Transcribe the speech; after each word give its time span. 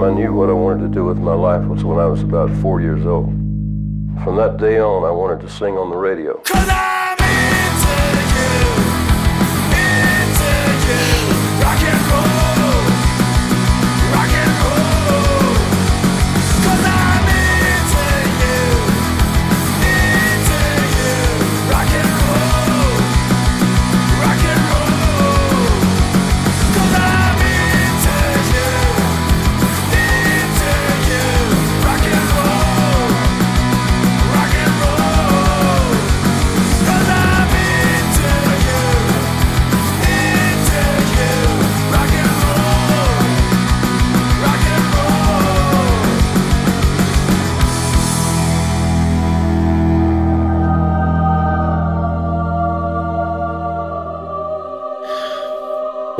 time 0.00 0.10
I 0.10 0.14
knew 0.14 0.32
what 0.32 0.48
I 0.48 0.52
wanted 0.52 0.80
to 0.82 0.88
do 0.88 1.04
with 1.04 1.18
my 1.18 1.34
life 1.34 1.64
was 1.66 1.84
when 1.84 1.98
I 1.98 2.06
was 2.06 2.22
about 2.22 2.50
four 2.62 2.80
years 2.80 3.04
old. 3.04 3.28
From 4.24 4.36
that 4.36 4.56
day 4.58 4.78
on, 4.78 5.04
I 5.04 5.10
wanted 5.10 5.40
to 5.40 5.48
sing 5.48 5.76
on 5.76 5.90
the 5.90 5.96
radio. 5.96 6.38
Connect! 6.44 7.09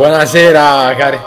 Buonasera, 0.00 0.94
cari... 0.97 1.19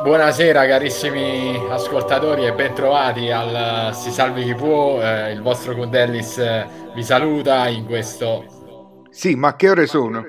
Buonasera 0.00 0.66
carissimi 0.66 1.62
ascoltatori 1.68 2.46
e 2.46 2.54
bentrovati 2.54 3.30
al 3.30 3.90
Si 3.94 4.10
Salvi 4.10 4.44
Chi 4.44 4.54
Può, 4.54 4.98
eh, 5.02 5.32
il 5.32 5.42
vostro 5.42 5.76
Condellis 5.76 6.38
eh, 6.38 6.66
vi 6.94 7.02
saluta 7.02 7.68
in 7.68 7.84
questo... 7.84 9.02
Sì, 9.10 9.34
ma 9.34 9.56
che 9.56 9.68
ore 9.68 9.86
sono? 9.86 10.26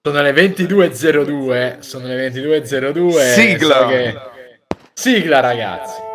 Sono 0.00 0.22
le 0.22 0.32
22.02, 0.32 1.80
sono 1.80 2.06
le 2.06 2.30
22.02. 2.30 3.32
Sigla! 3.34 3.74
So 3.74 3.86
che... 3.88 4.18
Sigla 4.94 5.40
ragazzi! 5.40 6.07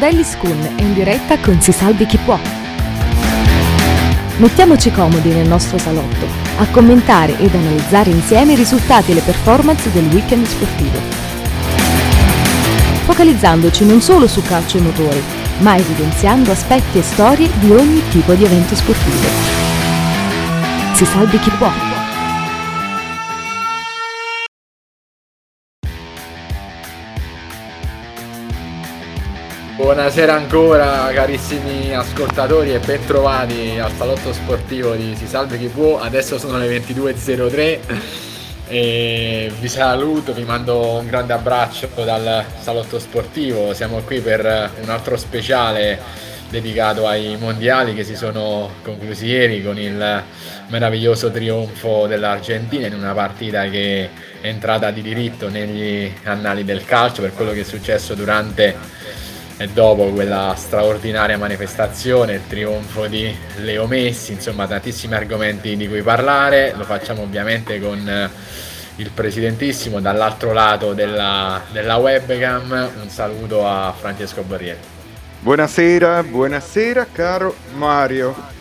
Daily 0.00 0.24
School 0.24 0.56
è 0.76 0.80
in 0.80 0.94
diretta 0.94 1.38
con 1.40 1.60
Si 1.60 1.72
Salvi 1.72 2.06
Chi 2.06 2.16
Può. 2.16 2.38
Mettiamoci 4.38 4.90
comodi 4.90 5.28
nel 5.28 5.46
nostro 5.46 5.76
salotto 5.76 6.26
a 6.56 6.66
commentare 6.68 7.38
ed 7.38 7.54
analizzare 7.54 8.08
insieme 8.08 8.52
i 8.52 8.56
risultati 8.56 9.10
e 9.10 9.14
le 9.14 9.20
performance 9.20 9.92
del 9.92 10.06
weekend 10.06 10.46
sportivo. 10.46 10.98
Focalizzandoci 13.04 13.84
non 13.84 14.00
solo 14.00 14.26
su 14.26 14.40
calcio 14.40 14.78
e 14.78 14.80
motori, 14.80 15.22
ma 15.58 15.76
evidenziando 15.76 16.50
aspetti 16.50 16.96
e 16.96 17.02
storie 17.02 17.50
di 17.58 17.70
ogni 17.70 18.00
tipo 18.08 18.32
di 18.32 18.44
evento 18.44 18.74
sportivo. 18.74 19.28
Si 20.94 21.04
salvi 21.04 21.38
chi 21.40 21.50
può. 21.50 21.89
Buonasera 29.80 30.34
ancora 30.34 31.10
carissimi 31.10 31.94
ascoltatori 31.94 32.74
e 32.74 32.80
bentrovati 32.80 33.78
al 33.78 33.90
salotto 33.96 34.30
sportivo 34.30 34.94
di 34.94 35.16
Si 35.16 35.26
Salve 35.26 35.56
Chi 35.56 35.68
Può. 35.68 35.98
Adesso 35.98 36.38
sono 36.38 36.58
le 36.58 36.68
22.03 36.68 37.78
e 38.68 39.50
vi 39.58 39.68
saluto, 39.68 40.34
vi 40.34 40.44
mando 40.44 40.98
un 40.98 41.06
grande 41.06 41.32
abbraccio 41.32 41.88
dal 41.94 42.44
salotto 42.60 42.98
sportivo. 42.98 43.72
Siamo 43.72 44.00
qui 44.00 44.20
per 44.20 44.70
un 44.82 44.90
altro 44.90 45.16
speciale 45.16 45.98
dedicato 46.50 47.06
ai 47.06 47.38
mondiali 47.38 47.94
che 47.94 48.04
si 48.04 48.16
sono 48.16 48.70
conclusi 48.82 49.28
ieri 49.28 49.62
con 49.62 49.78
il 49.78 50.22
meraviglioso 50.68 51.30
trionfo 51.30 52.06
dell'Argentina 52.06 52.86
in 52.86 52.94
una 52.94 53.14
partita 53.14 53.66
che 53.70 54.10
è 54.42 54.46
entrata 54.46 54.90
di 54.90 55.00
diritto 55.00 55.48
negli 55.48 56.12
annali 56.24 56.64
del 56.66 56.84
calcio 56.84 57.22
per 57.22 57.32
quello 57.32 57.52
che 57.52 57.60
è 57.60 57.64
successo 57.64 58.14
durante 58.14 59.08
e 59.60 59.68
dopo 59.68 60.06
quella 60.06 60.54
straordinaria 60.56 61.36
manifestazione, 61.36 62.32
il 62.32 62.46
trionfo 62.46 63.06
di 63.06 63.30
Leo 63.56 63.86
Messi, 63.86 64.32
insomma 64.32 64.66
tantissimi 64.66 65.12
argomenti 65.12 65.76
di 65.76 65.86
cui 65.86 66.00
parlare, 66.00 66.72
lo 66.74 66.84
facciamo 66.84 67.20
ovviamente 67.20 67.78
con 67.78 68.30
il 68.96 69.10
presidentissimo 69.10 70.00
dall'altro 70.00 70.54
lato 70.54 70.94
della, 70.94 71.60
della 71.72 71.96
webcam, 71.96 72.90
un 73.02 73.08
saluto 73.10 73.66
a 73.66 73.92
Francesco 73.94 74.40
Borrielli. 74.40 74.80
Buonasera, 75.40 76.22
buonasera 76.22 77.08
caro 77.12 77.54
Mario. 77.74 78.59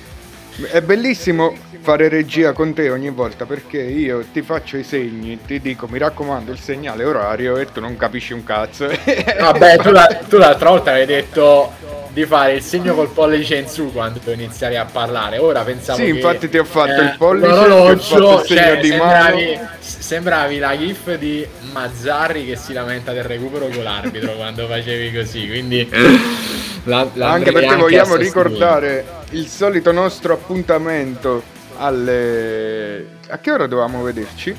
È 0.67 0.81
bellissimo 0.81 1.55
fare 1.81 2.09
regia 2.09 2.51
con 2.51 2.73
te 2.73 2.89
ogni 2.89 3.09
volta 3.09 3.45
perché 3.45 3.81
io 3.81 4.25
ti 4.33 4.41
faccio 4.41 4.77
i 4.77 4.83
segni, 4.83 5.39
ti 5.45 5.61
dico 5.61 5.87
mi 5.87 5.97
raccomando 5.97 6.51
il 6.51 6.59
segnale 6.59 7.05
orario 7.05 7.57
e 7.57 7.71
tu 7.71 7.79
non 7.79 7.95
capisci 7.95 8.33
un 8.33 8.43
cazzo. 8.43 8.87
Vabbè, 9.39 9.77
tu, 9.77 9.91
la, 9.91 10.05
tu 10.27 10.37
l'altra 10.37 10.69
volta 10.69 10.91
avevi 10.91 11.13
detto 11.13 11.71
di 12.09 12.25
fare 12.25 12.53
il 12.53 12.61
segno 12.61 12.95
col 12.95 13.09
pollice 13.09 13.55
in 13.55 13.67
su 13.67 13.91
quando 13.91 14.19
iniziare 14.31 14.77
a 14.77 14.85
parlare. 14.85 15.37
Ora 15.37 15.63
pensavo 15.63 15.99
Sì, 15.99 16.05
che, 16.05 16.09
infatti 16.11 16.49
ti 16.49 16.57
ho 16.57 16.65
fatto 16.65 17.01
eh, 17.01 17.05
il 17.05 17.15
pollice, 17.17 17.47
l'orologio, 17.47 18.43
cioè, 18.43 18.79
di 18.79 18.89
sembravi, 18.89 19.55
mano. 19.55 19.69
sembravi 19.79 20.57
la 20.59 20.77
gif 20.77 21.17
di 21.17 21.47
Mazzarri 21.71 22.45
che 22.45 22.55
si 22.55 22.73
lamenta 22.73 23.13
del 23.13 23.23
recupero 23.23 23.67
con 23.67 23.83
l'arbitro 23.83 24.33
quando 24.33 24.67
facevi 24.67 25.13
così, 25.13 25.47
quindi 25.47 25.89
la, 26.83 27.07
la 27.13 27.31
Anche 27.31 27.51
perché 27.51 27.73
a 27.73 27.77
vogliamo 27.77 28.15
ricordare 28.15 29.05
il 29.31 29.47
solito 29.47 29.91
nostro 29.91 30.33
appuntamento 30.33 31.43
alle... 31.77 33.17
A 33.27 33.37
che 33.39 33.51
ora 33.51 33.67
dovevamo 33.67 34.01
vederci? 34.03 34.55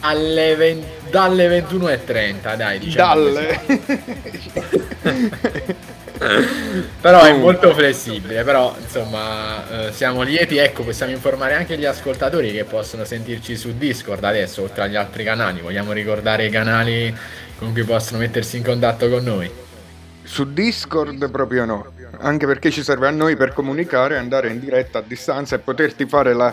Alle 0.00 0.54
20 0.56 0.86
dalle 1.10 1.48
21.30, 1.60 2.56
dai, 2.56 2.78
diciamo 2.78 3.14
Dalle... 3.14 3.60
però 7.00 7.22
è 7.22 7.32
molto 7.34 7.74
flessibile, 7.74 8.42
però 8.42 8.74
insomma 8.80 9.88
eh, 9.88 9.92
siamo 9.92 10.22
lieti, 10.22 10.56
ecco, 10.56 10.82
possiamo 10.82 11.12
informare 11.12 11.54
anche 11.54 11.76
gli 11.76 11.84
ascoltatori 11.84 12.52
che 12.52 12.64
possono 12.64 13.04
sentirci 13.04 13.56
su 13.56 13.76
Discord 13.76 14.24
adesso, 14.24 14.62
oltre 14.62 14.84
agli 14.84 14.96
altri 14.96 15.24
canali, 15.24 15.60
vogliamo 15.60 15.92
ricordare 15.92 16.46
i 16.46 16.50
canali 16.50 17.14
con 17.58 17.72
cui 17.72 17.84
possono 17.84 18.18
mettersi 18.18 18.56
in 18.56 18.64
contatto 18.64 19.08
con 19.08 19.22
noi. 19.22 19.64
Su 20.26 20.52
Discord 20.52 21.30
proprio 21.30 21.64
no, 21.64 21.86
anche 22.18 22.46
perché 22.46 22.70
ci 22.70 22.82
serve 22.82 23.06
a 23.06 23.10
noi 23.10 23.36
per 23.36 23.52
comunicare, 23.52 24.18
andare 24.18 24.48
in 24.48 24.58
diretta 24.58 24.98
a 24.98 25.02
distanza 25.06 25.54
e 25.54 25.60
poterti 25.60 26.04
fare 26.06 26.34
la, 26.34 26.52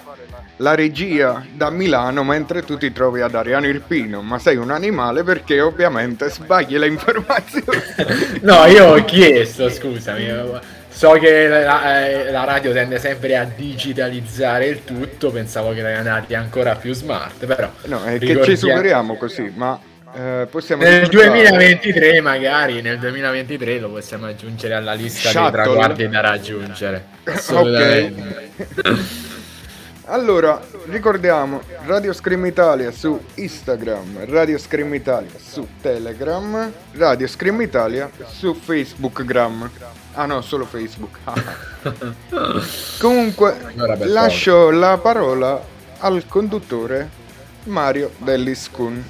la 0.58 0.76
regia 0.76 1.44
da 1.52 1.72
Milano 1.72 2.24
mentre 2.24 2.64
tu 2.64 2.78
ti 2.78 2.92
trovi 2.92 3.22
ad 3.22 3.34
Ariano 3.34 3.66
Irpino, 3.66 4.22
ma 4.22 4.38
sei 4.38 4.58
un 4.58 4.70
animale 4.70 5.24
perché 5.24 5.60
ovviamente 5.60 6.30
sbagli 6.30 6.78
le 6.78 6.88
informazioni. 6.88 7.82
No, 8.42 8.66
io 8.66 8.94
ho 8.94 9.06
chiesto, 9.06 9.70
scusami. 9.70 10.28
So 10.90 11.12
che 11.14 11.48
la, 11.48 12.06
eh, 12.08 12.32
la 12.32 12.44
radio 12.44 12.72
tende 12.72 13.00
sempre 13.00 13.36
a 13.36 13.46
digitalizzare 13.46 14.68
il 14.68 14.84
tutto, 14.84 15.32
pensavo 15.32 15.74
che 15.74 15.80
erano 15.80 15.98
andati 15.98 16.36
ancora 16.36 16.76
più 16.76 16.94
smart, 16.94 17.46
però... 17.46 17.72
No, 17.86 18.04
è 18.04 18.20
che 18.20 18.44
ci 18.44 18.56
superiamo 18.56 19.16
così, 19.16 19.52
ma 19.56 19.80
eh, 20.16 20.48
Nel 20.76 21.02
ricordare- 21.02 21.08
2023 21.10 22.22
magari, 22.22 22.82
nel 22.82 23.00
2023 23.00 23.80
lo 23.80 23.90
possiamo 23.90 24.28
aggiungere 24.28 24.74
alla 24.76 24.94
lista 24.94 25.30
Shuttle. 25.30 25.52
dei 25.52 25.52
traguardi 25.52 26.10
da 26.10 26.20
raggiungere. 26.22 27.06
Assolutamente. 27.26 28.52
Allora, 30.08 30.62
ricordiamo 30.90 31.62
Radio 31.86 32.12
Scream 32.12 32.46
Italia 32.46 32.92
su 32.92 33.20
Instagram, 33.36 34.26
Radio 34.30 34.58
Scream 34.58 34.94
Italia 34.94 35.30
su 35.42 35.66
Telegram, 35.82 36.72
Radio 36.94 37.26
Scream 37.26 37.62
Italia 37.62 38.10
su 38.28 38.54
Facebookgram. 38.54 39.70
Ah 40.16 40.26
no, 40.26 40.42
solo 40.42 40.66
Facebook. 40.66 41.18
Comunque, 43.00 43.56
lascio 44.06 44.70
la 44.72 44.98
parola 44.98 45.62
al 46.00 46.26
conduttore 46.28 47.10
Mario 47.64 48.12
Delliskun. 48.18 49.04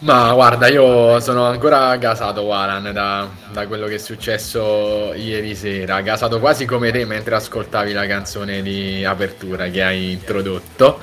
Ma 0.00 0.32
guarda, 0.32 0.68
io 0.68 1.18
sono 1.18 1.46
ancora 1.46 1.96
gasato, 1.96 2.42
Waran, 2.42 2.92
da, 2.92 3.28
da 3.50 3.66
quello 3.66 3.88
che 3.88 3.96
è 3.96 3.98
successo 3.98 5.12
ieri 5.12 5.56
sera. 5.56 6.00
Gasato 6.02 6.38
quasi 6.38 6.66
come 6.66 6.92
te 6.92 7.04
mentre 7.04 7.34
ascoltavi 7.34 7.92
la 7.92 8.06
canzone 8.06 8.62
di 8.62 9.04
apertura 9.04 9.66
che 9.68 9.82
hai 9.82 10.12
introdotto. 10.12 11.00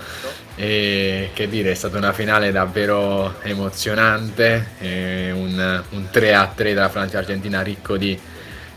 E 0.55 1.31
che 1.33 1.49
dire, 1.49 1.71
è 1.71 1.73
stata 1.73 1.97
una 1.97 2.13
finale 2.13 2.53
davvero 2.53 3.35
emozionante. 3.41 4.67
e 4.79 5.31
un, 5.33 5.83
un 5.89 6.07
3-3 6.09 6.73
tra 6.73 6.87
Francia 6.87 7.17
e 7.17 7.19
Argentina 7.19 7.61
ricco 7.61 7.97
di, 7.97 8.17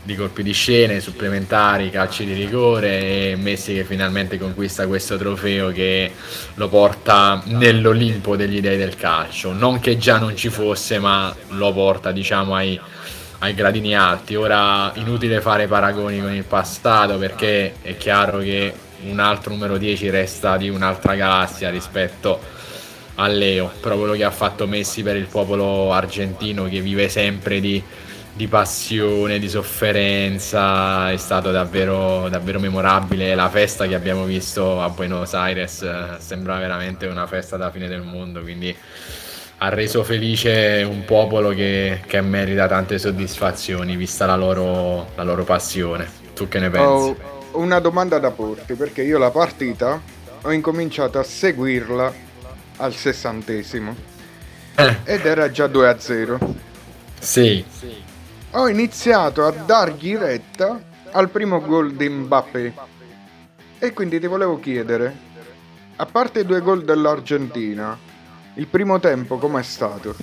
di 0.01 0.15
colpi 0.15 0.43
di 0.43 0.53
scene, 0.53 0.99
supplementari, 1.01 1.89
calci 1.89 2.25
di 2.25 2.33
rigore 2.33 3.31
e 3.31 3.35
Messi 3.35 3.73
che 3.73 3.83
finalmente 3.83 4.37
conquista 4.37 4.87
questo 4.87 5.17
trofeo 5.17 5.71
che 5.71 6.11
lo 6.55 6.67
porta 6.69 7.41
nell'Olimpo 7.45 8.35
degli 8.35 8.61
dei 8.61 8.77
del 8.77 8.95
calcio. 8.95 9.51
Non 9.51 9.79
che 9.79 9.97
già 9.97 10.17
non 10.17 10.35
ci 10.35 10.49
fosse, 10.49 10.99
ma 10.99 11.35
lo 11.49 11.73
porta 11.73 12.11
diciamo 12.11 12.55
ai, 12.55 12.79
ai 13.39 13.53
gradini 13.53 13.95
alti. 13.95 14.35
Ora 14.35 14.91
inutile 14.95 15.41
fare 15.41 15.67
paragoni 15.67 16.19
con 16.21 16.33
il 16.33 16.45
passato 16.45 17.17
perché 17.17 17.75
è 17.81 17.97
chiaro 17.97 18.39
che 18.39 18.73
un 19.01 19.19
altro 19.19 19.53
numero 19.53 19.77
10 19.77 20.09
resta 20.09 20.57
di 20.57 20.69
un'altra 20.69 21.15
galassia 21.15 21.69
rispetto 21.69 22.57
a 23.15 23.27
Leo, 23.27 23.71
però 23.81 23.97
quello 23.97 24.13
che 24.13 24.23
ha 24.23 24.31
fatto 24.31 24.65
Messi 24.65 25.03
per 25.03 25.17
il 25.17 25.25
popolo 25.25 25.91
argentino 25.91 26.65
che 26.69 26.79
vive 26.79 27.09
sempre 27.09 27.59
di, 27.59 27.83
di 28.39 28.47
passione, 28.47 29.37
di 29.37 29.49
sofferenza, 29.49 31.11
è 31.11 31.17
stato 31.17 31.51
davvero, 31.51 32.29
davvero 32.29 32.57
memorabile. 32.57 33.35
La 33.35 33.49
festa 33.49 33.85
che 33.85 33.95
abbiamo 33.95 34.23
visto 34.23 34.81
a 34.81 34.89
Buenos 34.89 35.33
Aires 35.33 35.81
eh, 35.81 36.15
sembra 36.19 36.57
veramente 36.57 37.05
una 37.07 37.27
festa 37.27 37.57
da 37.57 37.69
fine 37.69 37.89
del 37.89 38.01
mondo, 38.01 38.41
quindi 38.41 38.73
ha 39.57 39.67
reso 39.67 40.05
felice 40.05 40.87
un 40.89 41.03
popolo 41.03 41.49
che, 41.49 42.01
che 42.07 42.21
merita 42.21 42.65
tante 42.67 42.97
soddisfazioni, 42.97 43.97
vista 43.97 44.25
la 44.25 44.37
loro, 44.37 45.11
la 45.15 45.23
loro 45.23 45.43
passione. 45.43 46.09
Tu 46.33 46.47
che 46.47 46.59
ne 46.59 46.69
pensi? 46.69 47.13
Ho 47.13 47.51
una 47.51 47.79
domanda 47.79 48.17
da 48.19 48.31
porti 48.31 48.75
perché 48.75 49.03
io 49.03 49.17
la 49.19 49.31
partita 49.31 50.03
ho 50.41 50.51
incominciato 50.51 51.19
a 51.19 51.23
seguirla 51.23 52.19
al 52.77 52.95
sessantesimo 52.95 53.99
Eh, 54.77 54.95
ed 55.03 55.25
era 55.25 55.51
già 55.51 55.67
2 55.67 55.87
a 55.89 55.99
0. 55.99 56.43
sì, 57.19 57.65
Ho 58.53 58.67
iniziato 58.67 59.45
a 59.45 59.51
dargli 59.51 60.15
retta 60.17 60.81
al 61.11 61.29
primo 61.29 61.61
gol 61.61 61.93
di 61.93 62.09
Mbappé 62.09 62.73
e 63.77 63.93
quindi 63.93 64.19
ti 64.19 64.25
volevo 64.25 64.59
chiedere, 64.59 65.15
a 65.97 66.05
parte 66.07 66.39
i 66.39 66.45
due 66.45 66.59
gol 66.59 66.83
dell'Argentina, 66.83 67.95
il 68.55 68.65
primo 68.65 68.99
tempo 68.99 69.37
com'è 69.37 69.61
stato? 69.61 70.15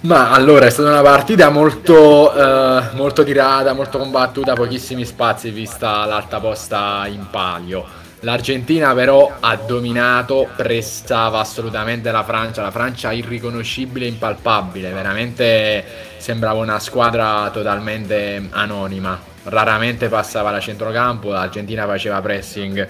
Ma 0.00 0.30
allora 0.30 0.64
è 0.64 0.70
stata 0.70 0.88
una 0.88 1.02
partita 1.02 1.50
molto, 1.50 2.34
eh, 2.34 2.82
molto 2.94 3.22
tirata, 3.24 3.74
molto 3.74 3.98
combattuta, 3.98 4.54
pochissimi 4.54 5.04
spazi 5.04 5.50
vista 5.50 6.06
l'alta 6.06 6.40
posta 6.40 7.06
in 7.08 7.26
palio. 7.30 8.01
L'Argentina 8.24 8.94
però 8.94 9.36
ha 9.40 9.56
dominato, 9.56 10.48
prestava 10.54 11.40
assolutamente 11.40 12.12
la 12.12 12.22
Francia, 12.22 12.62
la 12.62 12.70
Francia 12.70 13.10
irriconoscibile 13.10 14.06
impalpabile, 14.06 14.92
veramente 14.92 15.84
sembrava 16.18 16.60
una 16.60 16.78
squadra 16.78 17.50
totalmente 17.52 18.46
anonima, 18.50 19.20
raramente 19.44 20.06
passava 20.06 20.52
da 20.52 20.60
centrocampo, 20.60 21.32
l'Argentina 21.32 21.84
faceva 21.84 22.20
pressing 22.20 22.88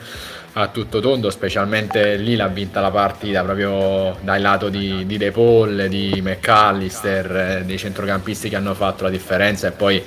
a 0.52 0.68
tutto 0.68 1.00
tondo, 1.00 1.30
specialmente 1.30 2.16
lì 2.16 2.36
l'ha 2.36 2.48
vinta 2.48 2.82
la 2.82 2.90
partita 2.90 3.42
proprio 3.42 4.18
dal 4.20 4.38
lato 4.38 4.68
di, 4.68 5.06
di 5.06 5.16
De 5.16 5.30
Paul, 5.30 5.86
di 5.88 6.20
McAllister, 6.22 7.36
eh, 7.36 7.62
dei 7.64 7.78
centrocampisti 7.78 8.50
che 8.50 8.56
hanno 8.56 8.74
fatto 8.74 9.04
la 9.04 9.10
differenza 9.10 9.68
e 9.68 9.70
poi 9.70 10.04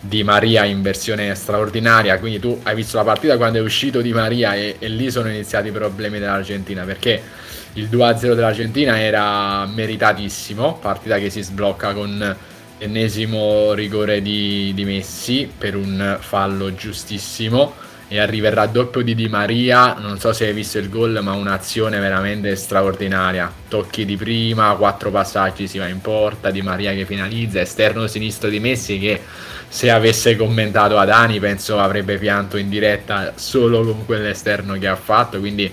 Di 0.00 0.22
Maria 0.22 0.64
in 0.64 0.82
versione 0.82 1.34
straordinaria. 1.34 2.18
Quindi 2.18 2.38
tu 2.38 2.58
hai 2.62 2.74
visto 2.74 2.96
la 2.96 3.04
partita 3.04 3.36
quando 3.36 3.58
è 3.58 3.60
uscito 3.60 4.00
Di 4.00 4.12
Maria 4.12 4.54
e, 4.54 4.76
e 4.78 4.88
lì 4.88 5.10
sono 5.10 5.28
iniziati 5.28 5.68
i 5.68 5.72
problemi 5.72 6.18
dell'Argentina 6.18 6.84
perché 6.84 7.20
il 7.74 7.88
2-0 7.88 8.34
dell'Argentina 8.34 8.98
era 8.98 9.66
meritatissimo, 9.66 10.78
partita 10.78 11.18
che 11.18 11.30
si 11.30 11.42
sblocca 11.42 11.92
con 11.92 12.36
l'ennesimo 12.78 13.72
rigore 13.72 14.22
di, 14.22 14.72
di 14.74 14.84
Messi 14.84 15.50
per 15.56 15.76
un 15.76 16.16
fallo 16.20 16.74
giustissimo 16.74 17.86
e 18.10 18.18
arriverà 18.18 18.64
il 18.64 18.70
doppio 18.70 19.02
di 19.02 19.14
Di 19.14 19.28
Maria, 19.28 19.92
non 19.94 20.18
so 20.18 20.32
se 20.32 20.46
hai 20.46 20.54
visto 20.54 20.78
il 20.78 20.88
gol, 20.88 21.20
ma 21.22 21.32
un'azione 21.32 21.98
veramente 21.98 22.56
straordinaria. 22.56 23.52
Tocchi 23.68 24.06
di 24.06 24.16
prima, 24.16 24.74
quattro 24.76 25.10
passaggi 25.10 25.68
si 25.68 25.76
va 25.76 25.88
in 25.88 26.00
porta, 26.00 26.50
Di 26.50 26.62
Maria 26.62 26.94
che 26.94 27.04
finalizza, 27.04 27.60
esterno 27.60 28.06
sinistro 28.06 28.48
di 28.48 28.60
Messi 28.60 28.98
che 28.98 29.20
se 29.68 29.90
avesse 29.90 30.36
commentato 30.36 30.98
Adani 30.98 31.38
penso 31.38 31.78
avrebbe 31.78 32.18
pianto 32.18 32.56
in 32.56 32.68
diretta 32.68 33.32
solo 33.36 33.82
con 33.84 34.06
quell'esterno 34.06 34.74
che 34.74 34.86
ha 34.86 34.96
fatto, 34.96 35.38
quindi 35.38 35.72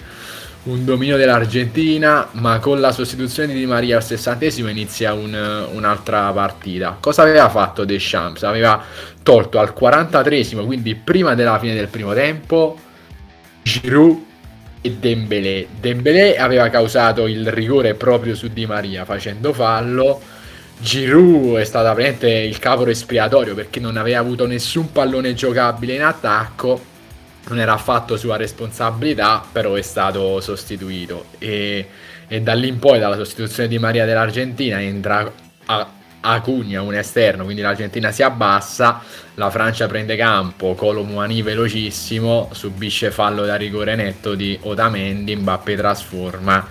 un 0.65 0.83
dominio 0.83 1.15
dell'Argentina, 1.15 2.27
ma 2.31 2.59
con 2.59 2.79
la 2.79 2.91
sostituzione 2.91 3.53
di 3.53 3.65
Maria 3.65 3.97
al 3.97 4.03
sessantesimo 4.03 4.67
inizia 4.67 5.13
un, 5.13 5.67
un'altra 5.71 6.31
partita. 6.31 6.97
Cosa 6.99 7.21
aveva 7.21 7.49
fatto 7.49 7.85
Deschamps? 7.85 8.43
Aveva 8.43 8.83
tolto 9.21 9.59
al 9.59 9.73
43esimo, 9.77 10.65
quindi 10.65 10.95
prima 10.95 11.35
della 11.35 11.59
fine 11.59 11.75
del 11.75 11.87
primo 11.87 12.13
tempo, 12.13 12.79
Giroud 13.61 14.23
e 14.81 14.91
Dembélé. 14.91 15.67
Dembélé 15.79 16.37
aveva 16.37 16.69
causato 16.69 17.27
il 17.27 17.51
rigore 17.51 17.93
proprio 17.93 18.33
su 18.33 18.47
Di 18.47 18.65
Maria 18.65 19.05
facendo 19.05 19.53
fallo. 19.53 20.19
Giroud 20.77 21.57
è 21.57 21.63
stato 21.63 21.93
praticamente 21.93 22.29
il 22.29 22.59
capo 22.59 22.85
espiatorio 22.87 23.55
perché 23.55 23.79
non 23.79 23.97
aveva 23.97 24.19
avuto 24.19 24.45
nessun 24.45 24.91
pallone 24.91 25.33
giocabile 25.33 25.95
in 25.95 26.03
attacco 26.03 26.93
non 27.47 27.59
era 27.59 27.73
affatto 27.73 28.17
sua 28.17 28.37
responsabilità, 28.37 29.43
però 29.51 29.75
è 29.75 29.81
stato 29.81 30.39
sostituito. 30.41 31.25
E, 31.37 31.87
e 32.27 32.41
da 32.41 32.53
lì 32.53 32.67
in 32.67 32.79
poi, 32.79 32.99
dalla 32.99 33.15
sostituzione 33.15 33.69
di 33.69 33.77
Maria 33.77 34.05
dell'Argentina, 34.05 34.81
entra 34.81 35.31
a, 35.65 35.89
Acugna, 36.27 36.81
un 36.81 36.95
esterno, 36.95 37.43
quindi 37.43 37.61
l'Argentina 37.61 38.11
si 38.11 38.23
abbassa, 38.23 38.99
la 39.35 39.51
Francia 39.51 39.85
prende 39.85 40.15
campo, 40.15 40.73
Colo 40.73 41.03
Muani 41.03 41.43
velocissimo, 41.43 42.49
subisce 42.51 43.11
fallo 43.11 43.45
da 43.45 43.55
rigore 43.55 43.93
netto 43.95 44.33
di 44.33 44.57
Otamendi, 44.63 45.35
Mbappé 45.35 45.75
trasforma 45.75 46.67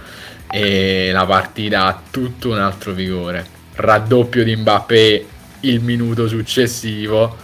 e 0.51 1.11
la 1.13 1.25
partita 1.25 1.85
ha 1.85 2.03
tutto 2.11 2.51
un 2.51 2.59
altro 2.59 2.91
vigore. 2.91 3.63
Raddoppio 3.77 4.45
di 4.45 4.57
Mbappé 4.57 5.27
il 5.61 5.81
minuto 5.81 6.29
successivo 6.29 7.37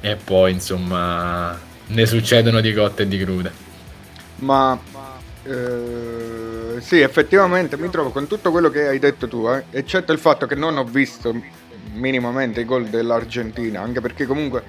e 0.00 0.16
poi 0.16 0.52
insomma 0.52 1.58
ne 1.86 2.06
succedono 2.06 2.60
di 2.60 2.72
cotte 2.72 3.02
e 3.02 3.08
di 3.08 3.18
crude. 3.18 3.52
Ma 4.36 4.78
eh, 5.44 6.80
sì, 6.80 7.00
effettivamente 7.00 7.76
mi 7.76 7.88
trovo 7.90 8.10
con 8.10 8.26
tutto 8.26 8.50
quello 8.50 8.70
che 8.70 8.86
hai 8.86 8.98
detto 8.98 9.26
tu, 9.28 9.48
eh, 9.48 9.64
eccetto 9.70 10.12
il 10.12 10.18
fatto 10.18 10.46
che 10.46 10.54
non 10.54 10.76
ho 10.76 10.84
visto 10.84 11.34
minimamente 11.94 12.60
i 12.60 12.64
gol 12.64 12.86
dell'Argentina, 12.86 13.80
anche 13.80 14.00
perché 14.00 14.26
comunque 14.26 14.62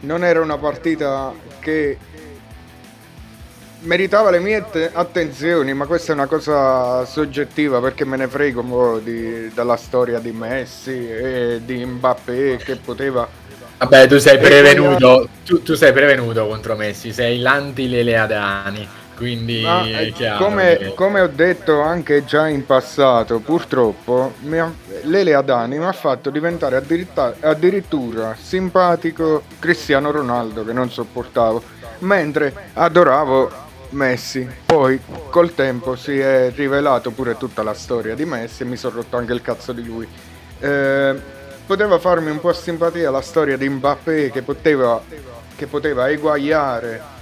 non 0.00 0.24
era 0.24 0.40
una 0.40 0.58
partita 0.58 1.32
che 1.60 1.96
meritava 3.82 4.30
le 4.30 4.40
mie 4.40 4.64
attenzioni, 4.92 5.72
ma 5.74 5.86
questa 5.86 6.12
è 6.12 6.14
una 6.14 6.26
cosa 6.26 7.04
soggettiva 7.04 7.80
perché 7.80 8.04
me 8.04 8.16
ne 8.16 8.28
frego 8.28 9.00
di, 9.02 9.50
dalla 9.54 9.76
storia 9.76 10.18
di 10.18 10.32
Messi 10.32 11.08
e 11.08 11.60
di 11.64 11.84
Mbappé 11.84 12.58
che 12.58 12.76
poteva 12.76 13.40
Vabbè, 13.82 14.06
tu 14.06 14.18
sei 14.18 14.38
prevenuto, 14.38 15.28
tu, 15.44 15.60
tu, 15.64 15.74
sei 15.74 15.92
prevenuto 15.92 16.46
contro 16.46 16.76
Messi, 16.76 17.12
sei 17.12 17.40
l'anti-Leleadani, 17.40 18.88
quindi 19.16 19.62
Ma, 19.62 19.82
è 19.82 20.02
eh, 20.02 20.12
chiaro. 20.12 20.44
Come, 20.44 20.76
che... 20.76 20.94
come, 20.94 21.20
ho 21.20 21.26
detto 21.26 21.80
anche 21.80 22.24
già 22.24 22.46
in 22.46 22.64
passato, 22.64 23.40
purtroppo 23.40 24.34
ha, 24.52 24.72
Leleadani 25.02 25.78
mi 25.78 25.84
ha 25.84 25.92
fatto 25.92 26.30
diventare 26.30 26.76
addirittura, 26.76 27.34
addirittura 27.40 28.36
simpatico 28.40 29.42
Cristiano 29.58 30.12
Ronaldo, 30.12 30.64
che 30.64 30.72
non 30.72 30.88
sopportavo, 30.88 31.60
mentre 31.98 32.54
adoravo 32.74 33.61
Messi. 33.92 34.46
Poi 34.66 35.00
col 35.30 35.54
tempo 35.54 35.96
si 35.96 36.18
è 36.18 36.52
rivelato 36.54 37.10
pure 37.10 37.36
tutta 37.36 37.62
la 37.62 37.74
storia 37.74 38.14
di 38.14 38.24
Messi 38.24 38.62
e 38.62 38.66
mi 38.66 38.76
sono 38.76 38.96
rotto 38.96 39.16
anche 39.16 39.32
il 39.32 39.42
cazzo 39.42 39.72
di 39.72 39.84
lui. 39.84 40.06
Eh, 40.60 41.14
poteva 41.66 41.98
farmi 41.98 42.30
un 42.30 42.40
po' 42.40 42.52
simpatia 42.52 43.10
la 43.10 43.20
storia 43.20 43.56
di 43.56 43.68
Mbappé 43.68 44.30
che 44.30 44.42
poteva, 44.42 45.02
che 45.56 45.66
poteva 45.66 46.10
eguagliare 46.10 47.20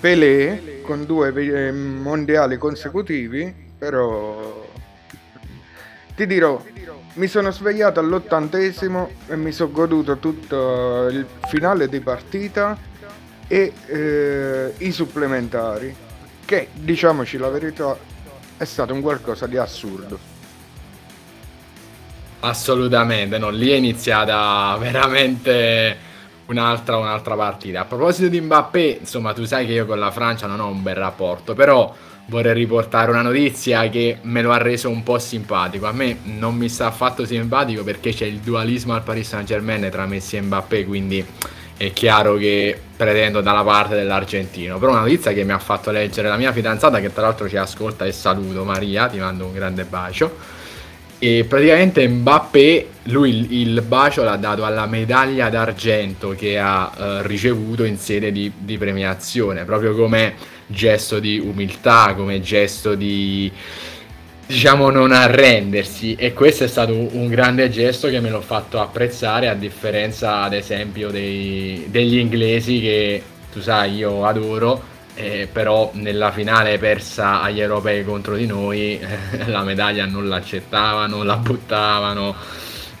Pelé 0.00 0.80
con 0.82 1.04
due 1.04 1.32
eh, 1.34 1.72
mondiali 1.72 2.56
consecutivi, 2.56 3.52
però 3.76 4.66
ti 6.14 6.26
dirò, 6.26 6.62
mi 7.14 7.26
sono 7.26 7.50
svegliato 7.50 7.98
all'ottantesimo 7.98 9.10
e 9.26 9.36
mi 9.36 9.50
sono 9.50 9.72
goduto 9.72 10.18
tutto 10.18 11.08
il 11.10 11.26
finale 11.48 11.88
di 11.88 12.00
partita 12.00 12.78
e 13.48 13.72
eh, 13.86 14.74
i 14.78 14.92
supplementari, 14.92 15.94
che 16.48 16.68
diciamoci 16.72 17.36
la 17.36 17.50
verità 17.50 17.94
è 18.56 18.64
stato 18.64 18.94
un 18.94 19.02
qualcosa 19.02 19.46
di 19.46 19.58
assurdo. 19.58 20.18
Assolutamente, 22.40 23.36
no, 23.36 23.50
lì 23.50 23.68
è 23.68 23.74
iniziata 23.74 24.74
veramente 24.80 25.94
un'altra, 26.46 26.96
un'altra 26.96 27.34
partita. 27.34 27.80
A 27.80 27.84
proposito 27.84 28.28
di 28.28 28.40
Mbappé, 28.40 29.00
insomma, 29.00 29.34
tu 29.34 29.44
sai 29.44 29.66
che 29.66 29.72
io 29.72 29.84
con 29.84 29.98
la 29.98 30.10
Francia 30.10 30.46
non 30.46 30.60
ho 30.60 30.68
un 30.68 30.82
bel 30.82 30.94
rapporto, 30.94 31.52
però 31.52 31.94
vorrei 32.28 32.54
riportare 32.54 33.10
una 33.10 33.20
notizia 33.20 33.86
che 33.90 34.20
me 34.22 34.40
lo 34.40 34.50
ha 34.50 34.56
reso 34.56 34.88
un 34.88 35.02
po' 35.02 35.18
simpatico. 35.18 35.84
A 35.84 35.92
me 35.92 36.16
non 36.22 36.54
mi 36.54 36.70
sta 36.70 36.86
affatto 36.86 37.26
simpatico 37.26 37.84
perché 37.84 38.14
c'è 38.14 38.24
il 38.24 38.38
dualismo 38.38 38.94
al 38.94 39.02
Paris 39.02 39.28
Saint 39.28 39.46
Germain 39.46 39.86
tra 39.90 40.06
Messi 40.06 40.38
e 40.38 40.40
Mbappé, 40.40 40.86
quindi 40.86 41.26
è 41.78 41.92
chiaro 41.94 42.36
che 42.36 42.78
pretendo 42.94 43.40
dalla 43.40 43.64
parte 43.64 43.94
dell'argentino. 43.94 44.78
Però 44.78 44.92
una 44.92 45.00
notizia 45.00 45.32
che 45.32 45.44
mi 45.44 45.52
ha 45.52 45.58
fatto 45.58 45.90
leggere 45.90 46.28
la 46.28 46.36
mia 46.36 46.52
fidanzata, 46.52 47.00
che 47.00 47.10
tra 47.10 47.22
l'altro 47.22 47.48
ci 47.48 47.56
ascolta 47.56 48.04
e 48.04 48.12
saluto 48.12 48.64
Maria, 48.64 49.08
ti 49.08 49.18
mando 49.18 49.46
un 49.46 49.54
grande 49.54 49.84
bacio 49.84 50.56
e 51.20 51.44
praticamente 51.48 52.06
Mbappé, 52.06 52.88
lui 53.04 53.60
il, 53.60 53.82
bacio 53.82 54.22
l'ha 54.22 54.36
dato 54.36 54.64
alla 54.64 54.86
medaglia 54.86 55.48
d'argento 55.48 56.36
che 56.36 56.58
ha 56.58 56.92
eh, 56.96 57.26
ricevuto 57.26 57.82
in 57.82 57.98
sede 57.98 58.30
di, 58.30 58.52
di, 58.56 58.78
premiazione, 58.78 59.64
proprio 59.64 59.96
come 59.96 60.34
gesto 60.66 61.18
di 61.18 61.40
umiltà, 61.40 62.14
come 62.14 62.40
gesto 62.40 62.94
di 62.94 63.50
diciamo 64.48 64.88
non 64.88 65.12
arrendersi 65.12 66.14
e 66.14 66.32
questo 66.32 66.64
è 66.64 66.68
stato 66.68 66.94
un 66.94 67.28
grande 67.28 67.68
gesto 67.68 68.08
che 68.08 68.18
me 68.18 68.30
l'ho 68.30 68.40
fatto 68.40 68.80
apprezzare 68.80 69.48
a 69.48 69.54
differenza 69.54 70.40
ad 70.40 70.54
esempio 70.54 71.10
dei, 71.10 71.84
degli 71.88 72.16
inglesi 72.16 72.80
che 72.80 73.22
tu 73.52 73.60
sai 73.60 73.96
io 73.96 74.24
adoro 74.24 74.96
eh, 75.18 75.48
però 75.52 75.90
nella 75.94 76.30
finale 76.30 76.78
persa 76.78 77.42
agli 77.42 77.60
europei 77.60 78.04
contro 78.04 78.36
di 78.36 78.46
noi 78.46 79.00
eh, 79.00 79.46
la 79.50 79.62
medaglia 79.62 80.06
non 80.06 80.28
l'accettavano, 80.28 81.24
la 81.24 81.36
buttavano. 81.36 82.34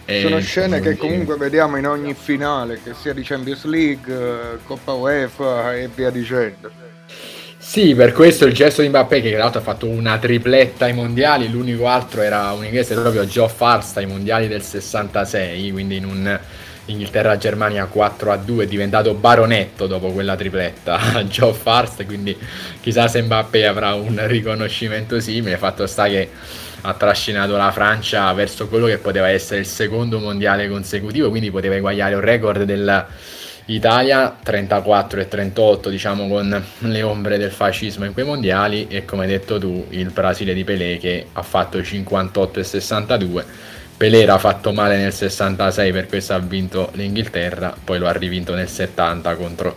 Sono 0.04 0.40
scene 0.40 0.80
che 0.80 0.96
comunque 0.96 1.36
vediamo 1.36 1.76
in 1.76 1.86
ogni 1.86 2.14
finale, 2.14 2.80
che 2.82 2.94
sia 2.94 3.12
di 3.12 3.22
Champions 3.22 3.64
League, 3.66 4.58
Coppa 4.64 4.94
UEFA 4.94 5.76
e 5.76 5.88
via 5.94 6.10
dicendo. 6.10 6.87
Sì, 7.70 7.94
per 7.94 8.12
questo 8.12 8.46
il 8.46 8.54
gesto 8.54 8.80
di 8.80 8.88
Mbappé, 8.88 9.20
che 9.20 9.28
tra 9.28 9.40
l'altro 9.40 9.60
ha 9.60 9.62
fatto 9.62 9.86
una 9.86 10.16
tripletta 10.16 10.86
ai 10.86 10.94
mondiali, 10.94 11.50
l'unico 11.50 11.86
altro 11.86 12.22
era 12.22 12.50
un 12.52 12.64
inglese 12.64 12.94
proprio 12.94 13.26
Geoff 13.26 13.60
Arst 13.60 13.98
ai 13.98 14.06
mondiali 14.06 14.48
del 14.48 14.62
66, 14.62 15.70
quindi 15.70 15.96
in 15.96 16.06
un 16.06 16.40
Inghilterra-Germania 16.86 17.84
4 17.84 18.32
a 18.32 18.36
2 18.38 18.64
è 18.64 18.66
diventato 18.66 19.12
baronetto 19.12 19.86
dopo 19.86 20.12
quella 20.12 20.34
tripletta 20.34 21.22
Joe 21.28 21.52
Farst 21.52 22.06
quindi 22.06 22.34
chissà 22.80 23.06
se 23.06 23.20
Mbappé 23.20 23.66
avrà 23.66 23.92
un 23.92 24.18
riconoscimento 24.26 25.20
simile 25.20 25.58
fatto 25.58 25.86
sta 25.86 26.08
che 26.08 26.30
ha 26.80 26.94
trascinato 26.94 27.54
la 27.58 27.70
Francia 27.70 28.32
verso 28.32 28.68
quello 28.68 28.86
che 28.86 28.96
poteva 28.96 29.28
essere 29.28 29.60
il 29.60 29.66
secondo 29.66 30.18
mondiale 30.18 30.70
consecutivo 30.70 31.28
quindi 31.28 31.50
poteva 31.50 31.74
eguagliare 31.74 32.14
un 32.14 32.22
record 32.22 32.62
dell'Italia 33.68 34.34
34 34.42 35.20
e 35.20 35.28
38 35.28 35.90
diciamo 35.90 36.26
con 36.26 36.64
le 36.78 37.02
ombre 37.02 37.36
del 37.36 37.50
fascismo 37.50 38.06
in 38.06 38.14
quei 38.14 38.24
mondiali 38.24 38.86
e 38.88 39.04
come 39.04 39.24
hai 39.24 39.28
detto 39.28 39.58
tu 39.58 39.84
il 39.90 40.08
Brasile 40.08 40.54
di 40.54 40.64
Pelé 40.64 40.96
che 40.96 41.26
ha 41.30 41.42
fatto 41.42 41.82
58 41.82 42.60
e 42.60 42.64
62 42.64 43.44
Pelé 43.98 44.22
era 44.22 44.38
fatto 44.38 44.72
male 44.72 44.96
nel 44.96 45.12
66 45.12 45.92
per 45.92 46.06
questo 46.06 46.32
ha 46.32 46.38
vinto 46.38 46.90
l'Inghilterra, 46.92 47.74
poi 47.82 47.98
lo 47.98 48.06
ha 48.06 48.12
rivinto 48.12 48.54
nel 48.54 48.68
70 48.68 49.34
contro, 49.34 49.76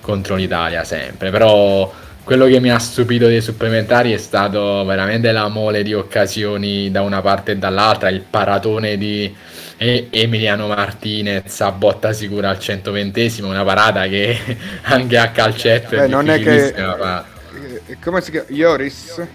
contro 0.00 0.36
l'Italia 0.36 0.84
sempre. 0.84 1.30
Però 1.30 1.92
quello 2.22 2.46
che 2.46 2.60
mi 2.60 2.70
ha 2.70 2.78
stupito 2.78 3.26
dei 3.26 3.40
supplementari 3.40 4.12
è 4.12 4.16
stato 4.16 4.84
veramente 4.84 5.32
la 5.32 5.48
mole 5.48 5.82
di 5.82 5.92
occasioni 5.92 6.92
da 6.92 7.02
una 7.02 7.20
parte 7.20 7.50
e 7.50 7.56
dall'altra, 7.56 8.10
il 8.10 8.20
paratone 8.20 8.96
di 8.96 9.34
Emiliano 9.78 10.66
Martinez 10.66 11.60
a 11.60 11.70
botta 11.70 12.12
sicura 12.12 12.50
al 12.50 12.58
120 12.58 13.42
una 13.42 13.62
parata 13.62 14.08
che 14.08 14.36
anche 14.82 15.16
a 15.16 15.30
calcetto 15.30 15.96
Beh, 15.96 16.04
è 16.04 16.08
non 16.08 16.28
è 16.28 16.40
che 16.40 16.66
eh, 16.66 17.96
come 18.02 18.20
si 18.20 18.32
chiama? 18.32 18.46
Ioris 18.48 19.26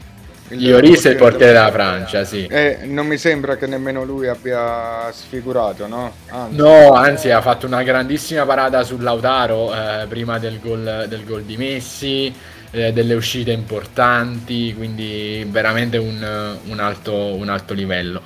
Ioris 0.50 1.06
è 1.06 1.12
il 1.12 1.16
portiere 1.16 1.54
della 1.54 1.72
Francia, 1.72 2.24
sì. 2.26 2.46
E 2.46 2.80
eh, 2.82 2.86
non 2.86 3.08
mi 3.08 3.18
sembra 3.18 3.56
che 3.56 3.66
nemmeno 3.66 4.04
lui 4.04 4.28
abbia 4.28 5.10
sfigurato, 5.12 5.88
no? 5.88 6.14
Anzi. 6.30 6.56
No, 6.56 6.92
anzi 6.92 7.32
ha 7.32 7.42
fatto 7.42 7.66
una 7.66 7.82
grandissima 7.84 8.46
parata 8.46 8.84
sul 8.84 9.02
Lautaro 9.02 9.74
eh, 9.74 10.06
prima 10.08 10.40
del 10.40 10.60
gol, 10.60 11.06
del 11.08 11.24
gol 11.24 11.44
di 11.44 11.58
Messi, 11.58 12.34
eh, 12.72 12.92
delle 12.92 13.14
uscite 13.14 13.52
importanti, 13.52 14.74
quindi 14.76 15.46
veramente 15.50 15.98
un, 15.98 16.58
un, 16.66 16.80
alto, 16.80 17.36
un 17.36 17.50
alto 17.50 17.74
livello. 17.74 18.22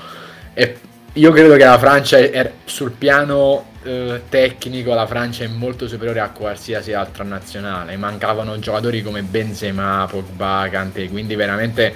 E 0.54 0.80
io 1.18 1.32
credo 1.32 1.56
che 1.56 1.66
la 1.66 1.78
Francia 1.78 2.18
è 2.18 2.52
sul 2.66 2.92
piano 2.92 3.76
eh, 3.84 4.24
tecnico 4.28 4.94
la 4.94 5.08
Francia 5.08 5.44
è 5.46 5.48
molto 5.48 5.88
superiore 5.88 6.20
a 6.20 6.30
qualsiasi 6.30 6.94
altra 6.94 7.24
nazionale. 7.24 7.96
Mancavano 7.98 8.60
giocatori 8.60 9.02
come 9.02 9.22
Benzema, 9.24 10.06
Pogba, 10.10 10.68
Kanté, 10.70 11.08
quindi 11.10 11.36
veramente 11.36 11.94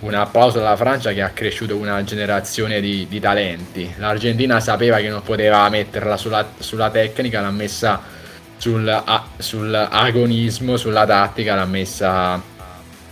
un 0.00 0.14
applauso 0.14 0.60
alla 0.60 0.76
Francia 0.76 1.12
che 1.12 1.22
ha 1.22 1.30
cresciuto 1.30 1.76
una 1.76 2.02
generazione 2.04 2.80
di, 2.80 3.06
di 3.08 3.20
talenti. 3.20 3.94
L'Argentina 3.96 4.60
sapeva 4.60 4.98
che 4.98 5.08
non 5.08 5.22
poteva 5.22 5.68
metterla 5.68 6.16
sulla, 6.16 6.46
sulla 6.58 6.90
tecnica, 6.90 7.40
l'ha 7.40 7.50
messa 7.50 8.00
sul, 8.56 8.88
a, 8.88 9.28
sull'agonismo, 9.36 10.76
sulla 10.76 11.06
tattica, 11.06 11.54
l'ha 11.54 11.64
messa 11.64 12.40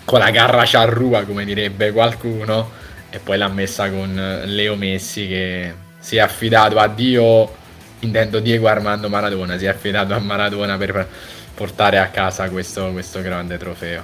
con 0.04 0.18
la 0.20 0.30
garra 0.30 0.62
charrua, 0.64 1.24
come 1.24 1.44
direbbe 1.44 1.90
qualcuno, 1.92 2.70
e 3.16 3.18
poi 3.18 3.38
l'ha 3.38 3.48
messa 3.48 3.88
con 3.90 4.42
Leo 4.44 4.76
Messi 4.76 5.26
che 5.26 5.72
si 5.98 6.16
è 6.16 6.20
affidato 6.20 6.78
a 6.78 6.86
Dio, 6.86 7.50
intendo 8.00 8.40
Diego 8.40 8.68
Armando 8.68 9.08
Maradona, 9.08 9.56
si 9.56 9.64
è 9.64 9.68
affidato 9.68 10.12
a 10.12 10.18
Maradona 10.18 10.76
per 10.76 11.08
portare 11.54 11.98
a 11.98 12.08
casa 12.08 12.50
questo, 12.50 12.92
questo 12.92 13.22
grande 13.22 13.56
trofeo. 13.56 14.02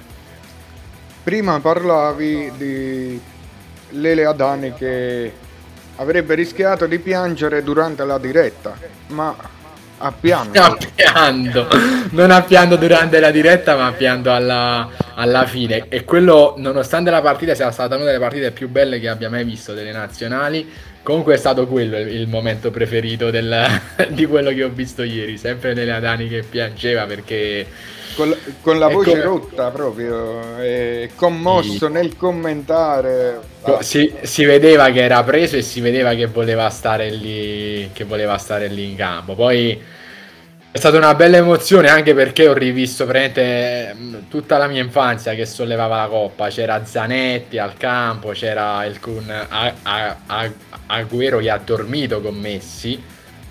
Prima 1.23 1.61
parlavi 1.61 2.53
di 2.57 3.21
Lele 3.91 4.25
Adani 4.25 4.73
che 4.73 5.33
avrebbe 5.97 6.35
rischiato 6.35 6.87
di 6.87 6.99
piangere 6.99 7.63
durante 7.63 8.07
la 8.07 8.17
diretta, 8.17 8.75
ma 9.09 9.37
ha 9.99 10.13
pianto. 10.19 10.59
Ha 10.63 10.77
pianto, 10.95 11.69
non 12.11 12.31
ha 12.31 12.43
pianto 12.43 12.77
durante 12.77 13.21
la 13.21 13.31
diretta, 13.31 13.77
ma 13.77 13.87
ha 13.87 13.93
pianto 13.93 14.33
alla, 14.33 14.89
alla, 15.15 15.47
fine. 15.47 15.87
E 15.89 16.05
quello, 16.05 16.55
nonostante 16.57 17.11
la 17.11 17.21
partita 17.21 17.55
sia 17.55 17.71
stata 17.71 17.97
una 17.97 18.05
delle 18.05 18.19
partite 18.19 18.51
più 18.51 18.69
belle 18.69 19.01
che 19.01 19.09
abbia 19.09 19.31
mai 19.31 19.45
visto 19.45 19.75
delle 19.75 19.93
nazionali, 19.93 20.69
comunque 21.03 21.35
è 21.35 21.37
stato 21.37 21.67
quello 21.67 21.99
il, 21.99 22.29
momento 22.29 22.71
preferito 22.71 23.31
del, 23.31 23.67
di 24.11 24.27
quello 24.27 24.51
che 24.51 24.65
ho 24.65 24.71
visto 24.71 25.03
ieri. 25.03 25.39
Sempre 25.39 25.75
Lele 25.75 25.93
Adani 25.93 26.29
che 26.29 26.43
piangeva 26.49 27.05
perché 27.07 27.67
con, 28.15 28.35
con 28.61 28.79
la 28.79 28.89
voce 28.89 29.11
come... 29.11 29.23
rotta 29.23 29.71
proprio, 29.71 30.59
è 30.59 31.09
commosso 31.15 31.87
sì. 31.87 31.93
nel 31.93 32.17
commentare. 32.17 33.41
Si, 33.81 34.13
si, 34.23 34.45
vedeva 34.45 34.91
che 34.91 35.03
era 35.03 35.23
preso 35.23 35.57
e 35.57 35.63
si 35.63 35.81
vedeva 35.81 36.15
che 36.15 36.27
voleva 36.27 36.69
stare 36.69 37.11
lì, 37.11 37.91
che 37.93 38.05
voleva 38.05 38.37
stare 38.37 38.69
lì 38.69 38.91
in 38.91 38.97
campo. 38.97 39.35
Poi 39.35 39.81
è 40.75 40.79
stata 40.79 40.97
una 40.97 41.15
bella 41.15 41.37
emozione 41.37 41.89
anche 41.89 42.15
perché 42.15 42.49
ho 42.49 42.55
rivisto 42.55 43.05
praticamente 43.05 43.95
mm, 43.95 44.15
tutta 44.31 44.57
la 44.57 44.67
mia 44.67 44.83
infanzia 44.83 45.35
che 45.35 45.45
sollevava 45.45 45.99
la 45.99 46.07
coppa. 46.07 46.49
C'era 46.49 46.83
Zanetti 46.83 47.59
al 47.59 47.77
campo, 47.77 48.31
c'era 48.31 48.83
il 48.87 48.99
Kun 48.99 49.31
Agüero 50.87 51.41
che 51.41 51.51
ha 51.51 51.59
dormito 51.59 52.23
con 52.23 52.37
Messi 52.37 52.99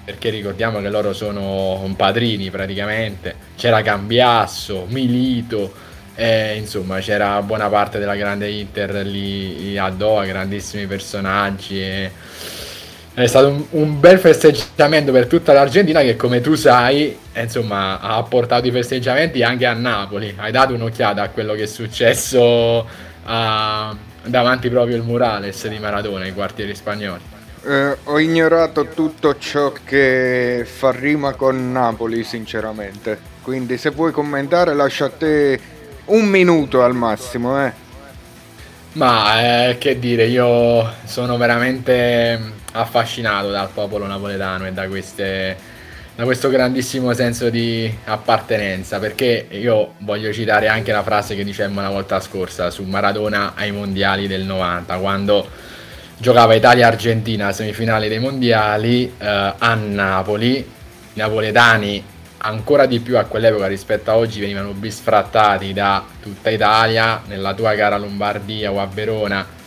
perché 0.03 0.31
ricordiamo 0.31 0.81
che 0.81 0.89
loro 0.89 1.13
sono 1.13 1.93
padrini 1.95 2.49
praticamente, 2.49 3.35
c'era 3.55 3.83
Cambiasso, 3.83 4.87
Milito, 4.89 5.71
eh, 6.15 6.55
insomma 6.55 6.99
c'era 7.01 7.39
buona 7.43 7.69
parte 7.69 7.99
della 7.99 8.15
grande 8.15 8.49
Inter 8.49 9.05
lì 9.05 9.77
a 9.77 9.89
Doha, 9.89 10.25
grandissimi 10.25 10.87
personaggi. 10.87 11.79
E... 11.79 12.11
È 13.13 13.27
stato 13.27 13.49
un, 13.49 13.65
un, 13.71 13.99
bel 13.99 14.19
festeggiamento 14.19 15.11
per 15.11 15.27
tutta 15.27 15.51
l'Argentina 15.51 15.99
che 15.99 16.15
come 16.15 16.39
tu 16.39 16.55
sai 16.55 17.17
insomma, 17.35 17.99
ha 17.99 18.23
portato 18.23 18.67
i 18.67 18.71
festeggiamenti 18.71 19.43
anche 19.43 19.65
a 19.65 19.73
Napoli. 19.73 20.33
Hai 20.37 20.51
dato 20.51 20.73
un'occhiata 20.73 21.21
a 21.21 21.29
quello 21.29 21.53
che 21.53 21.63
è 21.63 21.67
successo 21.67 22.87
a, 23.23 23.95
davanti 24.23 24.69
proprio 24.69 24.95
il 24.95 25.03
murales 25.03 25.67
di 25.67 25.77
Maradona, 25.77 26.25
i 26.25 26.33
quartieri 26.33 26.73
spagnoli. 26.73 27.21
Eh, 27.63 27.97
ho 28.05 28.17
ignorato 28.17 28.87
tutto 28.87 29.37
ciò 29.37 29.73
che 29.83 30.65
fa 30.65 30.91
rima 30.91 31.33
con 31.33 31.71
Napoli, 31.71 32.23
sinceramente. 32.23 33.19
Quindi 33.41 33.77
se 33.77 33.89
vuoi 33.89 34.13
commentare 34.13 34.73
lascio 34.73 35.05
a 35.05 35.09
te 35.09 35.59
un 36.05 36.25
minuto 36.25 36.81
al 36.81 36.95
massimo, 36.95 37.63
eh. 37.63 37.89
Ma 38.93 39.69
eh, 39.69 39.77
che 39.77 39.99
dire, 39.99 40.25
io 40.25 40.91
sono 41.05 41.37
veramente 41.37 42.59
affascinato 42.71 43.49
dal 43.51 43.69
popolo 43.73 44.05
napoletano 44.07 44.65
e 44.65 44.71
da, 44.71 44.87
queste, 44.87 45.55
da 46.15 46.23
questo 46.23 46.49
grandissimo 46.49 47.13
senso 47.13 47.49
di 47.49 47.93
appartenenza, 48.05 48.99
perché 48.99 49.47
io 49.49 49.93
voglio 49.99 50.31
citare 50.31 50.67
anche 50.67 50.91
la 50.91 51.03
frase 51.03 51.35
che 51.35 51.43
dicemmo 51.43 51.81
la 51.81 51.89
volta 51.89 52.19
scorsa 52.19 52.69
su 52.69 52.83
Maradona 52.83 53.53
ai 53.55 53.71
mondiali 53.71 54.27
del 54.27 54.43
90, 54.43 54.97
quando 54.97 55.49
giocava 56.17 56.53
Italia-Argentina 56.53 57.51
semifinali 57.51 58.07
dei 58.07 58.19
mondiali 58.19 59.13
eh, 59.17 59.53
a 59.57 59.73
Napoli. 59.73 60.57
I 61.13 61.17
napoletani 61.19 62.03
ancora 62.43 62.85
di 62.85 62.99
più 62.99 63.17
a 63.17 63.25
quell'epoca 63.25 63.67
rispetto 63.67 64.11
a 64.11 64.17
oggi 64.17 64.39
venivano 64.39 64.71
bisfrattati 64.71 65.73
da 65.73 66.03
tutta 66.21 66.49
Italia. 66.49 67.21
Nella 67.25 67.53
tua 67.53 67.73
gara 67.73 67.97
Lombardia 67.97 68.71
o 68.71 68.79
a 68.79 68.85
Verona 68.85 69.59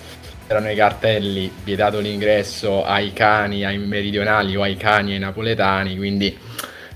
erano 0.46 0.70
i 0.70 0.74
cartelli 0.74 1.50
vietato 1.62 1.98
l'ingresso 1.98 2.84
ai 2.84 3.12
cani, 3.12 3.64
ai 3.64 3.78
meridionali 3.78 4.56
o 4.56 4.62
ai 4.62 4.76
cani 4.76 5.12
ai 5.12 5.18
napoletani. 5.18 5.96
Quindi 5.96 6.36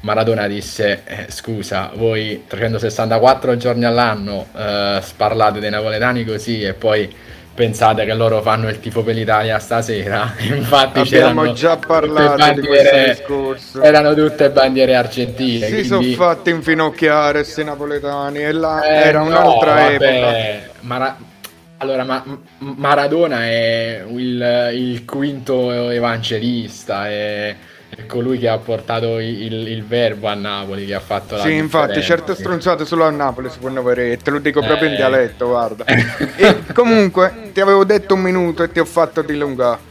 Maradona 0.01 0.47
disse: 0.47 1.03
eh, 1.05 1.27
Scusa, 1.29 1.91
voi 1.95 2.45
364 2.47 3.57
giorni 3.57 3.85
all'anno 3.85 4.47
eh, 4.57 4.99
sparlate 5.03 5.61
dei 5.61 5.71
napoletani 5.71 6.25
così 6.25 6.63
e 6.63 6.75
poi 6.75 7.13
pensate 7.59 8.05
che 8.05 8.15
loro 8.15 8.41
fanno 8.41 8.69
il 8.69 8.79
tifo 8.79 9.03
per 9.03 9.17
l'Italia 9.17 9.59
stasera. 9.59 10.35
Infatti 10.39 11.01
abbiamo 11.01 11.53
già 11.53 11.77
parlato 11.77 12.37
bandiere, 12.37 12.61
di 12.61 12.67
questo 12.67 12.97
discorso. 12.97 13.83
Erano 13.83 14.15
tutte 14.15 14.51
bandiere 14.51 14.95
argentine. 14.95 15.67
Si 15.67 15.73
quindi... 15.73 15.89
sono 15.89 16.03
fatti 16.13 16.51
infinocchiare 16.51 17.41
questi 17.43 17.65
napoletani 17.65 18.45
e 18.45 18.53
là 18.53 18.85
eh, 18.85 19.09
era 19.09 19.23
un'altra 19.23 19.75
no, 19.75 19.89
epoca. 19.89 20.71
Mara... 20.83 21.17
Allora, 21.79 22.05
ma... 22.05 22.25
Maradona 22.59 23.45
è 23.45 24.05
il, 24.09 24.71
il 24.75 25.05
quinto 25.05 25.91
evangelista. 25.91 27.09
È 27.09 27.57
è 27.91 28.05
colui 28.07 28.39
che 28.39 28.49
ha 28.49 28.59
portato 28.59 29.19
il, 29.19 29.67
il, 29.67 29.85
verbo 29.85 30.29
a 30.29 30.35
Napoli, 30.35 30.85
che 30.85 30.95
ha 30.95 31.01
fatto 31.01 31.37
la 31.37 31.43
Sì, 31.43 31.55
infatti, 31.55 32.03
certe 32.03 32.35
stronzate 32.35 32.85
solo 32.85 33.05
a 33.05 33.11
Napoli 33.11 33.49
si 33.49 33.59
fanno 33.61 33.83
vedere, 33.83 34.19
te 34.19 34.31
lo 34.31 34.39
dico 34.39 34.61
proprio 34.61 34.89
eh. 34.89 34.91
in 34.91 34.97
dialetto, 34.97 35.47
guarda. 35.47 35.85
e 36.37 36.65
comunque, 36.75 37.51
ti 37.53 37.61
avevo 37.61 37.85
detto 37.85 38.15
un 38.15 38.21
minuto 38.21 38.63
e 38.63 38.71
ti 38.71 38.79
ho 38.79 38.85
fatto 38.85 39.23
dilungare. 39.23 39.87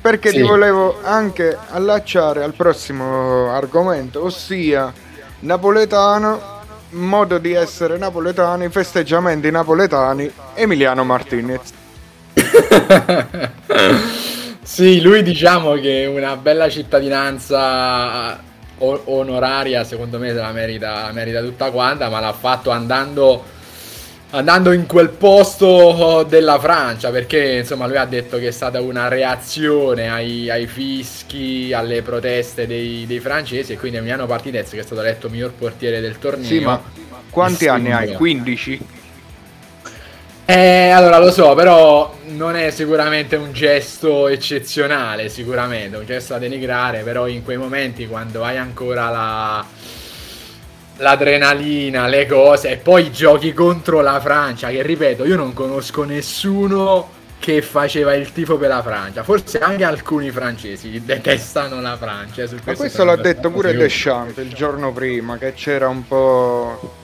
Perché 0.00 0.30
sì. 0.30 0.36
ti 0.36 0.42
volevo 0.42 0.98
anche 1.00 1.56
allacciare 1.70 2.42
al 2.42 2.54
prossimo 2.54 3.52
argomento, 3.52 4.24
ossia 4.24 4.92
napoletano, 5.40 6.61
modo 6.92 7.38
di 7.38 7.52
essere 7.52 7.98
napoletani, 7.98 8.68
festeggiamenti 8.68 9.50
napoletani, 9.50 10.30
Emiliano 10.54 11.04
Martinez. 11.04 11.72
Sì, 14.64 15.00
lui 15.00 15.22
diciamo 15.24 15.72
che 15.72 16.06
una 16.06 16.36
bella 16.36 16.70
cittadinanza 16.70 18.40
onoraria, 18.78 19.82
secondo 19.84 20.18
me 20.18 20.28
se 20.28 20.34
la 20.34 20.52
merita, 20.52 21.10
merita 21.12 21.40
tutta 21.40 21.70
quanta, 21.70 22.08
ma 22.08 22.20
l'ha 22.20 22.32
fatto 22.32 22.70
andando, 22.70 23.44
andando 24.34 24.72
in 24.72 24.86
quel 24.86 25.10
posto 25.10 26.24
della 26.28 26.58
Francia, 26.58 27.10
perché 27.10 27.58
insomma 27.58 27.86
lui 27.86 27.96
ha 27.96 28.04
detto 28.04 28.38
che 28.38 28.48
è 28.48 28.50
stata 28.50 28.80
una 28.80 29.08
reazione 29.08 30.10
ai, 30.10 30.48
ai 30.48 30.66
fischi, 30.66 31.72
alle 31.72 32.02
proteste 32.02 32.66
dei, 32.66 33.04
dei, 33.06 33.20
francesi 33.20 33.72
e 33.72 33.76
quindi 33.76 33.98
Emiliano 33.98 34.26
Partitez 34.26 34.70
che 34.70 34.80
è 34.80 34.82
stato 34.82 35.00
eletto 35.00 35.28
miglior 35.28 35.52
portiere 35.52 36.00
del 36.00 36.18
torneo. 36.18 36.46
Sì, 36.46 36.60
ma 36.60 36.80
quanti 37.30 37.68
anni 37.68 37.92
hai? 37.92 38.14
15? 38.14 39.00
Eh, 40.44 40.88
allora 40.88 41.18
lo 41.18 41.30
so, 41.30 41.54
però 41.54 42.18
non 42.28 42.56
è 42.56 42.70
sicuramente 42.70 43.36
un 43.36 43.52
gesto 43.52 44.28
eccezionale, 44.28 45.28
sicuramente, 45.28 45.96
un 45.96 46.04
gesto 46.04 46.32
da 46.32 46.38
denigrare, 46.40 47.02
però 47.02 47.28
in 47.28 47.44
quei 47.44 47.56
momenti 47.56 48.06
quando 48.06 48.42
hai 48.42 48.56
ancora 48.56 49.08
la 49.10 49.64
l'adrenalina, 50.96 52.06
le 52.06 52.26
cose 52.26 52.70
e 52.70 52.76
poi 52.76 53.10
giochi 53.10 53.52
contro 53.52 54.00
la 54.00 54.20
Francia, 54.20 54.68
che 54.68 54.82
ripeto, 54.82 55.24
io 55.24 55.36
non 55.36 55.52
conosco 55.52 56.04
nessuno 56.04 57.20
che 57.42 57.60
faceva 57.60 58.14
il 58.14 58.32
tifo 58.32 58.56
per 58.56 58.68
la 58.68 58.82
Francia. 58.82 59.24
Forse 59.24 59.58
anche 59.58 59.82
alcuni 59.82 60.30
francesi 60.30 61.02
detestano 61.04 61.80
la 61.80 61.96
Francia. 61.96 62.42
Questo 62.42 62.60
Ma 62.64 62.74
questo 62.74 63.04
l'ha 63.04 63.16
detto 63.16 63.50
pure 63.50 63.74
Deschamps 63.74 64.36
il 64.38 64.52
giorno 64.52 64.92
prima, 64.92 65.38
che 65.38 65.52
c'era 65.52 65.88
un 65.88 66.06
po' 66.06 66.94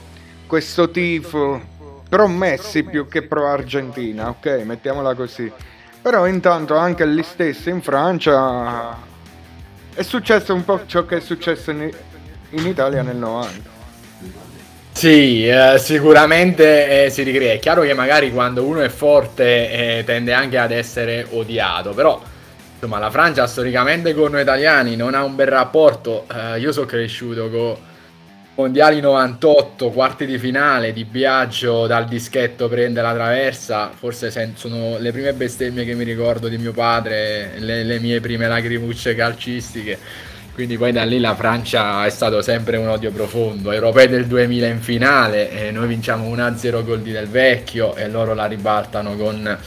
questo 0.47 0.89
tifo 0.91 1.61
pro 2.07 2.27
Messi 2.27 2.83
più 2.83 3.09
che 3.09 3.23
pro 3.23 3.47
Argentina, 3.47 4.29
ok, 4.29 4.61
mettiamola 4.63 5.13
così. 5.13 5.51
Però 6.01 6.25
intanto 6.25 6.77
anche 6.77 7.05
lì 7.05 7.21
stesso 7.21 7.69
in 7.69 7.81
Francia 7.81 8.97
è 9.93 10.03
successo 10.03 10.53
un 10.53 10.63
po' 10.63 10.85
ciò 10.85 11.05
che 11.05 11.17
è 11.17 11.19
successo 11.19 11.71
in, 11.71 11.91
in 12.51 12.65
Italia 12.65 13.01
nel 13.01 13.17
90. 13.17 13.78
Sì, 14.99 15.47
eh, 15.47 15.77
sicuramente 15.79 17.05
eh, 17.05 17.09
si 17.09 17.23
ricrea. 17.23 17.53
È 17.53 17.59
chiaro 17.59 17.83
che 17.83 17.93
magari 17.93 18.33
quando 18.33 18.65
uno 18.65 18.81
è 18.81 18.89
forte 18.89 19.99
eh, 19.99 20.03
tende 20.03 20.33
anche 20.33 20.57
ad 20.57 20.71
essere 20.71 21.25
odiato, 21.29 21.91
però 21.93 22.21
insomma, 22.73 22.99
la 22.99 23.09
Francia 23.09 23.47
storicamente 23.47 24.13
con 24.13 24.31
noi 24.31 24.41
italiani 24.41 24.97
non 24.97 25.13
ha 25.13 25.23
un 25.23 25.37
bel 25.37 25.47
rapporto. 25.47 26.25
Eh, 26.29 26.59
io 26.59 26.73
sono 26.73 26.85
cresciuto 26.85 27.49
con 27.49 27.77
Mondiali 28.55 28.99
98, 28.99 29.89
quarti 29.91 30.25
di 30.25 30.37
finale, 30.37 30.91
di 30.91 31.05
Biagio 31.05 31.87
dal 31.87 32.05
dischetto 32.05 32.67
prende 32.67 33.01
la 33.01 33.13
traversa, 33.13 33.91
forse 33.95 34.33
sono 34.55 34.97
le 34.97 35.13
prime 35.13 35.31
bestemmie 35.31 35.85
che 35.85 35.95
mi 35.95 36.03
ricordo 36.03 36.49
di 36.49 36.57
mio 36.57 36.73
padre, 36.73 37.53
le, 37.59 37.85
le 37.85 37.99
mie 38.01 38.19
prime 38.19 38.49
lacrimucce 38.49 39.15
calcistiche. 39.15 39.97
Quindi 40.59 40.77
poi 40.77 40.91
da 40.91 41.05
lì 41.05 41.21
la 41.21 41.35
Francia 41.35 42.05
è 42.05 42.09
stato 42.09 42.41
sempre 42.41 42.75
un 42.75 42.89
odio 42.89 43.11
profondo. 43.11 43.71
Europei 43.71 44.09
del 44.09 44.25
2000 44.25 44.67
in 44.67 44.81
finale, 44.81 45.71
noi 45.71 45.87
vinciamo 45.87 46.29
1-0 46.35 46.83
gol 46.83 46.99
di 46.99 47.13
Del 47.13 47.29
Vecchio 47.29 47.95
e 47.95 48.09
loro 48.09 48.33
la 48.33 48.45
ribaltano 48.45 49.15
con 49.15 49.57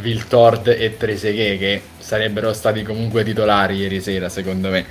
Viltord 0.00 0.68
e 0.68 0.98
Trezeguet 0.98 1.58
che 1.58 1.82
sarebbero 1.96 2.52
stati 2.52 2.82
comunque 2.82 3.24
titolari 3.24 3.76
ieri 3.76 4.02
sera 4.02 4.28
secondo 4.28 4.68
me. 4.68 4.84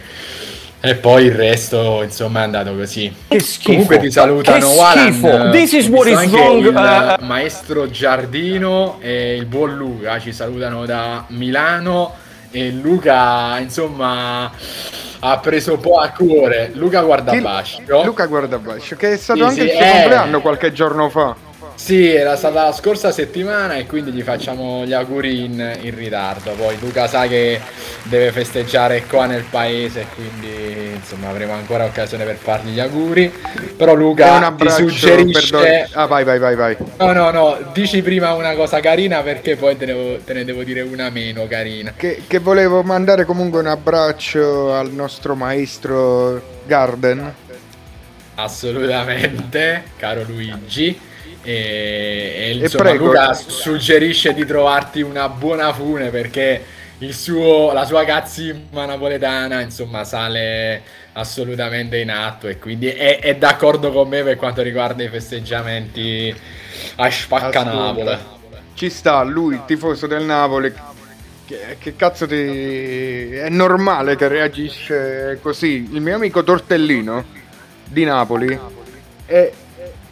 E 0.80 0.96
poi 0.96 1.26
il 1.26 1.34
resto, 1.34 2.02
insomma, 2.02 2.40
è 2.40 2.44
andato 2.46 2.76
così. 2.76 3.14
Che 3.28 3.40
schifo. 3.40 3.70
Comunque 3.74 4.00
ti 4.00 4.10
salutano 4.10 4.70
Walan, 4.70 5.52
This 5.52 5.74
is 5.74 5.88
what 5.88 6.08
is 6.08 6.32
wrong. 6.32 6.66
Il 6.66 6.74
uh... 6.74 7.24
maestro 7.24 7.92
Giardino 7.92 8.98
e 9.02 9.36
il 9.36 9.46
buon 9.46 9.78
Luca 9.78 10.20
ci 10.20 10.34
salutano 10.34 10.88
da 10.88 11.26
Milano. 11.28 12.16
E 12.50 12.72
Luca, 12.72 13.60
insomma, 13.60 14.52
ha 15.26 15.40
preso 15.40 15.78
po' 15.78 16.00
a 16.00 16.10
cuore. 16.10 16.72
Luca 16.74 17.02
Guardabascio. 17.02 18.04
Luca 18.04 18.26
Guardabascio, 18.26 18.98
che 18.98 19.14
è 19.14 19.18
stato 19.18 19.40
Sì, 19.40 19.46
anche 19.46 19.62
sì, 19.62 19.68
il 19.68 19.72
suo 19.72 19.86
eh. 19.86 19.92
compleanno 19.92 20.42
qualche 20.42 20.74
giorno 20.74 21.10
fa. 21.10 21.36
Sì, 21.76 22.14
era 22.14 22.36
stata 22.36 22.66
la 22.66 22.72
scorsa 22.72 23.12
settimana 23.12 23.76
e 23.76 23.86
quindi 23.88 24.12
gli 24.12 24.22
facciamo 24.22 24.86
gli 24.86 24.94
auguri 24.94 25.46
in, 25.46 25.78
in 25.82 25.96
ritardo. 25.96 26.52
Poi 26.52 26.78
Luca 26.80 27.08
sa 27.08 27.26
che 27.28 27.60
deve 28.04 28.32
festeggiare 28.32 29.04
qua 29.06 29.26
nel 29.26 29.44
paese, 29.50 30.06
quindi 30.14 30.63
insomma 31.04 31.30
avremo 31.30 31.54
ancora 31.54 31.84
occasione 31.84 32.24
per 32.24 32.38
fargli 32.38 32.72
gli 32.72 32.80
auguri. 32.80 33.32
Però 33.78 33.94
E 33.94 33.96
Luca 33.96 34.52
ti 34.58 34.70
suggerisce... 34.70 35.90
Ah, 35.92 36.06
vai, 36.08 36.24
vai, 36.24 36.40
vai, 36.40 36.56
vai. 36.56 36.78
No, 36.98 37.12
no, 37.12 37.30
no, 37.32 37.72
dici 37.74 38.02
prima 38.02 38.34
una 38.34 38.54
cosa 38.56 38.80
carina 38.80 39.22
perché 39.22 39.56
poi 39.56 39.78
te 39.78 39.86
ne, 39.86 39.94
devo- 39.94 40.18
te 40.24 40.34
ne 40.34 40.46
devo 40.46 40.64
dire 40.64 40.82
una 40.82 41.10
meno 41.10 41.46
carina. 41.48 41.94
Che, 41.96 42.24
che 42.26 42.40
volevo 42.40 42.82
mandare 42.82 43.26
comunque 43.26 43.60
un 43.60 43.68
abbraccio 43.68 44.74
al 44.74 44.92
nostro 44.92 45.36
maestro 45.36 46.42
Garden. 46.66 47.34
Assolutamente, 48.36 49.84
caro 49.98 50.24
Luigi. 50.28 50.98
E, 51.44 52.34
e, 52.38 52.52
insomma, 52.54 52.84
prego. 52.84 53.08
Luca 53.08 53.34
suggerisce 53.34 54.34
di 54.34 54.46
trovarti 54.46 55.02
una 55.02 55.28
buona 55.28 55.74
fune 55.74 56.10
perché 56.10 56.64
suo, 57.12 57.74
la 57.74 57.86
sua 57.86 58.06
cazzimma 58.06 58.86
napoletana 58.86 59.62
insomma 59.62 60.04
sale 60.04 60.82
assolutamente 61.14 61.98
in 62.00 62.10
atto 62.12 62.48
e 62.48 62.58
quindi 62.58 62.88
è, 62.88 63.20
è 63.20 63.36
d'accordo 63.36 63.92
con 63.92 64.08
me 64.08 64.24
per 64.24 64.36
quanto 64.36 64.62
riguarda 64.62 65.04
i 65.04 65.10
festeggiamenti 65.10 66.34
a 66.96 67.10
Spaccanapoli. 67.10 68.18
Ci 68.74 68.90
sta 68.90 69.22
lui, 69.24 69.60
tifoso 69.66 70.08
del 70.08 70.24
Napoli. 70.24 70.74
Che, 71.46 71.76
che 71.78 71.96
cazzo 71.96 72.26
di. 72.26 73.32
È 73.36 73.50
normale 73.50 74.16
che 74.16 74.28
reagisce 74.28 75.40
così. 75.42 75.90
Il 75.92 76.02
mio 76.02 76.16
amico 76.16 76.44
Tortellino 76.44 77.26
di 77.86 78.04
Napoli 78.06 78.58
è 79.26 79.52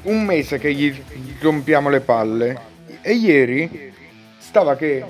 un 0.04 0.24
mese 0.24 0.60
che 0.60 0.74
gli 0.74 0.94
rompiamo 1.40 1.90
le 1.90 2.02
palle. 2.02 2.70
E 3.02 3.14
ieri 3.14 3.92
stava 4.38 4.76
che 4.76 5.04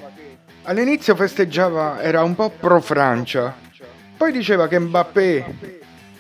all'inizio 0.64 1.16
festeggiava, 1.16 2.02
era 2.02 2.24
un 2.24 2.36
po' 2.36 2.50
pro 2.50 2.82
Francia. 2.82 3.56
Poi 4.18 4.32
diceva 4.32 4.68
che 4.68 4.80
Mbappé, 4.80 5.46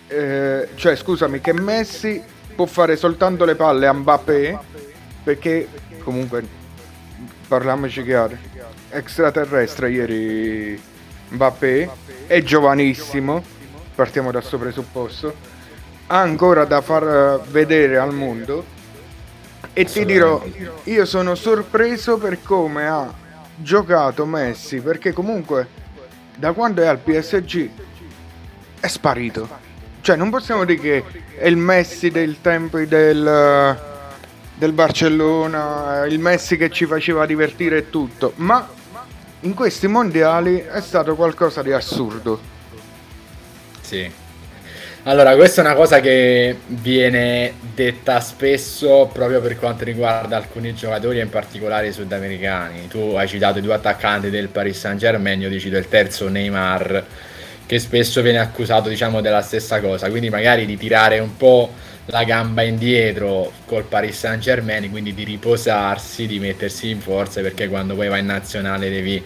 eh, 0.07 0.67
cioè 0.75 0.95
scusami, 0.95 1.39
che 1.41 1.53
Messi 1.53 2.21
può 2.55 2.65
fare 2.65 2.95
soltanto 2.95 3.45
le 3.45 3.55
palle 3.55 3.87
a 3.87 3.93
Mbappé 3.93 4.59
perché 5.23 5.67
comunque 6.03 6.43
parliamoci 7.47 8.03
chiaro 8.03 8.35
extraterrestre 8.89 9.91
ieri 9.91 10.79
Mbappé 11.29 11.89
è 12.27 12.41
giovanissimo 12.41 13.43
partiamo 13.95 14.31
da 14.31 14.39
questo 14.39 14.57
presupposto 14.57 15.33
ha 16.07 16.19
ancora 16.19 16.65
da 16.65 16.81
far 16.81 17.03
eh, 17.03 17.49
vedere 17.49 17.97
al 17.97 18.13
mondo 18.13 18.65
e 19.73 19.85
ti 19.85 20.03
dirò 20.05 20.43
io 20.83 21.05
sono 21.05 21.35
sorpreso 21.35 22.17
per 22.17 22.41
come 22.41 22.87
ha 22.87 23.13
giocato 23.61 24.25
Messi 24.25 24.79
perché 24.79 25.11
comunque 25.13 25.67
da 26.35 26.51
quando 26.51 26.81
è 26.81 26.87
al 26.87 26.99
PSG 26.99 27.69
è 28.79 28.87
sparito 28.87 29.47
cioè 30.01 30.15
non 30.15 30.29
possiamo 30.29 30.65
dire 30.65 30.79
che 30.79 31.03
è 31.37 31.47
il 31.47 31.57
Messi 31.57 32.09
del 32.09 32.41
tempo 32.41 32.79
del 32.79 33.89
del 34.61 34.73
Barcellona, 34.73 36.05
il 36.05 36.19
Messi 36.19 36.55
che 36.55 36.69
ci 36.69 36.85
faceva 36.85 37.25
divertire 37.25 37.77
e 37.77 37.89
tutto, 37.89 38.33
ma 38.35 38.69
in 39.39 39.55
questi 39.55 39.87
mondiali 39.87 40.59
è 40.59 40.79
stato 40.81 41.15
qualcosa 41.15 41.63
di 41.63 41.71
assurdo. 41.71 42.39
Sì. 43.81 44.20
Allora, 45.05 45.33
questa 45.33 45.63
è 45.63 45.65
una 45.65 45.73
cosa 45.73 45.99
che 45.99 46.57
viene 46.67 47.53
detta 47.73 48.19
spesso 48.19 49.09
proprio 49.11 49.41
per 49.41 49.57
quanto 49.57 49.83
riguarda 49.83 50.37
alcuni 50.37 50.75
giocatori, 50.75 51.19
in 51.19 51.29
particolare 51.29 51.87
i 51.87 51.91
sudamericani. 51.91 52.87
Tu 52.87 53.15
hai 53.15 53.27
citato 53.27 53.57
i 53.57 53.61
due 53.63 53.73
attaccanti 53.73 54.29
del 54.29 54.49
Paris 54.49 54.77
Saint 54.77 54.99
Germain, 54.99 55.41
io 55.41 55.49
ti 55.49 55.59
cito 55.59 55.75
il 55.77 55.89
terzo 55.89 56.29
Neymar, 56.29 57.03
che 57.65 57.79
spesso 57.79 58.21
viene 58.21 58.37
accusato, 58.37 58.89
diciamo, 58.89 59.21
della 59.21 59.41
stessa 59.41 59.81
cosa. 59.81 60.07
Quindi 60.11 60.29
magari 60.29 60.67
di 60.67 60.77
tirare 60.77 61.17
un 61.17 61.35
po' 61.35 61.73
la 62.05 62.23
gamba 62.23 62.61
indietro 62.61 63.51
col 63.65 63.85
Paris 63.85 64.19
Saint 64.19 64.39
Germain, 64.39 64.87
quindi 64.91 65.15
di 65.15 65.23
riposarsi, 65.23 66.27
di 66.27 66.37
mettersi 66.37 66.89
in 66.91 66.99
forza, 66.99 67.41
perché 67.41 67.67
quando 67.69 67.95
poi 67.95 68.07
vai 68.07 68.19
in 68.19 68.27
nazionale 68.27 68.91
devi 68.91 69.23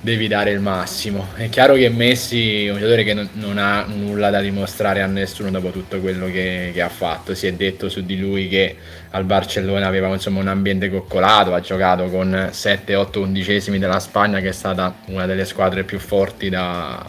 devi 0.00 0.28
dare 0.28 0.50
il 0.50 0.60
massimo. 0.60 1.28
È 1.34 1.48
chiaro 1.48 1.74
che 1.74 1.88
Messi 1.88 2.66
è 2.66 2.70
un 2.70 2.78
giocatore 2.78 3.04
che 3.04 3.14
non, 3.14 3.28
non 3.34 3.58
ha 3.58 3.84
nulla 3.84 4.30
da 4.30 4.40
dimostrare 4.40 5.02
a 5.02 5.06
nessuno 5.06 5.50
dopo 5.50 5.70
tutto 5.70 6.00
quello 6.00 6.26
che, 6.26 6.70
che 6.72 6.80
ha 6.80 6.88
fatto. 6.88 7.34
Si 7.34 7.46
è 7.46 7.52
detto 7.52 7.88
su 7.88 8.02
di 8.02 8.18
lui 8.18 8.48
che 8.48 8.76
al 9.10 9.24
Barcellona 9.24 9.86
aveva 9.86 10.08
insomma 10.08 10.40
un 10.40 10.48
ambiente 10.48 10.90
coccolato, 10.90 11.54
ha 11.54 11.60
giocato 11.60 12.08
con 12.08 12.50
7-8 12.52 13.18
undicesimi 13.18 13.78
della 13.78 14.00
Spagna 14.00 14.40
che 14.40 14.48
è 14.48 14.52
stata 14.52 14.98
una 15.06 15.26
delle 15.26 15.44
squadre 15.44 15.84
più 15.84 15.98
forti 15.98 16.48
da, 16.48 17.04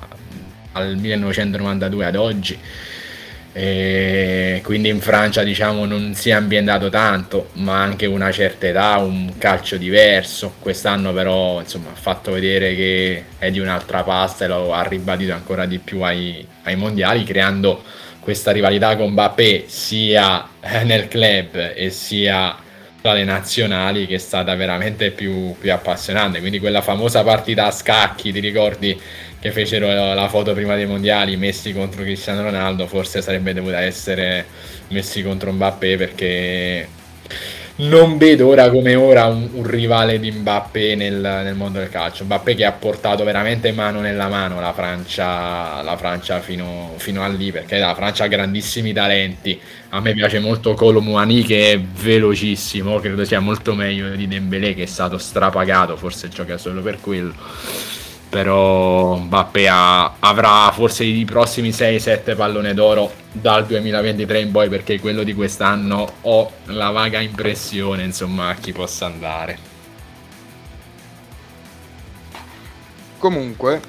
al 0.74 0.96
1992 0.96 2.06
ad 2.06 2.16
oggi. 2.16 2.60
E 3.62 4.62
quindi 4.64 4.88
in 4.88 5.02
Francia 5.02 5.44
diciamo 5.44 5.84
non 5.84 6.14
si 6.16 6.30
è 6.30 6.32
ambientato 6.32 6.88
tanto 6.88 7.50
ma 7.56 7.82
anche 7.82 8.06
una 8.06 8.32
certa 8.32 8.68
età 8.68 8.96
un 9.00 9.34
calcio 9.38 9.76
diverso. 9.76 10.54
Quest'anno 10.60 11.12
però 11.12 11.60
insomma 11.60 11.90
ha 11.90 12.00
fatto 12.00 12.32
vedere 12.32 12.74
che 12.74 13.24
è 13.38 13.52
di 13.52 13.60
un'altra 13.60 14.04
pasta 14.04 14.46
e 14.46 14.48
lo 14.48 14.72
ha 14.74 14.82
ribadito 14.84 15.34
ancora 15.34 15.66
di 15.66 15.78
più 15.78 16.04
ai, 16.04 16.48
ai 16.64 16.78
mondiali 16.78 17.26
creando 17.26 17.84
questa 18.22 18.52
rivalità 18.52 18.96
con 18.96 19.12
Mbappé 19.12 19.66
sia 19.68 20.48
nel 20.84 21.10
club 21.10 21.74
e 21.76 21.90
sia 21.90 22.56
tra 23.02 23.12
le 23.12 23.26
nazionali 23.26 24.08
che 24.08 24.16
è 24.16 24.20
stata 24.20 24.56
veramente 24.56 25.12
più, 25.12 25.54
più 25.60 25.74
appassionante. 25.74 26.40
Quindi 26.40 26.60
quella 26.60 26.82
famosa 26.82 27.24
partita 27.24 27.66
a 27.66 27.72
scacchi 27.72 28.32
ti 28.32 28.40
ricordi 28.40 28.98
che 29.40 29.52
fecero 29.52 30.14
la 30.14 30.28
foto 30.28 30.54
prima 30.54 30.76
dei 30.76 30.86
mondiali 30.86 31.38
Messi 31.38 31.74
contro 31.74 32.04
Cristiano 32.04 32.42
Ronaldo 32.42 32.88
forse 32.88 33.22
sarebbe 33.22 33.54
dovuta 33.54 33.80
essere 33.82 34.46
Messi 34.90 35.24
contro 35.24 35.52
Mbappé 35.52 35.98
perché 35.98 36.88
non 37.80 38.18
vedo 38.18 38.48
ora 38.48 38.70
come 38.70 38.96
ora 38.96 39.26
un, 39.26 39.48
un 39.54 39.64
rivale 39.64 40.20
di 40.20 40.32
Mbappé 40.32 40.96
nel, 40.96 41.16
nel, 41.16 41.56
mondo 41.56 41.80
del 41.80 41.90
calcio. 41.90 42.26
Mbappé 42.26 42.54
che 42.54 42.66
ha 42.66 42.74
portato 42.74 43.24
veramente 43.24 43.72
mano 43.72 44.02
nella 44.02 44.28
mano 44.28 44.60
la 44.60 44.74
Francia, 44.74 45.82
la 45.82 45.96
Francia 45.96 46.42
fino, 46.42 46.96
fino, 46.98 47.24
a 47.24 47.28
lì 47.28 47.54
perché 47.54 47.78
la 47.78 47.96
Francia 47.96 48.26
ha 48.26 48.28
grandissimi 48.28 48.92
talenti. 48.92 49.58
A 49.90 50.02
me 50.02 50.14
piace 50.14 50.40
molto 50.40 50.74
Colo 50.74 51.00
Muani 51.00 51.44
che 51.44 51.72
è 51.72 51.80
velocissimo 51.80 53.00
credo 53.00 53.24
sia 53.24 53.40
molto 53.40 53.74
meglio 53.76 54.10
di 54.10 54.28
Dembélé 54.28 54.74
che 54.74 54.84
è 54.84 54.86
stato 54.86 55.18
strapagato 55.18 55.96
forse 55.96 56.28
gioca 56.28 56.58
solo 56.58 56.82
per 56.82 57.00
quello 57.00 57.34
però 58.30 59.16
Mbappé 59.16 59.68
avrà 59.68 60.72
forse 60.72 61.04
i 61.04 61.26
prossimi 61.26 61.70
6-7 61.70 62.36
pallone 62.36 62.76
d'oro 62.76 63.12
dal 63.32 63.66
2023 63.66 64.40
in 64.40 64.52
poi 64.52 64.70
perché 64.70 65.00
quello 65.00 65.24
di 65.24 65.34
quest'anno 65.34 66.08
ho 66.22 66.52
la 66.66 66.92
vaga 66.92 67.20
impressione 67.20 68.04
insomma 68.04 68.50
a 68.50 68.54
chi 68.54 68.72
possa 68.72 69.08
andare 69.08 69.58
comunque 73.18 73.82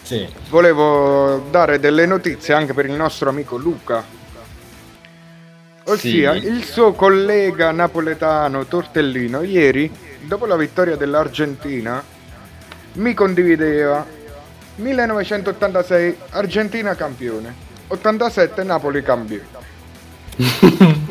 sì. 0.00 0.26
volevo 0.48 1.46
dare 1.50 1.78
delle 1.78 2.06
notizie 2.06 2.54
anche 2.54 2.72
per 2.72 2.86
il 2.86 2.92
nostro 2.92 3.28
amico 3.28 3.58
Luca 3.58 4.02
ossia 5.84 6.32
sì. 6.32 6.46
il 6.46 6.64
suo 6.64 6.92
collega 6.92 7.70
napoletano 7.72 8.64
Tortellino 8.64 9.42
ieri 9.42 9.90
dopo 10.22 10.46
la 10.46 10.56
vittoria 10.56 10.96
dell'Argentina 10.96 12.02
mi 12.94 13.14
condivideva 13.14 14.04
1986 14.76 16.16
Argentina 16.30 16.94
campione, 16.94 17.54
87 17.88 18.62
Napoli 18.64 19.02
campione. 19.02 19.60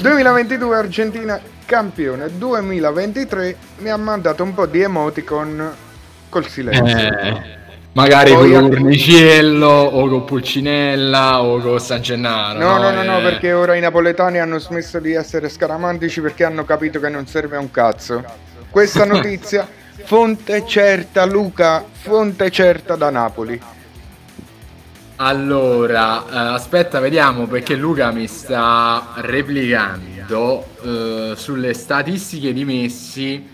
2022 0.00 0.76
Argentina 0.76 1.40
campione, 1.64 2.36
2023 2.36 3.56
mi 3.78 3.90
ha 3.90 3.96
mandato 3.96 4.42
un 4.42 4.54
po' 4.54 4.66
di 4.66 4.80
emoticon 4.82 5.74
col 6.28 6.46
silenzio. 6.46 6.96
Eh, 6.96 7.56
magari 7.92 8.32
Poi 8.32 8.52
con 8.52 8.64
Urniciello 8.64 9.66
o 9.68 10.08
con 10.08 10.24
Pulcinella 10.24 11.42
o 11.42 11.58
con 11.60 11.80
San 11.80 12.02
Gennaro. 12.02 12.58
No, 12.58 12.78
no, 12.78 12.90
no, 12.90 13.02
no, 13.02 13.18
Eh, 13.18 13.22
perché 13.22 13.52
ora 13.52 13.74
i 13.74 13.80
napoletani 13.80 14.38
hanno 14.38 14.58
smesso 14.58 14.98
di 14.98 15.12
essere 15.12 15.48
scaramantici 15.48 16.20
perché 16.20 16.44
hanno 16.44 16.64
capito 16.64 17.00
che 17.00 17.08
non 17.08 17.26
serve 17.26 17.56
a 17.56 17.60
un 17.60 17.70
cazzo. 17.70 18.22
Questa 18.70 19.04
notizia, 19.06 19.66
fonte 20.04 20.66
certa, 20.66 21.24
Luca, 21.24 21.84
fonte 21.90 22.50
certa 22.50 22.96
da 22.96 23.10
Napoli. 23.10 23.60
Allora, 25.18 26.26
eh, 26.28 26.54
aspetta, 26.54 27.00
vediamo 27.00 27.46
perché 27.46 27.74
Luca 27.74 28.10
mi 28.10 28.26
sta 28.26 29.14
replicando 29.16 30.74
eh, 30.82 31.32
sulle 31.36 31.72
statistiche 31.72 32.52
di 32.52 32.64
Messi. 32.66 33.48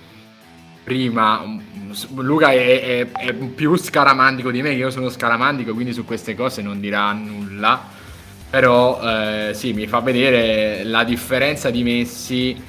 Prima, 0.83 1.41
mm, 1.47 1.61
Luca 2.17 2.51
è, 2.51 3.07
è- 3.07 3.13
è 3.13 3.33
più 3.35 3.77
scaramantico 3.77 4.51
di 4.51 4.61
me, 4.63 4.71
che 4.71 4.77
io 4.77 4.91
sono 4.91 5.09
scaramantico, 5.09 5.73
quindi 5.73 5.93
su 5.93 6.05
queste 6.05 6.35
cose 6.35 6.63
non 6.63 6.81
dirà 6.81 7.13
nulla. 7.13 7.81
Però 8.51 9.01
eh, 9.49 9.55
sì, 9.55 9.73
mi 9.73 9.87
fa 9.87 10.01
vedere 10.01 10.83
la 10.85 11.05
differenza 11.05 11.71
di 11.71 11.83
Messi 11.85 12.61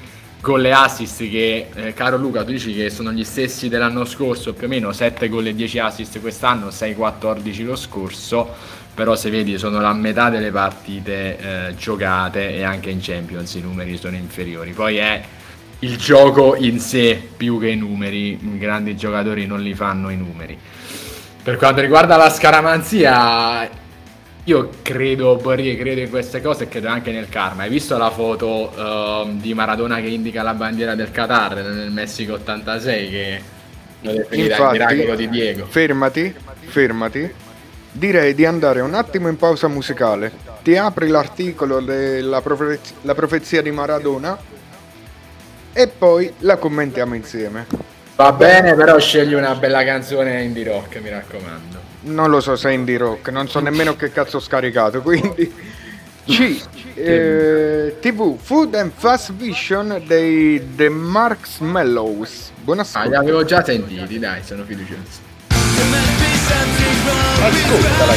con 0.44 0.60
le 0.60 0.72
assist 0.72 1.26
che, 1.30 1.68
eh, 1.74 1.94
caro 1.94 2.18
Luca, 2.18 2.44
tu 2.44 2.50
dici 2.50 2.74
che 2.74 2.90
sono 2.90 3.10
gli 3.12 3.24
stessi 3.24 3.70
dell'anno 3.70 4.04
scorso, 4.04 4.52
più 4.52 4.66
o 4.66 4.68
meno 4.68 4.92
7 4.92 5.30
gol 5.30 5.46
e 5.46 5.54
10 5.54 5.78
assist 5.78 6.20
quest'anno, 6.20 6.68
6-14 6.68 7.64
lo 7.64 7.76
scorso 7.76 8.54
però 8.94 9.16
se 9.16 9.30
vedi 9.30 9.56
sono 9.58 9.80
la 9.80 9.94
metà 9.94 10.28
delle 10.28 10.50
partite 10.50 11.38
eh, 11.38 11.74
giocate 11.74 12.54
e 12.54 12.62
anche 12.62 12.90
in 12.90 12.98
Champions 13.00 13.54
i 13.54 13.60
numeri 13.60 13.96
sono 13.96 14.16
inferiori. 14.16 14.72
Poi 14.72 14.98
è 14.98 15.22
il 15.80 15.96
gioco 15.96 16.54
in 16.56 16.78
sé 16.78 17.20
più 17.36 17.58
che 17.58 17.70
i 17.70 17.76
numeri, 17.76 18.38
i 18.40 18.58
grandi 18.58 18.94
giocatori 18.96 19.46
non 19.46 19.62
li 19.62 19.74
fanno 19.74 20.10
i 20.10 20.16
numeri. 20.16 20.56
Per 21.42 21.56
quanto 21.56 21.80
riguarda 21.80 22.16
la 22.16 22.30
scaramanzia, 22.30 23.68
io 24.44 24.70
credo, 24.82 25.36
Borri, 25.36 25.74
credo 25.76 26.00
in 26.00 26.10
queste 26.10 26.42
cose 26.42 26.64
e 26.64 26.68
credo 26.68 26.88
anche 26.88 27.10
nel 27.10 27.30
karma. 27.30 27.62
Hai 27.62 27.70
visto 27.70 27.96
la 27.96 28.10
foto 28.10 28.72
ehm, 28.76 29.40
di 29.40 29.54
Maradona 29.54 30.00
che 30.00 30.08
indica 30.08 30.42
la 30.42 30.52
bandiera 30.52 30.94
del 30.94 31.10
Qatar 31.10 31.54
nel 31.54 31.90
Messico 31.90 32.34
86 32.34 33.10
che 33.10 33.42
lo 34.00 34.12
definirà 34.12 34.56
il 34.56 34.70
miracolo 34.72 35.14
di 35.14 35.28
Diego? 35.30 35.64
fermati, 35.66 36.34
fermati. 36.66 37.32
Direi 37.90 38.34
di 38.34 38.44
andare 38.44 38.80
un 38.80 38.92
attimo 38.92 39.28
in 39.28 39.36
pausa 39.36 39.68
musicale. 39.68 40.32
Ti 40.62 40.76
apri 40.76 41.08
l'articolo 41.08 41.80
della 41.80 42.42
profez- 42.42 42.94
la 43.02 43.14
profezia 43.14 43.62
di 43.62 43.70
Maradona 43.70 44.36
e 45.72 45.88
poi 45.88 46.30
la 46.40 46.56
commentiamo 46.56 47.14
insieme. 47.14 47.66
Va 48.16 48.32
bene, 48.32 48.74
però 48.74 48.98
scegli 48.98 49.32
una 49.32 49.54
bella 49.54 49.84
canzone 49.84 50.42
indie 50.42 50.64
rock, 50.64 51.00
mi 51.00 51.08
raccomando. 51.08 51.93
Non 52.04 52.30
lo 52.30 52.40
so 52.40 52.54
se 52.56 52.70
è 52.70 52.72
indie 52.72 52.98
rock, 52.98 53.28
non 53.30 53.48
so 53.48 53.60
nemmeno 53.60 53.96
che 53.96 54.10
cazzo 54.12 54.36
ho 54.36 54.40
scaricato, 54.40 55.00
quindi... 55.00 55.52
C. 56.26 56.58
eh, 56.94 57.96
TV 58.00 58.38
Food 58.40 58.74
and 58.76 58.92
Fast 58.96 59.34
Vision 59.34 60.02
dei 60.06 60.74
The 60.74 60.88
Marshmallows. 60.88 62.50
Buon 62.62 62.78
Ah, 62.78 62.82
ascolto. 62.82 63.08
li 63.10 63.14
avevo 63.16 63.44
già 63.44 63.62
sentiti, 63.62 64.18
dai, 64.18 64.42
sono 64.42 64.64
fiducioso. 64.64 65.20
Ascoltala, 67.42 68.14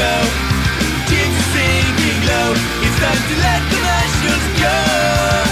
go. 0.00 0.14
Kids 1.10 1.36
are 1.40 1.48
singing 1.54 2.20
low. 2.30 2.50
It's 2.84 2.96
time 3.04 3.22
to 3.28 3.34
let 3.44 3.62
the 3.70 3.78
nationals 3.90 4.46
go. 4.64 5.49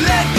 let 0.00 0.37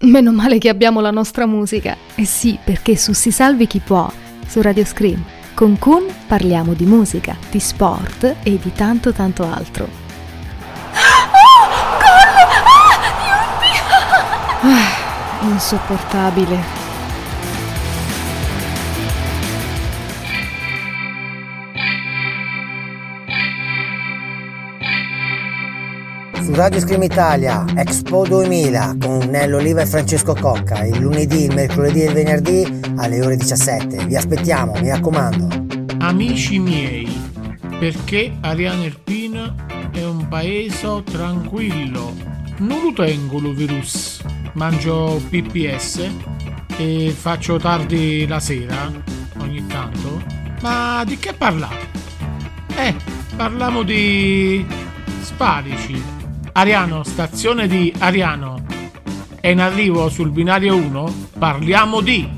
Meno 0.00 0.32
male 0.32 0.58
che 0.58 0.68
abbiamo 0.68 1.00
la 1.00 1.10
nostra 1.10 1.46
musica. 1.46 1.96
Eh 2.14 2.24
sì, 2.24 2.58
perché 2.62 2.96
su 2.96 3.12
Si 3.12 3.30
Salvi 3.30 3.66
Chi 3.66 3.80
Può, 3.80 4.10
su 4.46 4.60
Radio 4.62 4.84
Scream, 4.84 5.22
con 5.54 5.78
Kun 5.78 6.06
parliamo 6.26 6.72
di 6.72 6.86
musica, 6.86 7.36
di 7.50 7.60
sport 7.60 8.36
e 8.42 8.58
di 8.58 8.72
tanto 8.72 9.12
tanto 9.12 9.44
altro. 9.44 9.88
Ah, 14.64 15.44
insopportabile. 15.48 16.81
Radio 26.54 26.80
Scream 26.80 27.02
Italia, 27.02 27.64
Expo 27.74 28.26
2000 28.26 28.96
con 29.00 29.26
Nello 29.30 29.56
Oliva 29.56 29.80
e 29.80 29.86
Francesco 29.86 30.34
Cocca, 30.34 30.84
il 30.84 30.98
lunedì, 30.98 31.44
il 31.44 31.54
mercoledì 31.54 32.02
e 32.02 32.06
il 32.08 32.12
venerdì 32.12 32.80
alle 32.96 33.24
ore 33.24 33.36
17. 33.36 34.04
Vi 34.04 34.14
aspettiamo, 34.14 34.74
mi 34.78 34.90
raccomando. 34.90 35.48
Amici 36.00 36.58
miei, 36.58 37.10
perché 37.78 38.36
Ariano 38.42 38.84
Irpina 38.84 39.54
è 39.92 40.04
un 40.04 40.28
paese 40.28 41.02
tranquillo. 41.04 42.14
Non 42.58 42.82
lo 42.82 42.92
tengo 42.92 43.40
lo 43.40 43.52
virus, 43.52 44.22
mangio 44.52 45.22
PPS 45.30 46.06
e 46.76 47.14
faccio 47.16 47.56
tardi 47.56 48.26
la 48.26 48.40
sera, 48.40 48.92
ogni 49.38 49.66
tanto. 49.68 50.22
Ma 50.60 51.02
di 51.06 51.16
che 51.18 51.32
parlate? 51.32 51.88
Eh, 52.76 52.94
parliamo 53.36 53.82
di 53.82 54.66
spadici. 55.22 56.20
Ariano, 56.54 57.02
stazione 57.02 57.66
di 57.66 57.92
Ariano. 57.98 58.62
È 59.40 59.48
in 59.48 59.60
arrivo 59.60 60.10
sul 60.10 60.30
binario 60.30 60.76
1? 60.76 61.28
Parliamo 61.38 62.02
di 62.02 62.28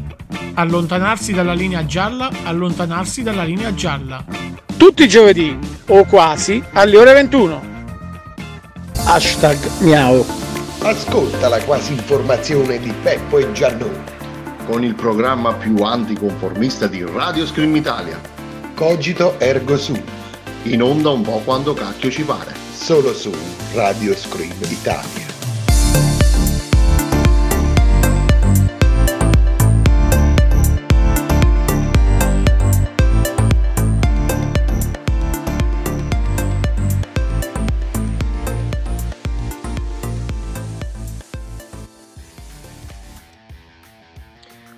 allontanarsi 0.55 1.33
dalla 1.33 1.53
linea 1.53 1.85
gialla, 1.85 2.31
allontanarsi 2.45 3.25
dalla 3.25 3.43
linea 3.43 3.75
gialla. 3.75 4.25
Tutti 4.77 5.03
i 5.03 5.09
giovedì, 5.09 5.59
o 5.89 6.05
quasi, 6.05 6.63
alle 6.75 6.97
ore 6.97 7.13
21. 7.13 7.63
Hashtag 9.05 9.59
miau. 9.81 10.25
Ascolta 10.83 11.49
la 11.49 11.61
quasi 11.65 11.93
informazione 11.93 12.79
di 12.79 12.93
Peppo 13.03 13.39
e 13.39 13.51
Giannone. 13.51 14.13
con 14.65 14.83
il 14.83 14.95
programma 14.95 15.53
più 15.53 15.77
anticonformista 15.83 16.87
di 16.87 17.05
Radio 17.05 17.45
Scream 17.45 17.77
Italia. 17.77 18.19
Cogito 18.75 19.39
ergo 19.39 19.77
sum. 19.77 20.01
In 20.63 20.83
onda 20.83 21.11
un 21.11 21.21
po' 21.21 21.43
quando 21.45 21.75
cacchio 21.75 22.11
ci 22.11 22.23
pare. 22.23 22.64
Solo 22.75 23.15
su 23.15 23.33
Radio 23.73 24.15
Scream 24.15 24.53
Italia. 24.69 25.33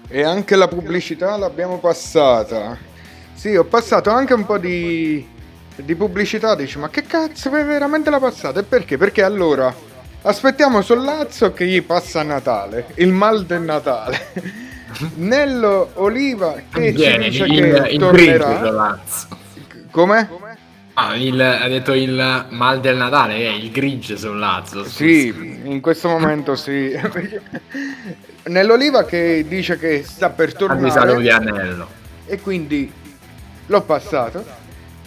E 0.08 0.22
anche 0.22 0.56
la 0.56 0.68
pubblicità 0.68 1.36
l'abbiamo 1.36 1.78
passata. 1.78 2.78
Sì, 3.34 3.54
ho 3.56 3.64
passato 3.64 4.10
anche 4.10 4.32
un 4.32 4.46
po' 4.46 4.58
di, 4.58 5.28
di 5.76 5.94
pubblicità. 5.94 6.54
Dici, 6.54 6.78
ma 6.78 6.88
che 6.88 7.02
cazzo, 7.02 7.50
vai 7.50 7.64
veramente 7.64 8.10
la 8.10 8.18
passata? 8.20 8.60
E 8.60 8.62
perché? 8.62 8.96
Perché 8.96 9.22
allora 9.22 9.74
aspettiamo 10.22 10.82
Sollazzo 10.82 11.52
che 11.52 11.66
gli 11.66 11.82
passa 11.82 12.22
Natale, 12.22 12.86
il 12.96 13.12
mal 13.12 13.44
del 13.46 13.62
Natale. 13.62 14.64
Nello 15.16 15.90
Oliva 15.94 16.54
che 16.72 16.92
Viene, 16.92 17.30
ci 17.30 17.42
dice 17.44 17.52
il, 17.66 17.82
che 17.82 17.88
il 17.90 17.98
tornerà. 17.98 18.58
Sollazzo. 18.58 19.26
Come? 19.90 20.28
Ah, 20.94 21.14
il- 21.16 21.38
ha 21.40 21.68
detto 21.68 21.92
il 21.92 22.46
mal 22.50 22.80
del 22.80 22.96
Natale, 22.96 23.34
è 23.36 23.48
il 23.50 23.70
grigio 23.70 24.16
Sollazzo. 24.16 24.80
scusa. 24.84 24.90
Sì, 24.94 25.60
in 25.64 25.80
questo 25.82 26.08
momento 26.08 26.54
sì. 26.56 26.98
Nell'Oliva 28.44 29.04
che 29.04 29.44
dice 29.46 29.76
che 29.78 30.02
sta 30.06 30.30
per 30.30 30.56
saluti 30.56 30.88
tornare 30.88 31.30
a 31.32 31.38
Nello. 31.38 31.88
e 32.26 32.40
quindi 32.40 32.90
l'ho 33.66 33.82
passato. 33.82 34.64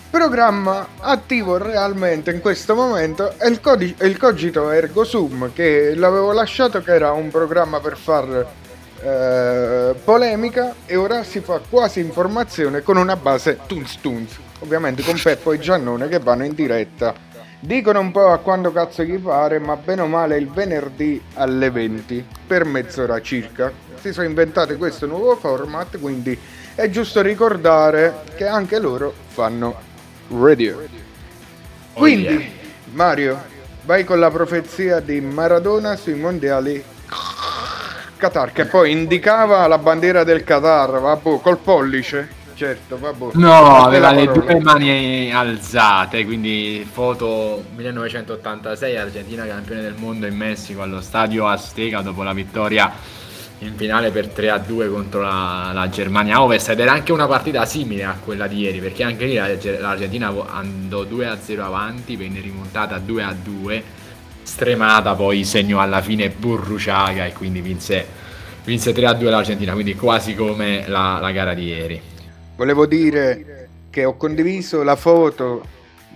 Programma 0.10 0.88
attivo 1.02 1.58
realmente 1.58 2.32
in 2.32 2.42
questo 2.42 2.74
momento 2.74 3.38
è 3.38 3.48
il, 3.48 3.62
codi- 3.62 3.94
è 3.96 4.06
il 4.06 4.18
Cogito 4.18 4.72
Ergo 4.72 5.04
Sum 5.04 5.54
che 5.54 5.94
l'avevo 5.94 6.32
lasciato 6.32 6.82
che 6.82 6.96
era 6.96 7.12
un 7.12 7.30
programma 7.30 7.80
per 7.80 7.96
far 7.96 8.48
eh, 9.02 9.96
polemica 10.04 10.74
e 10.88 10.96
ora 10.96 11.24
si 11.24 11.42
fa 11.42 11.62
quasi 11.70 12.00
informazione 12.00 12.82
con 12.82 12.98
una 12.98 13.16
base 13.16 13.60
tunz 13.68 14.00
tunz. 14.02 14.36
Ovviamente 14.62 15.04
con 15.04 15.18
Peppo 15.22 15.54
e 15.54 15.60
Giannone 15.60 16.08
che 16.08 16.18
vanno 16.18 16.44
in 16.44 16.56
diretta. 16.56 17.14
Dicono 17.60 18.00
un 18.00 18.12
po' 18.12 18.32
a 18.32 18.40
quando 18.40 18.72
cazzo 18.72 19.04
gli 19.04 19.20
pare, 19.20 19.60
ma 19.60 19.76
bene 19.76 20.02
o 20.02 20.08
male 20.08 20.38
il 20.38 20.50
venerdì 20.50 21.22
alle 21.36 21.70
20 21.70 22.26
per 22.48 22.66
mezz'ora 22.66 23.22
circa. 23.22 23.72
Si 24.00 24.12
sono 24.12 24.26
inventate 24.26 24.76
questo 24.76 25.06
nuovo 25.06 25.36
format, 25.36 26.00
quindi 26.00 26.38
è 26.74 26.90
giusto 26.90 27.22
ricordare 27.22 28.24
che 28.36 28.48
anche 28.48 28.80
loro 28.80 29.14
fanno 29.28 29.89
radio. 30.30 30.88
Quindi, 31.94 32.24
yeah. 32.24 32.46
Mario, 32.92 33.42
vai 33.84 34.04
con 34.04 34.20
la 34.20 34.30
profezia 34.30 35.00
di 35.00 35.20
Maradona 35.22 35.96
sui 35.96 36.16
mondiali 36.16 36.84
Qatar, 38.18 38.52
che 38.52 38.66
poi 38.66 38.92
indicava 38.92 39.66
la 39.68 39.78
bandiera 39.78 40.24
del 40.24 40.44
Qatar, 40.44 41.00
vabbè, 41.00 41.40
col 41.42 41.58
pollice. 41.58 42.38
Certo, 42.54 43.00
vabbè. 43.00 43.30
No, 43.36 43.86
aveva 43.86 44.12
le 44.12 44.26
due 44.26 44.60
mani 44.60 45.32
alzate, 45.34 46.26
quindi 46.26 46.86
foto 46.92 47.64
1986, 47.74 48.98
Argentina 48.98 49.46
campione 49.46 49.82
del 49.82 49.96
mondo 49.98 50.26
in 50.26 50.36
Messico 50.36 50.82
allo 50.82 51.00
stadio 51.00 51.48
Azteca 51.48 52.02
dopo 52.02 52.22
la 52.22 52.34
vittoria 52.34 52.92
in 53.62 53.76
finale 53.76 54.10
per 54.12 54.28
3-2 54.28 54.90
contro 54.90 55.22
la, 55.22 55.72
la 55.74 55.90
Germania 55.90 56.42
Ovest 56.42 56.70
ed 56.70 56.80
era 56.80 56.94
anche 56.94 57.12
una 57.12 57.28
partita 57.28 57.66
simile 57.66 58.06
a 58.06 58.16
quella 58.24 58.48
di 58.48 58.60
ieri 58.60 58.80
perché 58.80 59.04
anche 59.04 59.26
lì 59.26 59.34
la- 59.36 59.50
l'Argentina 59.80 60.34
andò 60.50 61.04
2-0 61.04 61.60
avanti, 61.60 62.16
venne 62.16 62.40
rimontata 62.40 62.98
2-2, 62.98 63.82
stremata 64.44 65.14
poi 65.14 65.44
segno 65.44 65.82
alla 65.82 66.02
fine 66.02 66.30
Burruciaga 66.30 67.26
e 67.26 67.34
quindi 67.34 67.60
vinse, 67.60 68.06
vinse 68.64 68.94
3-2 68.94 69.24
l'Argentina, 69.30 69.74
quindi 69.74 69.94
quasi 69.96 70.36
come 70.36 70.86
la- 70.88 71.20
la 71.20 71.32
gara 71.32 71.54
di 71.54 71.66
ieri. 71.66 72.02
Volevo 72.56 72.86
dire 72.86 73.68
che 73.90 74.06
ho 74.06 74.16
condiviso 74.16 74.84
la 74.84 74.96
foto 74.96 75.66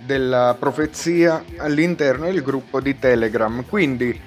della 0.05 0.55
profezia 0.57 1.43
all'interno 1.57 2.25
del 2.25 2.41
gruppo 2.41 2.79
di 2.81 2.99
Telegram. 2.99 3.63
Quindi, 3.67 4.17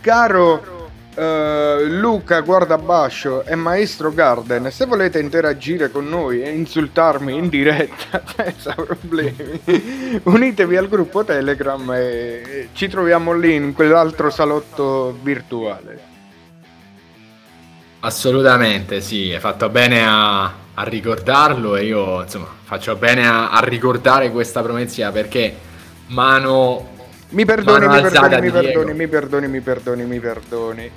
caro 0.00 0.73
eh, 1.14 1.84
Luca 1.88 2.40
Guardabascio 2.40 3.44
e 3.44 3.54
Maestro 3.54 4.12
Garden, 4.12 4.70
se 4.70 4.86
volete 4.86 5.18
interagire 5.20 5.90
con 5.90 6.08
noi 6.08 6.42
e 6.42 6.50
insultarmi 6.50 7.34
in 7.34 7.48
diretta 7.48 8.22
senza 8.34 8.74
problemi, 8.74 9.60
unitevi 10.24 10.76
al 10.76 10.88
gruppo 10.88 11.24
Telegram 11.24 11.92
e 11.94 12.68
ci 12.72 12.88
troviamo 12.88 13.32
lì 13.32 13.54
in 13.54 13.72
quell'altro 13.72 14.30
salotto 14.30 15.16
virtuale. 15.22 16.12
Assolutamente 18.00 19.00
sì, 19.00 19.32
hai 19.32 19.40
fatto 19.40 19.68
bene 19.70 20.06
a, 20.06 20.44
a 20.44 20.82
ricordarlo 20.82 21.76
e 21.76 21.84
io 21.84 22.22
insomma 22.22 22.48
faccio 22.62 22.96
bene 22.96 23.26
a, 23.26 23.50
a 23.50 23.60
ricordare 23.60 24.30
questa 24.30 24.62
promessa 24.62 25.10
perché 25.10 25.56
mano 26.08 26.92
Mi 27.34 27.44
perdoni, 27.44 27.88
mi 27.88 28.00
perdoni, 28.00 28.40
mi 28.40 28.50
perdoni, 28.50 28.94
mi 28.94 29.08
perdoni, 29.08 29.48
mi 29.48 29.60
perdoni, 29.60 30.04
mi 30.04 30.20
perdoni. 30.20 30.90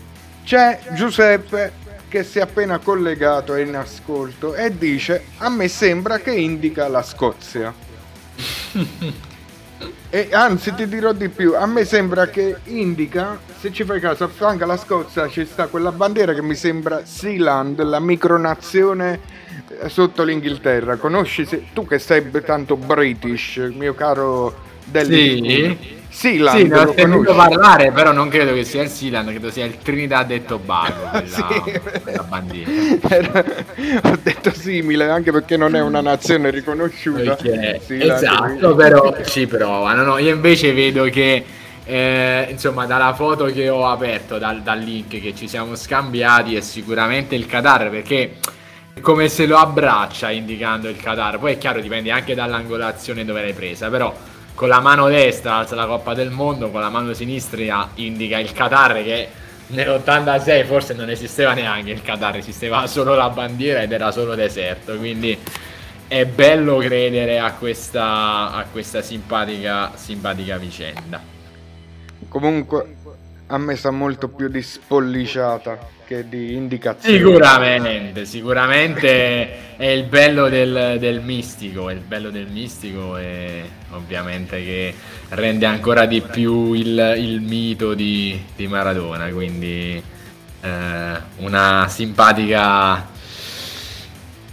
C'è 0.43 0.79
Giuseppe 0.93 1.85
che 2.07 2.23
si 2.23 2.37
è 2.37 2.41
appena 2.41 2.77
collegato 2.77 3.55
e 3.55 3.63
in 3.63 3.75
ascolto 3.75 4.53
e 4.53 4.77
dice 4.77 5.23
a 5.39 5.49
me 5.49 5.67
sembra 5.67 6.19
che 6.19 6.31
indica 6.31 6.87
la 6.89 7.01
Scozia. 7.01 7.73
e 10.09 10.29
anzi 10.31 10.75
ti 10.75 10.87
dirò 10.87 11.11
di 11.11 11.29
più, 11.29 11.55
a 11.55 11.65
me 11.65 11.83
sembra 11.85 12.27
che 12.27 12.57
indica, 12.65 13.39
se 13.59 13.73
ci 13.73 13.83
fai 13.83 13.99
caso, 13.99 14.25
a 14.25 14.27
fianco 14.27 14.63
alla 14.63 14.77
Scozia 14.77 15.27
ci 15.27 15.43
sta 15.43 15.65
quella 15.65 15.91
bandiera 15.91 16.35
che 16.35 16.43
mi 16.43 16.53
sembra 16.53 17.03
Sealand, 17.03 17.81
la 17.81 17.99
micronazione 17.99 19.19
eh, 19.81 19.89
sotto 19.89 20.21
l'Inghilterra. 20.21 20.97
Conosci 20.97 21.45
se- 21.47 21.65
tu 21.73 21.87
che 21.87 21.97
sei 21.97 22.29
tanto 22.45 22.77
British, 22.77 23.57
mio 23.73 23.95
caro 23.95 24.65
Delli? 24.85 25.41
Sì? 25.43 25.96
Sealand 26.17 26.57
Sì, 26.57 26.67
ne 26.67 26.79
ho 26.79 26.93
sentito 26.95 27.35
parlare, 27.35 27.91
però 27.91 28.11
non 28.11 28.27
credo 28.27 28.51
che 28.51 28.63
sia 28.63 28.81
il 28.81 28.89
Sealand, 28.89 29.29
credo 29.29 29.51
sia 29.51 29.65
il 29.65 29.77
Trinidad 29.77 30.31
e 30.31 30.43
Tobago, 30.45 31.01
quella, 31.11 31.27
Sì. 31.27 31.79
quella 32.01 32.23
bandiera. 32.23 32.71
Era- 33.07 33.45
ho 34.01 34.17
detto 34.23 34.51
simile 34.51 35.07
anche 35.11 35.31
perché 35.31 35.57
non 35.57 35.75
è 35.75 35.79
una 35.79 36.01
nazione 36.01 36.49
riconosciuta. 36.49 37.35
Perché- 37.35 37.81
esatto, 37.87 38.73
però 38.73 39.15
ci 39.25 39.45
provano. 39.45 40.01
No, 40.01 40.17
io 40.17 40.33
invece 40.33 40.73
vedo 40.73 41.03
che, 41.03 41.45
eh, 41.85 42.47
insomma, 42.49 42.87
dalla 42.87 43.13
foto 43.13 43.45
che 43.45 43.69
ho 43.69 43.85
aperto, 43.87 44.39
dal, 44.39 44.63
dal 44.63 44.79
link 44.79 45.21
che 45.21 45.35
ci 45.35 45.47
siamo 45.47 45.75
scambiati, 45.75 46.55
è 46.55 46.61
sicuramente 46.61 47.35
il 47.35 47.45
Qatar 47.45 47.91
perché 47.91 48.37
è 48.91 48.99
come 49.01 49.29
se 49.29 49.45
lo 49.45 49.57
abbraccia 49.57 50.31
indicando 50.31 50.89
il 50.89 50.97
Qatar. 50.97 51.37
Poi 51.37 51.51
è 51.53 51.57
chiaro, 51.59 51.79
dipende 51.79 52.09
anche 52.09 52.33
dall'angolazione 52.33 53.23
dove 53.23 53.41
l'hai 53.41 53.53
presa, 53.53 53.87
però 53.89 54.11
con 54.57 54.69
la 54.69 54.79
mano 54.79 55.07
destra 55.07 55.57
alza 55.57 55.75
la 55.75 55.85
Coppa 55.85 56.15
del 56.15 56.31
Mondo, 56.31 56.71
con 56.71 56.81
la 56.81 56.89
mano 56.89 57.13
sinistra 57.13 57.89
indica 57.93 58.39
il 58.39 58.51
Qatar 58.51 59.03
che 59.03 59.29
nell'86 59.67 60.65
forse 60.65 60.95
non 60.95 61.11
esisteva 61.11 61.53
neanche 61.53 61.91
il 61.91 62.01
Qatar, 62.01 62.37
esisteva 62.37 62.87
solo 62.87 63.13
la 63.13 63.29
bandiera 63.29 63.83
ed 63.83 63.91
era 63.91 64.09
solo 64.09 64.33
deserto, 64.33 64.97
quindi 64.97 65.37
è 66.07 66.25
bello 66.25 66.77
credere 66.77 67.37
a 67.37 67.53
questa, 67.53 68.51
a 68.51 68.65
questa 68.71 69.03
simpatica, 69.03 69.91
simpatica 69.93 70.57
vicenda. 70.57 71.21
Comunque 72.27 72.95
a 73.47 73.57
me 73.57 73.75
sa 73.75 73.91
molto 73.91 74.27
più 74.27 74.49
di 74.49 74.61
spolliciata 74.61 75.95
che 76.05 76.27
di 76.27 76.53
indicazione. 76.55 77.17
Sicuramente, 77.17 78.25
sicuramente 78.25 79.75
è 79.77 79.85
il 79.87 80.03
bello 80.03 80.49
del, 80.49 80.97
del 80.99 81.21
mistico, 81.21 81.89
è 81.89 81.93
il 81.93 81.99
bello 81.99 82.29
del 82.29 82.47
mistico 82.47 83.17
e 83.17 83.63
ovviamente 83.91 84.63
che 84.63 84.93
rende 85.29 85.65
ancora 85.65 86.05
di 86.05 86.21
più 86.21 86.73
il, 86.73 87.15
il 87.17 87.41
mito 87.41 87.93
di, 87.93 88.41
di 88.55 88.67
Maradona, 88.67 89.27
quindi 89.29 90.01
eh, 90.61 91.21
una 91.37 91.87
simpatica 91.89 93.07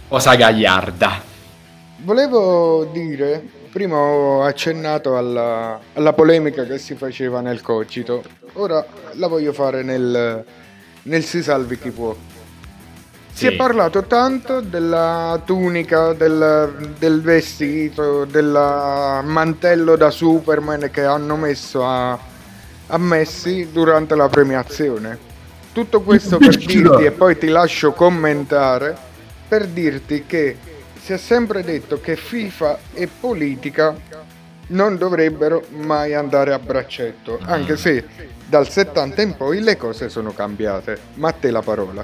cosa 0.07 0.35
gagliarda. 0.35 1.24
Volevo 1.97 2.89
dire, 2.91 3.41
prima 3.71 3.97
ho 3.97 4.43
accennato 4.43 5.17
alla, 5.17 5.79
alla 5.93 6.13
polemica 6.13 6.65
che 6.65 6.77
si 6.77 6.95
faceva 6.95 7.39
nel 7.41 7.61
cogito, 7.61 8.23
ora 8.53 8.85
la 9.13 9.27
voglio 9.27 9.53
fare 9.53 9.81
nel, 9.81 10.43
nel 11.03 11.23
si 11.23 11.41
salvi 11.41 11.79
chi 11.79 11.91
può. 11.91 12.15
Si 13.31 13.47
Sì. 13.47 13.47
è 13.47 13.55
parlato 13.55 14.03
tanto 14.03 14.61
della 14.61 15.41
tunica, 15.45 16.13
del, 16.13 16.93
del 16.97 17.21
vestito, 17.21 18.23
del 18.25 18.45
mantello 19.23 19.95
da 19.95 20.09
Superman 20.09 20.89
che 20.91 21.03
hanno 21.03 21.35
messo 21.35 21.85
a, 21.85 22.11
a 22.87 22.97
Messi 22.97 23.69
durante 23.71 24.15
la 24.15 24.29
premiazione. 24.29 25.17
Tutto 25.73 26.01
questo 26.01 26.37
per 26.39 26.55
dirti, 26.55 27.03
e 27.03 27.11
poi 27.11 27.37
ti 27.37 27.47
lascio 27.47 27.91
commentare, 27.91 28.95
per 29.47 29.67
dirti 29.67 30.23
che 30.25 30.57
si 31.05 31.13
è 31.13 31.17
sempre 31.17 31.63
detto 31.63 32.01
che 32.01 32.15
FIFA 32.15 32.79
e 32.95 33.07
politica 33.07 33.95
non 34.69 34.97
dovrebbero 34.97 35.63
mai 35.69 36.15
andare 36.15 36.51
a 36.51 36.57
braccetto, 36.57 37.37
anche 37.43 37.77
se 37.77 38.07
dal 38.47 38.67
70 38.67 39.21
in 39.21 39.35
poi 39.37 39.61
le 39.61 39.77
cose 39.77 40.09
sono 40.09 40.33
cambiate. 40.33 40.97
Ma 41.13 41.27
a 41.27 41.31
te 41.33 41.51
la 41.51 41.61
parola. 41.61 42.03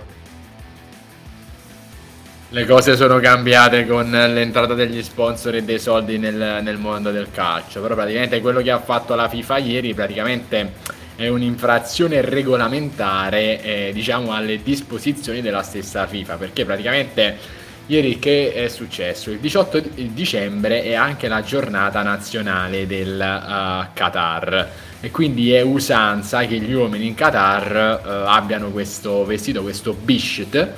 Le 2.49 2.65
cose 2.67 2.95
sono 2.95 3.17
cambiate 3.17 3.87
con 3.87 4.11
l'entrata 4.11 4.75
degli 4.75 5.01
sponsor 5.01 5.55
e 5.55 5.63
dei 5.63 5.79
soldi 5.79 6.19
nel, 6.19 6.59
nel 6.61 6.77
mondo 6.77 7.09
del 7.09 7.31
calcio, 7.31 7.81
però 7.81 7.95
praticamente 7.95 8.39
quello 8.39 8.61
che 8.61 8.69
ha 8.69 8.81
fatto 8.81 9.15
la 9.15 9.27
FIFA 9.27 9.57
ieri 9.57 9.95
praticamente 9.95 10.73
è 11.15 11.27
un'infrazione 11.27 12.21
regolamentare 12.21 13.63
eh, 13.63 13.91
diciamo 13.95 14.31
alle 14.31 14.61
disposizioni 14.61 15.41
della 15.41 15.63
stessa 15.63 16.05
FIFA, 16.05 16.35
perché 16.35 16.65
praticamente 16.65 17.60
ieri 17.91 18.19
che 18.19 18.53
è 18.53 18.67
successo? 18.69 19.31
Il 19.31 19.39
18 19.39 19.79
di- 19.79 20.13
dicembre 20.13 20.81
è 20.83 20.93
anche 20.93 21.27
la 21.27 21.43
giornata 21.43 22.01
nazionale 22.03 22.87
del 22.87 23.19
eh, 23.19 23.87
Qatar 23.93 24.69
e 25.01 25.11
quindi 25.11 25.51
è 25.51 25.61
usanza 25.61 26.45
che 26.45 26.57
gli 26.57 26.71
uomini 26.71 27.07
in 27.07 27.15
Qatar 27.15 27.75
eh, 27.75 28.09
abbiano 28.27 28.69
questo 28.69 29.25
vestito, 29.25 29.61
questo 29.61 29.93
bisht 29.93 30.69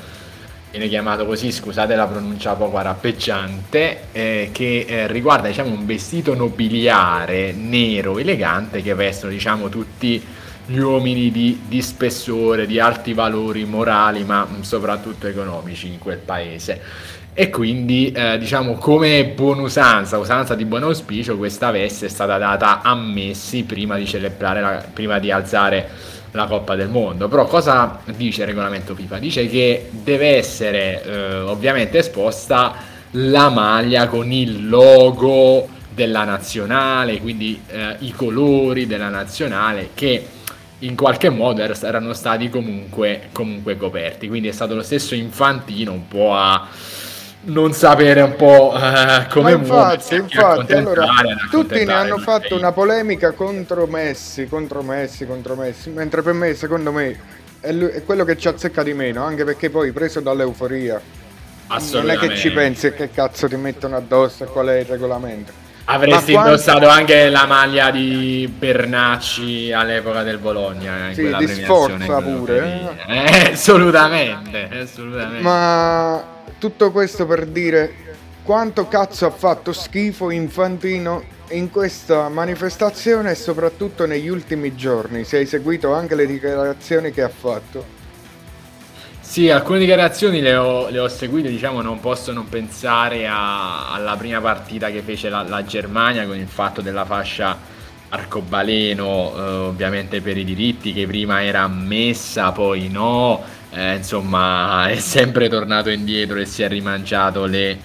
viene 0.72 0.88
chiamato 0.88 1.28
così, 1.28 1.52
scusate 1.52 1.94
la 1.94 2.08
pronuncia 2.08 2.56
poco 2.56 2.78
arappeggiante, 2.78 4.06
eh, 4.12 4.50
che 4.52 4.86
eh, 4.88 5.06
riguarda 5.06 5.48
diciamo, 5.48 5.70
un 5.70 5.86
vestito 5.86 6.34
nobiliare 6.34 7.52
nero 7.52 8.18
elegante 8.18 8.82
che 8.82 8.96
vestono 8.96 9.32
diciamo, 9.32 9.70
tutti 9.70 10.20
gli 10.66 10.78
uomini 10.78 11.32
di, 11.32 11.62
di 11.68 11.82
spessore, 11.82 12.66
di 12.66 12.80
alti 12.80 13.14
valori 13.14 13.66
morali, 13.66 14.24
ma 14.24 14.48
soprattutto 14.62 15.28
economici 15.28 15.88
in 15.88 16.00
quel 16.00 16.18
paese. 16.18 16.82
E 17.34 17.50
quindi, 17.50 18.12
eh, 18.12 18.38
diciamo, 18.38 18.76
come 18.76 19.26
buona 19.26 19.64
usanza, 19.64 20.20
usanza 20.20 20.54
di 20.54 20.66
buon 20.66 20.84
auspicio, 20.84 21.36
questa 21.36 21.72
veste 21.72 22.06
è 22.06 22.10
stata 22.10 22.38
data 22.38 22.82
a 22.82 22.94
Messi 22.96 23.64
prima 23.64 23.98
di 23.98 24.06
celebrare, 24.06 24.62
la- 24.62 24.86
prima 24.94 25.18
di 25.18 25.32
alzare 25.32 25.90
la 26.32 26.46
Coppa 26.46 26.76
del 26.76 26.90
Mondo. 26.90 27.28
Però 27.28 27.46
cosa 27.46 28.00
dice 28.16 28.42
il 28.42 28.48
regolamento 28.48 28.94
FIFA? 28.94 29.18
Dice 29.18 29.48
che 29.48 29.90
deve 29.92 30.38
essere 30.38 31.04
eh, 31.04 31.40
ovviamente 31.40 31.98
esposta 31.98 32.76
la 33.12 33.50
maglia 33.50 34.08
con 34.08 34.32
il 34.32 34.68
logo 34.70 35.68
della 35.94 36.24
nazionale, 36.24 37.20
quindi 37.20 37.60
eh, 37.68 37.96
i 38.00 38.12
colori 38.12 38.88
della 38.88 39.10
nazionale 39.10 39.90
che 39.94 40.26
in 40.84 40.96
qualche 40.96 41.30
modo 41.30 41.62
er- 41.62 41.78
erano 41.84 42.14
stati 42.14 42.50
comunque, 42.50 43.30
comunque 43.32 43.78
coperti. 43.78 44.28
Quindi 44.28 44.48
è 44.48 44.52
stato 44.52 44.76
lo 44.76 44.84
stesso 44.84 45.16
Infantino 45.16 45.92
un 45.92 46.08
po' 46.08 46.34
a 46.34 46.68
non 47.46 47.74
sapere 47.74 48.22
un 48.22 48.36
po' 48.36 48.74
eh, 48.76 49.28
come 49.30 49.52
infatti, 49.52 49.70
muoversi, 49.70 50.16
infatti, 50.16 50.74
allora, 50.74 51.08
tutti 51.50 51.84
ne 51.84 51.92
hanno 51.92 52.18
fatto 52.18 52.56
una 52.56 52.72
polemica 52.72 53.32
contro 53.32 53.86
Messi, 53.86 54.48
contro 54.48 54.82
Messi, 54.82 55.26
contro 55.26 55.56
Messi, 55.56 55.90
mentre 55.90 56.22
per 56.22 56.34
me, 56.34 56.54
secondo 56.54 56.92
me, 56.92 57.20
è, 57.60 57.72
lui- 57.74 57.90
è 57.90 58.04
quello 58.04 58.24
che 58.24 58.38
ci 58.38 58.48
azzecca 58.48 58.84
di 58.84 58.94
meno, 58.94 59.24
anche 59.24 59.44
perché 59.44 59.70
poi 59.70 59.92
preso 59.92 60.20
dall'euforia. 60.22 61.02
Non 61.92 62.10
è 62.10 62.18
che 62.18 62.36
ci 62.36 62.52
pensi 62.52 62.92
che 62.94 63.10
cazzo 63.10 63.48
ti 63.48 63.56
mettono 63.56 63.96
addosso 63.96 64.44
e 64.44 64.48
qual 64.48 64.68
è 64.68 64.80
il 64.80 64.86
regolamento. 64.86 65.63
Avresti 65.86 66.32
quanto- 66.32 66.52
indossato 66.52 66.88
anche 66.88 67.30
la 67.30 67.46
maglia 67.46 67.92
di 67.92 68.52
Bernacci 68.58 69.72
all'epoca 69.74 70.24
del 70.24 70.38
Bologna. 70.38 71.10
In 71.10 71.14
Sì, 71.14 71.22
quella 71.22 71.38
di 71.40 71.48
Sforza 71.48 72.22
pure, 72.22 72.90
che- 73.06 73.14
Eh, 73.14 73.52
assolutamente, 73.52 74.70
assolutamente. 74.82 75.42
Ma 75.42 76.24
tutto 76.58 76.92
questo 76.92 77.26
per 77.26 77.46
dire 77.48 77.94
quanto 78.44 78.88
cazzo 78.88 79.26
ha 79.26 79.32
fatto 79.32 79.74
schifo 79.74 80.30
Infantino 80.30 81.24
in 81.50 81.70
questa 81.70 82.30
manifestazione 82.30 83.32
e 83.32 83.36
soprattutto 83.36 84.06
negli 84.06 84.30
ultimi 84.30 84.76
giorni. 84.76 85.26
Se 85.26 85.38
hai 85.38 85.46
seguito 85.46 85.94
anche 85.94 86.16
le 86.16 86.26
dichiarazioni 86.26 87.12
che 87.12 87.22
ha 87.24 87.30
fatto. 87.30 88.02
Sì, 89.34 89.50
alcune 89.50 89.80
dichiarazioni 89.80 90.42
le 90.42 90.56
ho, 90.56 90.90
le 90.90 91.00
ho 91.00 91.08
seguite, 91.08 91.50
diciamo, 91.50 91.82
non 91.82 92.00
posso 92.00 92.32
non 92.32 92.48
pensare 92.50 93.26
a- 93.26 93.92
alla 93.92 94.16
prima 94.16 94.40
partita 94.42 94.92
che 94.92 95.02
fece 95.02 95.28
la, 95.30 95.42
la 95.42 95.64
Germania 95.66 96.28
con 96.28 96.38
il 96.38 96.48
fatto 96.48 96.82
della 96.82 97.04
fascia 97.04 97.58
arcobaleno, 98.10 99.34
eh, 99.36 99.42
ovviamente 99.42 100.22
per 100.22 100.38
i 100.38 100.44
diritti, 100.44 100.94
che 100.94 101.08
prima 101.08 101.44
era 101.44 101.62
ammessa, 101.64 102.52
poi 102.52 102.90
no, 102.90 103.44
eh, 103.72 103.96
insomma 103.96 104.88
è 104.94 105.00
sempre 105.00 105.50
tornato 105.50 105.90
indietro 105.90 106.38
e 106.38 106.46
si 106.46 106.62
è 106.62 106.68
rimangiato 106.68 107.46
le, 107.46 107.80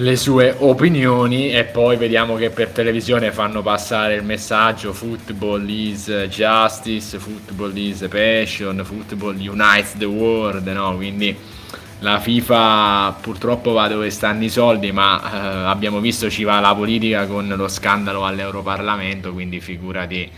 le 0.00 0.14
sue 0.14 0.54
opinioni 0.58 1.50
e 1.50 1.64
poi 1.64 1.96
vediamo 1.96 2.36
che 2.36 2.50
per 2.50 2.68
televisione 2.68 3.32
fanno 3.32 3.62
passare 3.62 4.14
il 4.14 4.22
messaggio 4.22 4.92
football 4.92 5.68
is 5.68 6.26
justice, 6.26 7.18
football 7.18 7.76
is 7.76 8.06
passion, 8.08 8.80
football 8.84 9.34
unites 9.34 9.96
the 9.96 10.04
world, 10.04 10.64
no? 10.68 10.94
Quindi 10.94 11.36
la 12.00 12.20
FIFA 12.20 13.18
purtroppo 13.20 13.72
va 13.72 13.88
dove 13.88 14.10
stanno 14.10 14.44
i 14.44 14.48
soldi, 14.48 14.92
ma 14.92 15.20
eh, 15.20 15.36
abbiamo 15.66 15.98
visto 15.98 16.30
ci 16.30 16.44
va 16.44 16.60
la 16.60 16.76
politica 16.76 17.26
con 17.26 17.48
lo 17.48 17.66
scandalo 17.66 18.24
all'Europarlamento, 18.24 19.32
quindi 19.32 19.58
figurati 19.58 20.30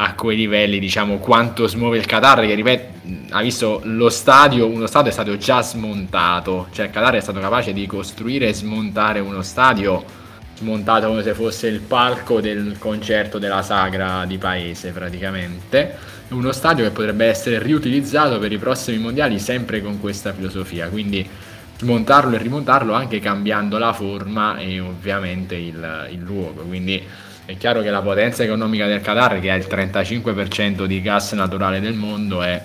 a 0.00 0.14
quei 0.14 0.36
livelli, 0.36 0.78
diciamo, 0.78 1.18
quanto 1.18 1.66
smuove 1.66 1.98
il 1.98 2.06
Qatar, 2.06 2.40
che 2.46 2.54
ripeto, 2.54 2.86
ha 3.30 3.42
visto 3.42 3.80
lo 3.82 4.08
stadio, 4.08 4.68
uno 4.68 4.86
stadio 4.86 5.10
è 5.10 5.12
stato 5.12 5.36
già 5.36 5.60
smontato, 5.60 6.68
cioè 6.70 6.86
il 6.86 6.92
Qatar 6.92 7.14
è 7.14 7.20
stato 7.20 7.40
capace 7.40 7.72
di 7.72 7.84
costruire 7.86 8.48
e 8.48 8.54
smontare 8.54 9.18
uno 9.18 9.42
stadio 9.42 10.26
smontato 10.54 11.08
come 11.08 11.22
se 11.22 11.34
fosse 11.34 11.66
il 11.66 11.80
palco 11.80 12.40
del 12.40 12.76
concerto 12.78 13.38
della 13.38 13.62
sagra 13.62 14.24
di 14.24 14.38
paese 14.38 14.90
praticamente, 14.90 15.96
uno 16.28 16.52
stadio 16.52 16.84
che 16.84 16.90
potrebbe 16.90 17.26
essere 17.26 17.60
riutilizzato 17.60 18.38
per 18.38 18.52
i 18.52 18.58
prossimi 18.58 18.98
mondiali 18.98 19.40
sempre 19.40 19.82
con 19.82 19.98
questa 19.98 20.32
filosofia, 20.32 20.88
quindi 20.88 21.28
smontarlo 21.76 22.36
e 22.36 22.38
rimontarlo 22.38 22.92
anche 22.92 23.18
cambiando 23.18 23.78
la 23.78 23.92
forma 23.92 24.58
e 24.58 24.78
ovviamente 24.78 25.56
il, 25.56 26.08
il 26.12 26.20
luogo, 26.20 26.62
quindi 26.62 27.02
È 27.48 27.56
chiaro 27.56 27.80
che 27.80 27.88
la 27.88 28.02
potenza 28.02 28.42
economica 28.42 28.86
del 28.86 29.00
Qatar, 29.00 29.40
che 29.40 29.50
ha 29.50 29.54
il 29.54 29.66
35% 29.66 30.84
di 30.84 31.00
gas 31.00 31.32
naturale 31.32 31.80
del 31.80 31.94
mondo, 31.94 32.42
è 32.42 32.62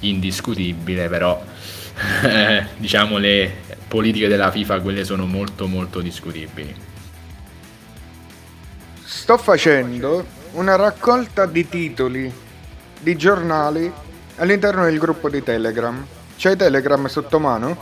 indiscutibile, 0.00 1.08
però 1.08 1.42
eh, 2.22 2.66
diciamo 2.76 3.16
le 3.16 3.50
politiche 3.88 4.28
della 4.28 4.50
FIFA 4.50 4.80
quelle 4.80 5.04
sono 5.04 5.24
molto 5.24 5.66
molto 5.66 6.02
discutibili. 6.02 6.74
Sto 9.02 9.38
facendo 9.38 10.26
una 10.52 10.76
raccolta 10.76 11.46
di 11.46 11.66
titoli 11.66 12.30
di 13.00 13.16
giornali 13.16 13.90
all'interno 14.36 14.84
del 14.84 14.98
gruppo 14.98 15.30
di 15.30 15.42
Telegram. 15.42 16.06
C'hai 16.36 16.56
Telegram 16.56 17.06
sotto 17.06 17.38
mano? 17.38 17.74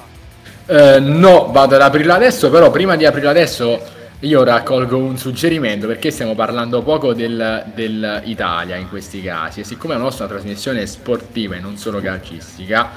Eh, 0.66 1.00
no, 1.00 1.50
vado 1.50 1.74
ad 1.74 1.82
aprirlo 1.82 2.12
adesso, 2.12 2.48
però 2.48 2.70
prima 2.70 2.94
di 2.94 3.04
aprirlo 3.04 3.30
adesso 3.30 4.02
io 4.20 4.42
raccolgo 4.42 4.96
un 4.96 5.18
suggerimento 5.18 5.86
perché 5.86 6.10
stiamo 6.10 6.34
parlando 6.34 6.82
poco 6.82 7.12
del, 7.12 7.64
dell'Italia 7.74 8.76
in 8.76 8.88
questi 8.88 9.20
casi 9.20 9.60
e 9.60 9.64
siccome 9.64 9.94
la 9.94 10.00
nostra 10.00 10.26
trasmissione 10.26 10.82
è 10.82 10.86
sportiva 10.86 11.56
e 11.56 11.60
non 11.60 11.76
solo 11.76 12.00
calcistica, 12.00 12.90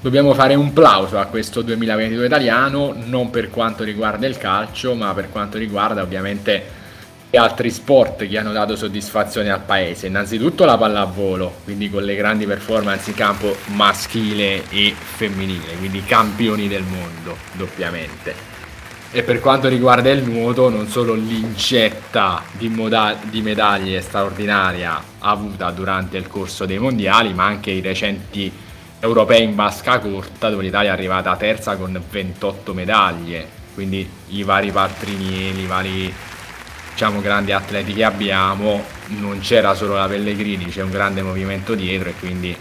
dobbiamo 0.00 0.34
fare 0.34 0.54
un 0.54 0.72
plauso 0.72 1.18
a 1.18 1.26
questo 1.26 1.62
2022 1.62 2.26
italiano, 2.26 2.94
non 3.04 3.30
per 3.30 3.50
quanto 3.50 3.82
riguarda 3.82 4.26
il 4.26 4.38
calcio, 4.38 4.94
ma 4.94 5.12
per 5.14 5.30
quanto 5.30 5.58
riguarda 5.58 6.02
ovviamente 6.02 6.76
gli 7.30 7.36
altri 7.36 7.70
sport 7.70 8.26
che 8.26 8.38
hanno 8.38 8.52
dato 8.52 8.76
soddisfazione 8.76 9.50
al 9.50 9.60
paese. 9.60 10.06
Innanzitutto 10.06 10.64
la 10.64 10.78
pallavolo, 10.78 11.56
quindi 11.64 11.90
con 11.90 12.04
le 12.04 12.14
grandi 12.14 12.46
performance 12.46 13.10
in 13.10 13.16
campo 13.16 13.56
maschile 13.66 14.68
e 14.70 14.94
femminile, 14.96 15.76
quindi 15.78 16.04
campioni 16.04 16.68
del 16.68 16.84
mondo 16.84 17.36
doppiamente. 17.52 18.57
E 19.10 19.22
per 19.22 19.40
quanto 19.40 19.68
riguarda 19.68 20.10
il 20.10 20.22
nuoto, 20.22 20.68
non 20.68 20.86
solo 20.86 21.14
l'incetta 21.14 22.42
di, 22.52 22.68
moda- 22.68 23.16
di 23.22 23.40
medaglie 23.40 24.02
straordinaria 24.02 25.02
avuta 25.20 25.70
durante 25.70 26.18
il 26.18 26.28
corso 26.28 26.66
dei 26.66 26.78
mondiali, 26.78 27.32
ma 27.32 27.46
anche 27.46 27.70
i 27.70 27.80
recenti 27.80 28.52
europei 29.00 29.44
in 29.44 29.54
vasca 29.54 29.98
corta, 29.98 30.50
dove 30.50 30.62
l'Italia 30.62 30.90
è 30.90 30.92
arrivata 30.92 31.34
terza 31.36 31.76
con 31.76 31.98
28 32.10 32.74
medaglie. 32.74 33.48
Quindi 33.72 34.06
i 34.28 34.42
vari 34.42 34.70
Paltrinieri, 34.70 35.60
i 35.60 35.66
vari 35.66 36.12
diciamo, 36.92 37.22
grandi 37.22 37.52
atleti 37.52 37.94
che 37.94 38.04
abbiamo, 38.04 38.84
non 39.06 39.38
c'era 39.38 39.72
solo 39.72 39.94
la 39.94 40.06
Pellegrini, 40.06 40.66
c'è 40.66 40.82
un 40.82 40.90
grande 40.90 41.22
movimento 41.22 41.74
dietro 41.74 42.10
e 42.10 42.14
quindi 42.18 42.54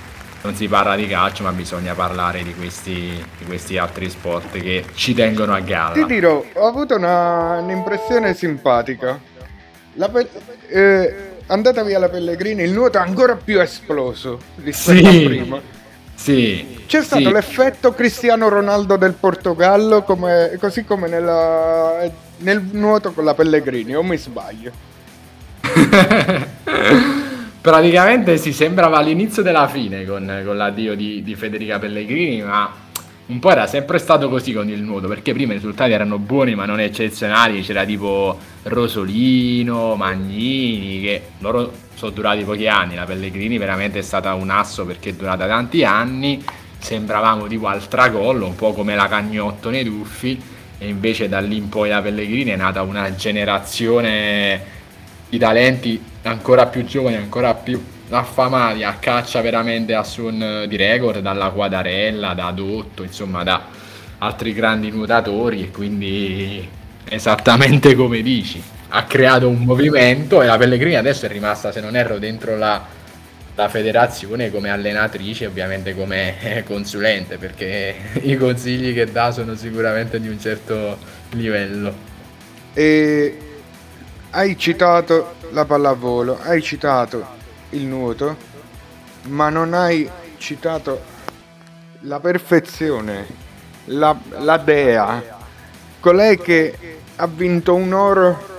non 0.44 0.56
si 0.56 0.68
parla 0.68 0.96
di 0.96 1.08
calcio, 1.08 1.44
ma 1.44 1.52
bisogna 1.52 1.94
parlare 1.94 2.44
di 2.44 2.54
questi, 2.56 3.24
di 3.38 3.46
questi 3.46 3.78
altri 3.78 4.10
sport 4.10 4.52
che 4.60 4.86
ci 4.94 5.14
tengono 5.14 5.54
a 5.54 5.58
Ti 5.60 5.64
galla. 5.64 6.06
dirò, 6.06 6.44
ho 6.54 6.68
avuto 6.68 6.96
una- 6.96 7.58
un'impressione 7.60 8.34
simpatica. 8.34 9.20
La 9.94 10.10
pe- 10.10 10.30
eh, 10.70 11.16
andata 11.48 11.84
via 11.84 12.00
la 12.00 12.10
Pellegrini, 12.10 12.64
il 12.64 12.72
nuoto 12.72 12.98
è 12.98 13.02
ancora 13.02 13.36
più 13.36 13.60
esploso 13.60 14.40
rispetto 14.64 15.10
Sì. 15.10 15.16
a 15.24 15.28
prima. 15.28 15.60
Sì, 16.14 16.84
C'è 16.88 17.04
stato 17.04 17.24
sì. 17.24 17.32
l'effetto 17.32 17.94
Cristiano 17.94 18.48
Ronaldo 18.50 18.96
del 18.96 19.14
Portogallo, 19.14 20.04
come- 20.04 20.56
così 20.60 20.84
come 20.84 21.08
nella- 21.08 22.10
nel 22.38 22.62
nuoto 22.72 23.12
con 23.12 23.24
la 23.24 23.34
Pellegrini, 23.34 23.96
o 23.96 24.02
mi 24.04 24.18
sbaglio? 24.18 24.72
Praticamente 27.68 28.38
si 28.38 28.54
sembrava 28.54 29.02
l'inizio 29.02 29.44
della 29.44 29.68
fine 29.68 30.06
con, 30.06 30.42
con 30.46 30.56
l'addio 30.56 30.96
di, 30.96 31.22
di 31.22 31.36
Federica 31.36 31.80
Pellegrini, 31.80 32.42
ma 32.42 32.74
un 33.26 33.40
po' 33.40 33.52
era 33.52 33.68
sempre 33.68 33.98
stato 33.98 34.30
così 34.30 34.54
con 34.54 34.70
il 34.70 34.82
nuoto, 34.82 35.10
perché 35.10 35.34
prima 35.34 35.52
i 35.52 35.56
risultati 35.58 35.92
erano 35.92 36.18
buoni 36.18 36.56
ma 36.56 36.64
non 36.64 36.80
eccezionali, 36.80 37.64
c'era 37.64 37.84
tipo 37.84 38.40
Rosolino, 38.64 39.96
Magnini, 39.96 41.02
che 41.02 41.22
loro 41.40 41.74
sono 41.94 42.12
durati 42.12 42.46
pochi 42.46 42.70
anni, 42.70 42.96
la 42.96 43.04
Pellegrini 43.04 43.58
veramente 43.58 44.00
è 44.00 44.02
stata 44.02 44.34
un 44.34 44.50
asso 44.50 44.86
perché 44.86 45.10
è 45.10 45.14
durata 45.14 45.46
tanti 45.46 45.84
anni, 45.84 46.42
sembravamo 46.78 47.48
tipo 47.48 47.68
al 47.68 47.86
tracollo, 47.90 48.46
un 48.46 48.56
po' 48.56 48.72
come 48.72 48.96
la 48.96 49.10
Cagnotto 49.10 49.70
nei 49.70 49.84
Duffi, 49.84 50.42
e 50.78 50.88
invece 50.88 51.28
da 51.28 51.42
lì 51.42 51.58
in 51.58 51.68
poi 51.68 51.90
la 51.90 52.02
Pellegrini 52.02 52.52
è 52.52 52.56
nata 52.56 52.82
una 52.82 53.14
generazione 53.14 54.76
di 55.30 55.38
talenti 55.38 56.02
ancora 56.24 56.68
più 56.68 56.86
giovani, 56.86 57.16
ancora 57.16 57.54
più 57.54 57.82
affamati 58.10 58.84
a 58.84 58.96
caccia 59.00 59.42
veramente 59.42 59.94
a 59.94 60.04
suon 60.04 60.66
di 60.68 60.76
record, 60.76 61.20
dalla 61.20 61.50
Quadarella, 61.50 62.34
da 62.34 62.52
Dotto, 62.52 63.04
insomma 63.04 63.44
da 63.44 63.66
altri 64.20 64.54
grandi 64.54 64.90
nuotatori 64.90 65.64
e 65.64 65.72
quindi 65.72 66.68
esattamente 67.06 67.96
come 67.96 68.22
dici, 68.22 68.62
ha 68.90 69.04
creato 69.04 69.48
un 69.48 69.60
movimento 69.60 70.42
e 70.42 70.46
la 70.46 70.58
Pellegrini 70.58 70.96
adesso 70.96 71.26
è 71.26 71.30
rimasta, 71.30 71.72
se 71.72 71.82
non 71.82 71.96
erro, 71.96 72.18
dentro 72.18 72.58
la, 72.58 72.84
la 73.56 73.70
federazione 73.70 74.50
come 74.50 74.70
allenatrice 74.70 75.44
e 75.44 75.48
ovviamente 75.48 75.94
come 75.94 76.42
eh, 76.42 76.64
consulente 76.64 77.38
perché 77.38 77.96
i 78.24 78.38
consigli 78.38 78.94
che 78.94 79.12
dà 79.12 79.32
sono 79.32 79.56
sicuramente 79.56 80.20
di 80.20 80.30
un 80.30 80.40
certo 80.40 80.98
livello. 81.32 82.06
E 82.74 83.38
hai 84.32 84.58
citato 84.58 85.36
la 85.52 85.66
pallavolo, 85.66 86.38
hai 86.42 86.62
citato 86.62 87.26
il 87.72 87.86
nuoto, 87.86 88.36
ma 89.24 89.50
non 89.50 89.74
hai 89.74 90.10
citato 90.38 91.02
la 92.02 92.20
perfezione, 92.20 93.26
la, 93.86 94.16
la 94.40 94.58
dea, 94.58 95.24
colei 96.00 96.38
che 96.38 97.00
ha 97.16 97.28
vinto 97.28 97.74
un 97.74 97.94
oro 97.94 98.56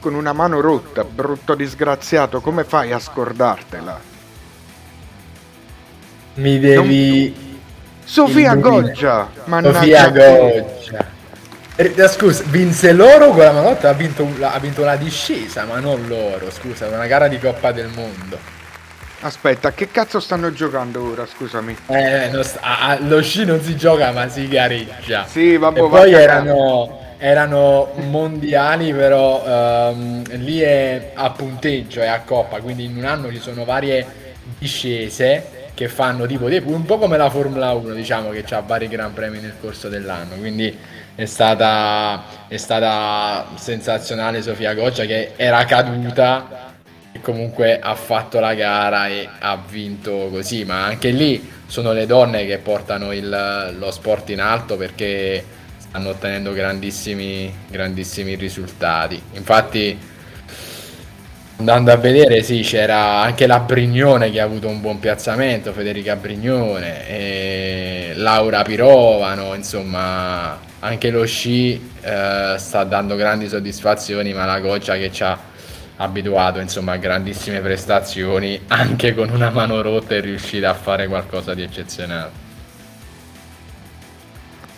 con 0.00 0.14
una 0.14 0.32
mano 0.32 0.60
rotta, 0.60 1.04
brutto 1.04 1.54
disgraziato, 1.54 2.40
come 2.40 2.64
fai 2.64 2.92
a 2.92 2.98
scordartela? 2.98 4.00
Mi 6.34 6.58
devi... 6.58 7.50
Sofia 8.04 8.52
Illumina. 8.52 8.80
Goggia, 8.80 9.30
Sofia. 9.62 10.10
Goggia. 10.10 11.06
Eh, 11.74 11.94
Scusa, 12.08 12.44
vinse 12.48 12.92
l'oro 12.92 13.30
con 13.30 13.44
la 13.44 13.52
manotta, 13.52 13.88
ha 13.88 13.92
vinto, 13.94 14.28
ha 14.40 14.58
vinto 14.58 14.84
la 14.84 14.96
discesa, 14.96 15.64
ma 15.64 15.80
non 15.80 16.06
l'oro, 16.06 16.50
scusa, 16.50 16.86
una 16.88 17.06
gara 17.06 17.28
di 17.28 17.38
Coppa 17.38 17.72
del 17.72 17.88
Mondo. 17.88 18.38
Aspetta, 19.20 19.72
che 19.72 19.90
cazzo 19.90 20.20
stanno 20.20 20.52
giocando 20.52 21.02
ora, 21.12 21.24
scusami? 21.24 21.76
Eh, 21.86 22.30
sta- 22.42 22.80
a- 22.80 22.98
lo 23.00 23.22
sci 23.22 23.44
non 23.44 23.62
si 23.62 23.76
gioca, 23.76 24.10
ma 24.10 24.28
si 24.28 24.48
gareggia. 24.48 25.24
Sì, 25.26 25.56
vabbè, 25.56 25.78
e 25.78 25.88
poi 25.88 26.12
erano, 26.12 26.98
erano 27.18 27.92
mondiali, 28.10 28.92
però 28.92 29.42
ehm, 29.46 30.24
lì 30.44 30.60
è 30.60 31.12
a 31.14 31.30
punteggio, 31.30 32.00
è 32.00 32.08
a 32.08 32.20
coppa, 32.20 32.58
quindi 32.60 32.84
in 32.84 32.96
un 32.96 33.04
anno 33.04 33.30
ci 33.30 33.38
sono 33.38 33.64
varie 33.64 34.04
discese 34.58 35.60
che 35.72 35.88
fanno 35.88 36.26
tipo 36.26 36.48
dei 36.48 36.60
un 36.64 36.84
po' 36.84 36.98
come 36.98 37.16
la 37.16 37.30
Formula 37.30 37.70
1, 37.72 37.94
diciamo 37.94 38.30
che 38.30 38.44
ha 38.50 38.60
vari 38.60 38.88
gran 38.88 39.12
premi 39.14 39.40
nel 39.40 39.54
corso 39.60 39.88
dell'anno, 39.88 40.34
quindi 40.34 40.76
è 41.14 41.24
stata, 41.24 42.24
è 42.48 42.56
stata 42.56 43.46
sensazionale 43.56 44.42
Sofia 44.42 44.74
Goggia 44.74 45.04
che 45.04 45.32
era 45.36 45.64
caduta 45.64 46.74
e 47.12 47.20
comunque 47.20 47.78
ha 47.78 47.94
fatto 47.94 48.40
la 48.40 48.54
gara 48.54 49.08
e 49.08 49.28
ha 49.40 49.58
vinto 49.68 50.28
così, 50.30 50.64
ma 50.64 50.84
anche 50.84 51.10
lì 51.10 51.50
sono 51.66 51.92
le 51.92 52.06
donne 52.06 52.46
che 52.46 52.58
portano 52.58 53.12
il- 53.12 53.74
lo 53.78 53.90
sport 53.90 54.30
in 54.30 54.40
alto 54.40 54.76
perché 54.76 55.44
stanno 55.78 56.10
ottenendo 56.10 56.52
grandissimi, 56.52 57.52
grandissimi 57.68 58.34
risultati. 58.34 59.20
Infatti, 59.34 59.98
andando 61.58 61.92
a 61.92 61.96
vedere, 61.96 62.42
sì, 62.42 62.60
c'era 62.62 63.20
anche 63.20 63.46
la 63.46 63.60
Brignone 63.60 64.30
che 64.30 64.40
ha 64.40 64.44
avuto 64.44 64.68
un 64.68 64.80
buon 64.80 64.98
piazzamento, 64.98 65.72
Federica 65.72 66.16
Brignone, 66.16 67.06
e 67.08 68.12
Laura 68.16 68.62
Pirovano, 68.62 69.54
insomma, 69.54 70.58
anche 70.84 71.10
lo 71.10 71.24
sci 71.26 71.80
eh, 72.00 72.54
sta 72.58 72.84
dando 72.84 73.14
grandi 73.16 73.48
soddisfazioni, 73.48 74.32
ma 74.34 74.44
la 74.44 74.58
Goccia 74.60 74.96
che 74.96 75.12
ci 75.12 75.22
ha 75.22 75.38
abituato 75.96 76.58
insomma 76.58 76.92
a 76.92 76.96
grandissime 76.96 77.60
prestazioni 77.60 78.64
anche 78.68 79.14
con 79.14 79.30
una 79.30 79.50
mano 79.50 79.80
rotta 79.82 80.14
è 80.16 80.20
riuscita 80.20 80.70
a 80.70 80.74
fare 80.74 81.06
qualcosa 81.06 81.54
di 81.54 81.62
eccezionale. 81.62 82.40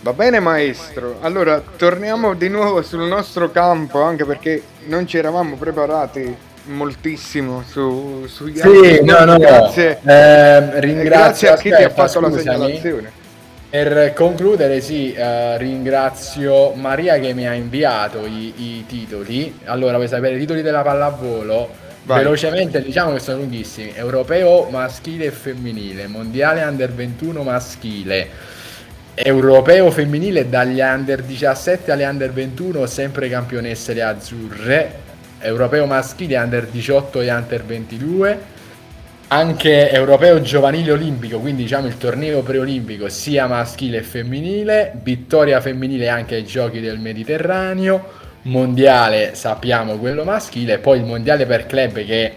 Va 0.01 0.13
bene 0.13 0.39
maestro, 0.39 1.19
allora 1.23 1.61
torniamo 1.63 2.35
di 2.35 2.49
nuovo 2.51 2.83
sul 2.83 3.07
nostro 3.07 3.51
campo 3.51 4.03
anche 4.03 4.27
perché 4.27 4.71
non 4.87 5.07
ci 5.07 5.17
eravamo 5.17 5.57
preparati 5.57 6.37
moltissimo 6.65 7.63
su, 7.63 8.27
sugli 8.29 8.61
sì 8.61 9.03
no 9.03 9.25
no 9.25 9.39
grazie, 9.39 10.01
Eh, 10.05 10.13
eh, 10.13 10.81
ringrazio 10.81 11.03
grazie 11.03 11.49
a 11.49 11.57
chi 11.57 11.73
ti 11.75 11.83
ha 11.83 11.89
aspetta, 11.89 11.91
fatto 11.91 12.21
la 12.21 12.31
scusami. 12.31 12.43
segnalazione. 12.43 13.13
Per 13.75 14.13
concludere 14.13 14.81
sì 14.81 15.13
eh, 15.13 15.59
ringrazio 15.59 16.75
Maria 16.75 17.19
che 17.19 17.35
mi 17.35 17.45
ha 17.49 17.55
inviato 17.55 18.25
i, 18.25 18.53
i 18.57 18.85
titoli. 18.87 19.59
Allora 19.65 19.97
vuoi 19.97 20.07
sapere 20.07 20.37
i 20.37 20.39
titoli 20.39 20.63
della 20.63 20.83
pallavolo? 20.83 21.83
Vai. 22.05 22.23
velocemente 22.23 22.81
diciamo 22.81 23.15
che 23.15 23.19
sono 23.19 23.39
lunghissimi. 23.39 23.93
Europeo 23.97 24.69
maschile 24.71 25.25
e 25.25 25.31
femminile. 25.33 26.07
Mondiale 26.07 26.63
under 26.63 26.93
21 26.93 27.43
maschile. 27.43 28.29
Europeo 29.13 29.91
femminile 29.91 30.49
dagli 30.49 30.79
under 30.79 31.23
17 31.23 31.91
alle 31.91 32.05
under 32.05 32.33
21 32.33 32.87
sempre 32.87 33.29
campionesse 33.29 33.93
le 33.93 34.03
azzurre. 34.03 34.93
Europeo 35.41 35.87
maschile 35.87 36.37
under 36.37 36.65
18 36.67 37.21
e 37.23 37.33
under 37.33 37.65
22, 37.65 38.39
anche 39.35 39.91
europeo 39.91 40.41
giovanile 40.41 40.93
olimpico, 40.93 41.41
quindi 41.41 41.63
diciamo 41.63 41.89
il 41.89 41.99
torneo 41.99 42.43
preolimpico 42.43 43.09
sia 43.09 43.49
maschile 43.49 43.99
e 43.99 44.03
femminile, 44.03 44.93
vittoria 45.03 45.61
femminile 45.61 46.09
anche 46.09 46.37
ai 46.37 46.45
giochi 46.45 46.79
del 46.79 47.01
Mediterraneo, 47.01 48.11
mondiale 48.43 49.35
sappiamo 49.35 49.97
quello 49.99 50.23
maschile, 50.23 50.79
poi 50.79 50.99
il 50.99 51.05
mondiale 51.05 51.47
per 51.47 51.67
club 51.67 52.05
che 52.05 52.27
è 52.27 52.33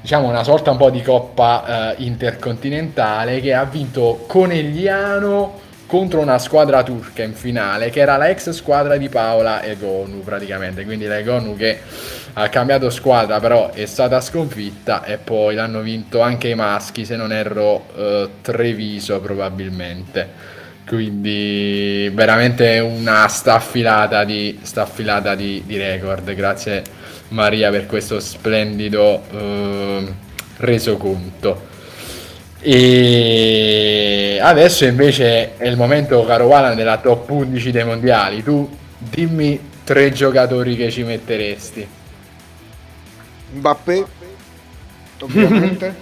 diciamo 0.00 0.26
una 0.26 0.42
sorta 0.42 0.72
un 0.72 0.76
po' 0.76 0.90
di 0.90 1.02
coppa 1.02 1.94
eh, 1.94 2.02
intercontinentale 2.02 3.40
che 3.40 3.54
ha 3.54 3.64
vinto 3.64 4.24
Conegliano 4.26 5.60
contro 5.86 6.20
una 6.20 6.38
squadra 6.38 6.82
turca 6.82 7.22
in 7.22 7.34
finale 7.34 7.90
che 7.90 8.00
era 8.00 8.16
la 8.16 8.28
ex 8.28 8.50
squadra 8.50 8.96
di 8.96 9.08
Paola 9.08 9.62
Egonu 9.62 10.22
praticamente. 10.24 10.84
Quindi 10.84 11.06
la 11.06 11.18
Egonu 11.18 11.56
che 11.56 11.78
ha 12.34 12.48
cambiato 12.48 12.90
squadra 12.90 13.40
però 13.40 13.72
è 13.72 13.86
stata 13.86 14.20
sconfitta 14.20 15.04
e 15.04 15.18
poi 15.18 15.54
l'hanno 15.54 15.80
vinto 15.80 16.20
anche 16.20 16.48
i 16.48 16.54
maschi 16.54 17.04
se 17.04 17.16
non 17.16 17.32
erro 17.32 17.86
eh, 17.96 18.28
Treviso 18.42 19.20
probabilmente. 19.20 20.58
Quindi 20.86 22.10
veramente 22.12 22.78
una 22.80 23.28
staffilata 23.28 24.24
di, 24.24 24.58
staffilata 24.62 25.34
di, 25.34 25.62
di 25.64 25.76
record. 25.76 26.32
Grazie 26.34 26.82
Maria 27.28 27.70
per 27.70 27.86
questo 27.86 28.18
splendido 28.20 29.22
eh, 29.30 30.12
resoconto. 30.58 31.68
E 32.62 34.38
adesso 34.42 34.84
invece 34.84 35.56
è 35.56 35.66
il 35.66 35.76
momento 35.76 36.24
caro 36.24 36.46
Walan 36.46 36.76
della 36.76 36.98
top 36.98 37.30
11 37.30 37.70
dei 37.70 37.84
mondiali. 37.84 38.42
Tu 38.42 38.68
dimmi 38.98 39.58
tre 39.84 40.12
giocatori 40.12 40.76
che 40.76 40.90
ci 40.90 41.02
metteresti 41.04 41.98
Mbappé, 43.50 43.96
ovviamente. 45.20 45.96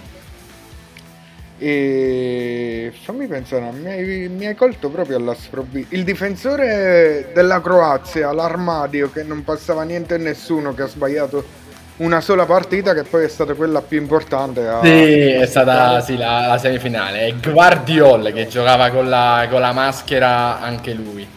e 1.57 2.93
fammi 3.03 3.27
pensare, 3.27 3.71
mi 3.73 3.87
hai, 3.89 4.29
mi 4.29 4.45
hai 4.47 4.55
colto 4.55 4.89
proprio 4.89 5.17
alla 5.17 5.33
sprovvista. 5.35 5.93
Il 5.95 6.03
difensore 6.03 7.31
della 7.33 7.61
Croazia, 7.61 8.31
l'Armadio, 8.31 9.11
che 9.11 9.23
non 9.23 9.43
passava 9.43 9.83
niente 9.83 10.13
a 10.15 10.17
nessuno, 10.17 10.73
che 10.73 10.83
ha 10.83 10.87
sbagliato 10.87 11.51
una 11.97 12.21
sola 12.21 12.45
partita, 12.45 12.93
che 12.93 13.03
poi 13.03 13.25
è 13.25 13.27
stata 13.27 13.55
quella 13.55 13.81
più 13.81 13.99
importante. 13.99 14.67
a- 14.67 14.81
Sì, 14.81 15.29
è 15.31 15.45
stata 15.45 15.99
sì, 16.01 16.15
la, 16.17 16.47
la 16.47 16.57
semifinale. 16.57 17.27
È 17.27 17.35
Guardiol 17.37 18.31
che 18.33 18.47
giocava 18.47 18.89
con 18.91 19.07
la, 19.09 19.47
con 19.49 19.59
la 19.61 19.73
maschera 19.73 20.59
anche 20.59 20.93
lui. 20.93 21.29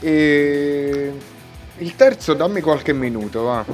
E 0.00 1.12
il 1.76 1.94
terzo, 1.96 2.34
dammi 2.34 2.60
qualche 2.60 2.92
minuto, 2.92 3.42
va. 3.42 3.64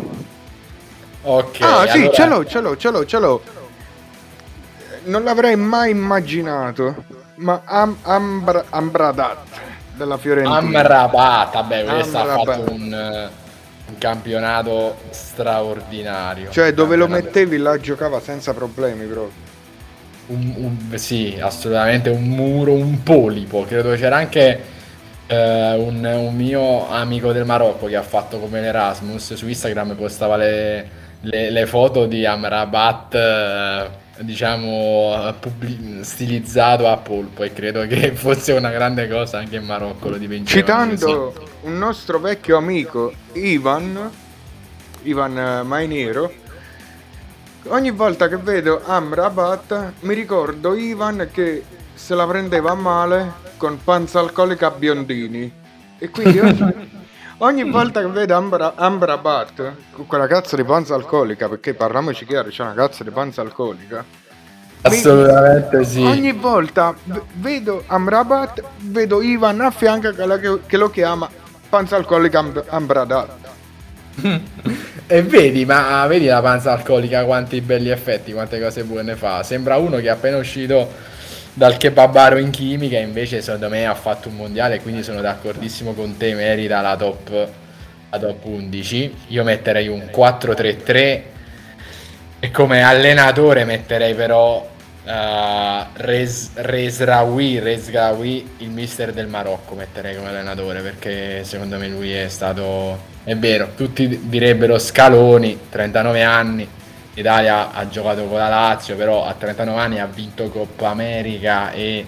Ok. 1.26 1.58
ah, 1.62 1.86
sì, 1.88 1.98
allora- 1.98 2.12
ce 2.12 2.26
l'ho, 2.26 2.44
ce 2.46 2.60
l'ho, 2.60 2.76
ce 2.76 2.90
l'ho, 2.90 3.04
ce 3.06 3.18
l'ho. 3.18 3.42
Non 5.04 5.22
l'avrei 5.24 5.56
mai 5.56 5.90
immaginato, 5.90 7.04
ma 7.36 7.62
Am- 7.64 7.96
Ambra- 8.02 8.64
Ambradat 8.70 9.38
della 9.96 10.16
Fiorentina. 10.18 10.56
Amrabat, 10.58 11.52
vabbè, 11.54 11.84
questo 11.84 12.16
ha 12.16 12.20
Amrabat. 12.22 12.44
fatto 12.58 12.72
un, 12.72 12.92
eh, 12.92 13.28
un 13.86 13.98
campionato 13.98 14.96
straordinario. 15.10 16.50
Cioè, 16.50 16.72
dove 16.72 16.96
lo 16.96 17.06
mettevi 17.08 17.58
là 17.58 17.78
giocava 17.78 18.20
senza 18.20 18.54
problemi 18.54 19.04
proprio. 19.06 19.42
un, 20.26 20.54
un- 20.90 20.98
sì, 20.98 21.36
assolutamente 21.38 22.08
un 22.08 22.22
muro, 22.24 22.72
un 22.72 23.02
polipo. 23.02 23.64
Credo 23.64 23.90
che 23.90 23.96
c'era 23.98 24.16
anche 24.16 24.72
eh, 25.26 25.74
un, 25.74 26.02
un 26.02 26.34
mio 26.34 26.88
amico 26.90 27.32
del 27.32 27.44
Marocco 27.44 27.86
che 27.86 27.96
ha 27.96 28.02
fatto 28.02 28.38
come 28.38 28.60
l'Erasmus 28.62 29.34
su 29.34 29.46
Instagram 29.46 29.94
postava 29.96 30.36
le, 30.36 30.88
le- 31.24 31.50
le 31.50 31.66
foto 31.66 32.06
di 32.06 32.24
Amrabat, 32.24 33.14
eh, 33.14 33.90
diciamo, 34.20 35.34
pubblic- 35.40 36.02
stilizzato 36.02 36.88
a 36.88 36.96
polpo 36.96 37.42
e 37.42 37.52
credo 37.52 37.86
che 37.86 38.12
fosse 38.16 38.52
una 38.52 38.70
grande 38.70 39.08
cosa 39.08 39.38
anche 39.38 39.56
in 39.56 39.64
Marocco, 39.64 40.08
lo 40.10 40.16
dimentichiamo. 40.18 40.96
Citando 40.96 41.34
un 41.62 41.78
nostro 41.78 42.18
vecchio 42.18 42.56
amico, 42.56 43.12
Ivan, 43.32 44.10
Ivan 45.02 45.38
eh, 45.38 45.62
Mainiero, 45.62 46.32
ogni 47.68 47.90
volta 47.90 48.28
che 48.28 48.36
vedo 48.36 48.82
Amrabat 48.84 49.92
mi 50.00 50.14
ricordo 50.14 50.74
Ivan 50.74 51.28
che 51.32 51.64
se 51.94 52.14
la 52.14 52.26
prendeva 52.26 52.74
male 52.74 53.32
con 53.56 53.78
panza 53.82 54.20
alcolica 54.20 54.66
a 54.66 54.70
biondini. 54.70 55.50
E 55.98 56.10
quindi 56.10 56.38
ogni, 56.40 56.93
ogni 57.44 57.70
volta 57.70 58.00
che 58.00 58.08
vedo 58.08 58.34
Ambra- 58.34 58.74
Amrabat 58.76 59.72
con 59.92 60.06
quella 60.06 60.26
cazzo 60.26 60.56
di 60.56 60.64
panza 60.64 60.94
alcolica, 60.94 61.48
perché 61.48 61.74
parliamoci 61.74 62.24
chiaro, 62.26 62.48
c'è 62.48 62.62
una 62.62 62.74
cazzo 62.74 63.02
di 63.04 63.10
panza 63.10 63.40
alcolica. 63.42 64.04
Assolutamente 64.82 65.82
sì. 65.84 66.02
Ogni 66.04 66.32
volta 66.32 66.94
vedo 67.34 67.84
Amrabat, 67.86 68.62
vedo 68.80 69.22
Ivan 69.22 69.60
a 69.62 69.70
fianco 69.70 70.12
che, 70.12 70.26
la- 70.26 70.38
che 70.38 70.76
lo 70.76 70.90
chiama 70.90 71.28
panza 71.68 71.96
alcolica 71.96 72.38
Amb- 72.40 72.64
Ambradat. 72.68 73.30
E 75.06 75.22
vedi, 75.22 75.66
ma 75.66 76.06
vedi 76.06 76.24
la 76.24 76.40
panza 76.40 76.72
alcolica 76.72 77.24
quanti 77.26 77.60
belli 77.60 77.90
effetti, 77.90 78.32
quante 78.32 78.58
cose 78.58 78.84
buone 78.84 79.16
fa. 79.16 79.42
Sembra 79.42 79.76
uno 79.76 79.96
che 79.98 80.04
è 80.04 80.08
appena 80.08 80.38
uscito 80.38 80.90
dal 81.54 81.76
kebabaro 81.76 82.38
in 82.38 82.50
chimica, 82.50 82.98
invece 82.98 83.40
secondo 83.40 83.68
me 83.68 83.86
ha 83.86 83.94
fatto 83.94 84.28
un 84.28 84.34
mondiale, 84.34 84.80
quindi 84.80 85.04
sono 85.04 85.20
d'accordissimo 85.20 85.92
con 85.94 86.16
te, 86.16 86.34
merita 86.34 86.80
la 86.80 86.96
top, 86.96 87.48
la 88.10 88.18
top 88.18 88.44
11. 88.44 89.14
Io 89.28 89.44
metterei 89.44 89.86
un 89.86 90.10
4-3-3 90.12 91.22
e 92.40 92.50
come 92.50 92.82
allenatore 92.82 93.64
metterei 93.64 94.14
però 94.14 94.68
eh, 95.04 95.84
Rez, 95.92 96.50
Rezraoui, 96.54 98.50
il 98.58 98.70
mister 98.70 99.12
del 99.12 99.28
Marocco, 99.28 99.76
metterei 99.76 100.16
come 100.16 100.30
allenatore 100.30 100.80
perché 100.80 101.44
secondo 101.44 101.78
me 101.78 101.86
lui 101.86 102.12
è 102.12 102.28
stato, 102.28 102.98
è 103.22 103.36
vero, 103.36 103.70
tutti 103.76 104.22
direbbero 104.24 104.76
Scaloni, 104.78 105.60
39 105.70 106.22
anni, 106.22 106.68
l'Italia 107.14 107.72
ha 107.72 107.88
giocato 107.88 108.26
con 108.26 108.38
la 108.38 108.48
Lazio, 108.48 108.96
però 108.96 109.26
a 109.26 109.34
39 109.34 109.80
anni 109.80 110.00
ha 110.00 110.06
vinto 110.06 110.48
Coppa 110.48 110.88
America 110.88 111.72
e, 111.72 112.04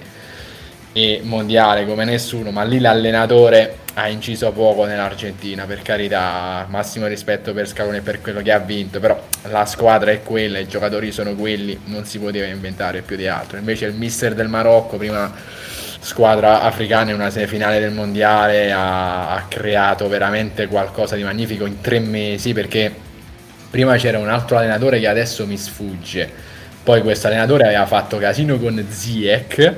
e 0.93 1.21
Mondiale 1.23 1.87
come 1.87 2.05
nessuno, 2.05 2.51
ma 2.51 2.63
lì 2.65 2.81
l'allenatore 2.81 3.79
ha 3.95 4.09
inciso 4.09 4.53
poco 4.53 4.85
nell'Argentina, 4.85 5.65
per 5.65 5.81
carità, 5.81 6.67
massimo 6.69 7.07
rispetto 7.07 7.55
per 7.55 7.67
Scaloni 7.67 7.99
e 7.99 8.01
per 8.03 8.21
quello 8.21 8.43
che 8.43 8.53
ha 8.53 8.59
vinto, 8.59 9.01
però 9.01 9.19
la 9.45 9.65
squadra 9.65 10.11
è 10.11 10.23
quella, 10.23 10.59
i 10.59 10.69
giocatori 10.69 11.13
sono 11.13 11.35
quelli, 11.35 11.81
non 11.85 12.05
si 12.05 12.19
poteva 12.19 12.47
inventare 12.47 13.01
più 13.01 13.17
di 13.17 13.27
altro. 13.27 13.57
Invece 13.57 13.87
il 13.87 13.95
mister 13.95 14.35
del 14.35 14.49
Marocco, 14.49 14.99
prima 14.99 15.33
squadra 15.99 16.61
africana 16.61 17.11
in 17.11 17.17
una 17.17 17.31
semifinale 17.31 17.81
del 17.81 17.93
mondiale, 17.93 18.71
ha, 18.71 19.31
ha 19.31 19.47
creato 19.49 20.09
veramente 20.09 20.67
qualcosa 20.67 21.17
di 21.17 21.23
magnifico 21.23 21.65
in 21.65 21.81
tre 21.81 21.99
mesi 21.99 22.53
perché 22.53 23.05
prima 23.77 23.97
c'era 23.97 24.19
un 24.19 24.31
altro 24.31 24.57
allenatore 24.57 24.99
che 24.99 25.07
adesso 25.07 25.47
mi 25.47 25.59
sfugge. 25.59 26.27
Poi 26.83 27.03
questo 27.03 27.27
allenatore 27.27 27.65
aveva 27.65 27.85
fatto 27.85 28.17
casino 28.17 28.59
con 28.59 28.83
Ziek. 28.89 29.75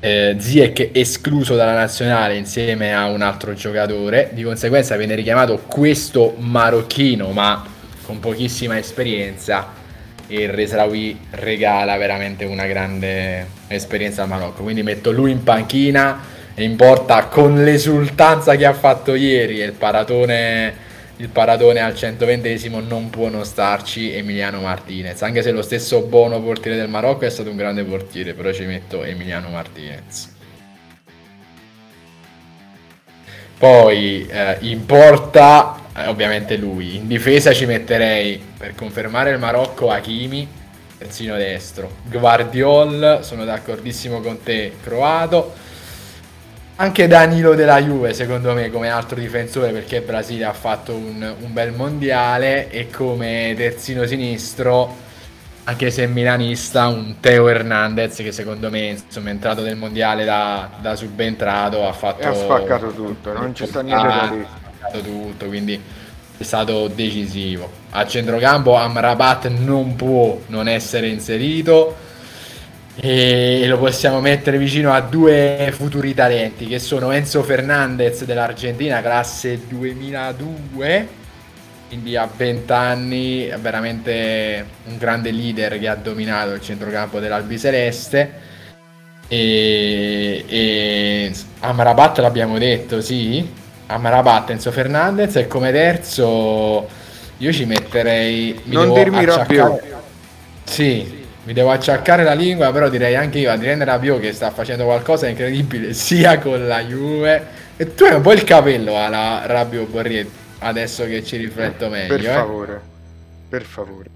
Eh, 0.00 0.36
Ziek 0.38 0.88
escluso 0.92 1.54
dalla 1.54 1.74
nazionale 1.74 2.36
insieme 2.36 2.94
a 2.94 3.04
un 3.04 3.20
altro 3.20 3.52
giocatore. 3.52 4.30
Di 4.32 4.42
conseguenza 4.42 4.96
viene 4.96 5.14
richiamato 5.14 5.58
questo 5.58 6.36
marocchino, 6.38 7.30
ma 7.32 7.66
con 8.00 8.18
pochissima 8.18 8.78
esperienza. 8.78 9.74
E 10.26 10.44
il 10.44 10.48
Resraoui 10.48 11.20
regala 11.32 11.98
veramente 11.98 12.46
una 12.46 12.64
grande 12.64 13.46
esperienza 13.66 14.22
al 14.22 14.28
Marocco. 14.28 14.62
Quindi 14.62 14.82
metto 14.82 15.10
lui 15.10 15.32
in 15.32 15.42
panchina 15.42 16.18
e 16.54 16.64
in 16.64 16.76
porta 16.76 17.26
con 17.26 17.62
l'esultanza 17.62 18.56
che 18.56 18.64
ha 18.64 18.72
fatto 18.72 19.14
ieri. 19.14 19.60
e 19.60 19.66
Il 19.66 19.72
paratone 19.72 20.86
il 21.18 21.28
paratone 21.28 21.80
al 21.80 21.94
120esimo 21.94 22.86
non 22.86 23.10
può 23.10 23.28
non 23.28 23.44
starci 23.44 24.12
Emiliano 24.12 24.60
Martinez. 24.60 25.20
Anche 25.22 25.42
se 25.42 25.50
lo 25.50 25.62
stesso 25.62 26.02
buono 26.02 26.40
portiere 26.40 26.76
del 26.76 26.88
Marocco 26.88 27.24
è 27.24 27.30
stato 27.30 27.50
un 27.50 27.56
grande 27.56 27.82
portiere 27.84 28.34
però 28.34 28.52
ci 28.52 28.64
metto 28.64 29.02
Emiliano 29.02 29.48
Martinez. 29.48 30.36
Poi 33.58 34.26
eh, 34.28 34.58
in 34.60 34.86
porta 34.86 35.80
eh, 35.96 36.06
ovviamente 36.06 36.56
lui. 36.56 36.94
In 36.94 37.08
difesa 37.08 37.52
ci 37.52 37.66
metterei 37.66 38.40
per 38.56 38.76
confermare 38.76 39.30
il 39.30 39.38
Marocco 39.38 39.90
Hakimi 39.90 40.48
terzino 40.98 41.36
destro. 41.36 41.90
Guardiol 42.04 43.20
sono 43.22 43.44
d'accordissimo 43.44 44.20
con 44.20 44.42
te 44.42 44.72
croato 44.82 45.54
anche 46.80 47.08
Danilo 47.08 47.54
della 47.54 47.80
Juve, 47.82 48.14
secondo 48.14 48.54
me, 48.54 48.70
come 48.70 48.88
altro 48.88 49.18
difensore, 49.18 49.72
perché 49.72 49.96
il 49.96 50.02
Brasile 50.02 50.44
ha 50.44 50.52
fatto 50.52 50.94
un, 50.94 51.34
un 51.40 51.52
bel 51.52 51.72
mondiale 51.72 52.70
e 52.70 52.88
come 52.88 53.52
terzino 53.56 54.06
sinistro, 54.06 54.94
anche 55.64 55.90
se 55.90 56.06
milanista, 56.06 56.86
un 56.86 57.16
Teo 57.18 57.48
Hernandez 57.48 58.16
che 58.18 58.30
secondo 58.30 58.70
me 58.70 58.86
insomma, 59.04 59.30
è 59.30 59.32
entrato 59.32 59.62
nel 59.62 59.74
mondiale 59.74 60.24
da, 60.24 60.70
da 60.80 60.94
subentrato, 60.94 61.86
ha 61.86 61.92
fatto... 61.92 62.22
E 62.22 62.26
ha 62.26 62.34
spaccato 62.34 62.92
tutto, 62.92 63.32
non 63.32 63.54
ci 63.56 63.66
sta 63.66 63.80
niente 63.80 64.06
da 64.06 64.28
dire. 64.30 64.42
Ha 64.44 64.76
spaccato 64.76 65.00
tutto, 65.00 65.46
quindi 65.46 65.80
è 66.38 66.42
stato 66.44 66.86
decisivo. 66.86 67.68
A 67.90 68.06
centrocampo 68.06 68.76
Amrabat 68.76 69.48
non 69.48 69.96
può 69.96 70.38
non 70.46 70.68
essere 70.68 71.08
inserito 71.08 72.06
e 73.00 73.64
lo 73.68 73.78
possiamo 73.78 74.20
mettere 74.20 74.58
vicino 74.58 74.92
a 74.92 75.00
due 75.00 75.70
futuri 75.72 76.14
talenti 76.14 76.66
che 76.66 76.80
sono 76.80 77.12
Enzo 77.12 77.44
Fernandez 77.44 78.24
dell'Argentina, 78.24 79.00
classe 79.00 79.60
2002, 79.68 81.08
quindi 81.86 82.16
a 82.16 82.28
20 82.34 82.72
anni, 82.72 83.46
è 83.46 83.56
veramente 83.56 84.66
un 84.86 84.98
grande 84.98 85.30
leader 85.30 85.78
che 85.78 85.86
ha 85.86 85.94
dominato 85.94 86.54
il 86.54 86.60
centrocampo 86.60 87.20
dell'Albiceleste. 87.20 88.46
E, 89.28 90.44
e 90.48 91.32
Amrabat 91.60 92.18
l'abbiamo 92.18 92.58
detto, 92.58 93.00
sì. 93.00 93.48
Amrabat, 93.86 94.50
Enzo 94.50 94.72
Fernandez 94.72 95.36
e 95.36 95.46
come 95.46 95.70
terzo 95.70 96.86
io 97.36 97.52
ci 97.52 97.64
metterei... 97.64 98.60
mi 98.64 98.74
Non 98.74 98.92
dirmi 98.92 99.24
Rabiot. 99.24 99.82
Sì, 100.64 101.26
mi 101.48 101.54
devo 101.54 101.70
acciaccare 101.70 102.24
la 102.24 102.34
lingua, 102.34 102.70
però 102.72 102.90
direi 102.90 103.16
anche 103.16 103.38
io 103.38 103.50
Adrien 103.50 103.82
Rabiot 103.82 104.20
che 104.20 104.34
sta 104.34 104.50
facendo 104.50 104.84
qualcosa 104.84 105.24
di 105.24 105.30
incredibile 105.30 105.94
sia 105.96 106.38
con 106.38 106.66
la 106.66 106.82
Juve. 106.82 107.66
E 107.78 107.94
tu 107.94 108.04
hai 108.04 108.16
un 108.16 108.20
po' 108.20 108.32
il 108.32 108.44
capello 108.44 109.02
alla 109.02 109.46
Rabiot 109.46 109.88
Borriet, 109.88 110.28
adesso 110.58 111.06
che 111.06 111.24
ci 111.24 111.38
rifletto 111.38 111.88
meglio. 111.88 112.16
Per 112.16 112.20
eh. 112.20 112.32
favore, 112.32 112.80
per 113.48 113.62
favore. 113.62 114.10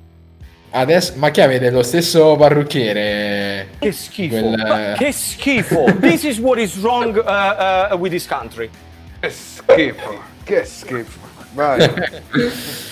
Adesso, 0.73 1.15
ma 1.17 1.31
che 1.31 1.41
avete 1.41 1.71
lo 1.71 1.83
stesso 1.83 2.37
parrucchiere? 2.37 3.69
Che 3.79 3.93
schifo, 3.93 4.39
Quel- 4.39 4.67
ma 4.67 4.93
che 4.99 5.13
schifo. 5.13 5.85
This 6.01 6.25
is 6.25 6.39
what 6.39 6.59
is 6.59 6.77
wrong 6.81 7.17
uh, 7.17 7.95
uh, 7.95 7.97
with 7.97 8.13
this 8.13 8.27
country. 8.27 8.69
Che 9.21 9.31
schifo, 9.31 10.23
che 10.45 10.65
schifo. 10.67 11.19
Vai. 11.55 12.91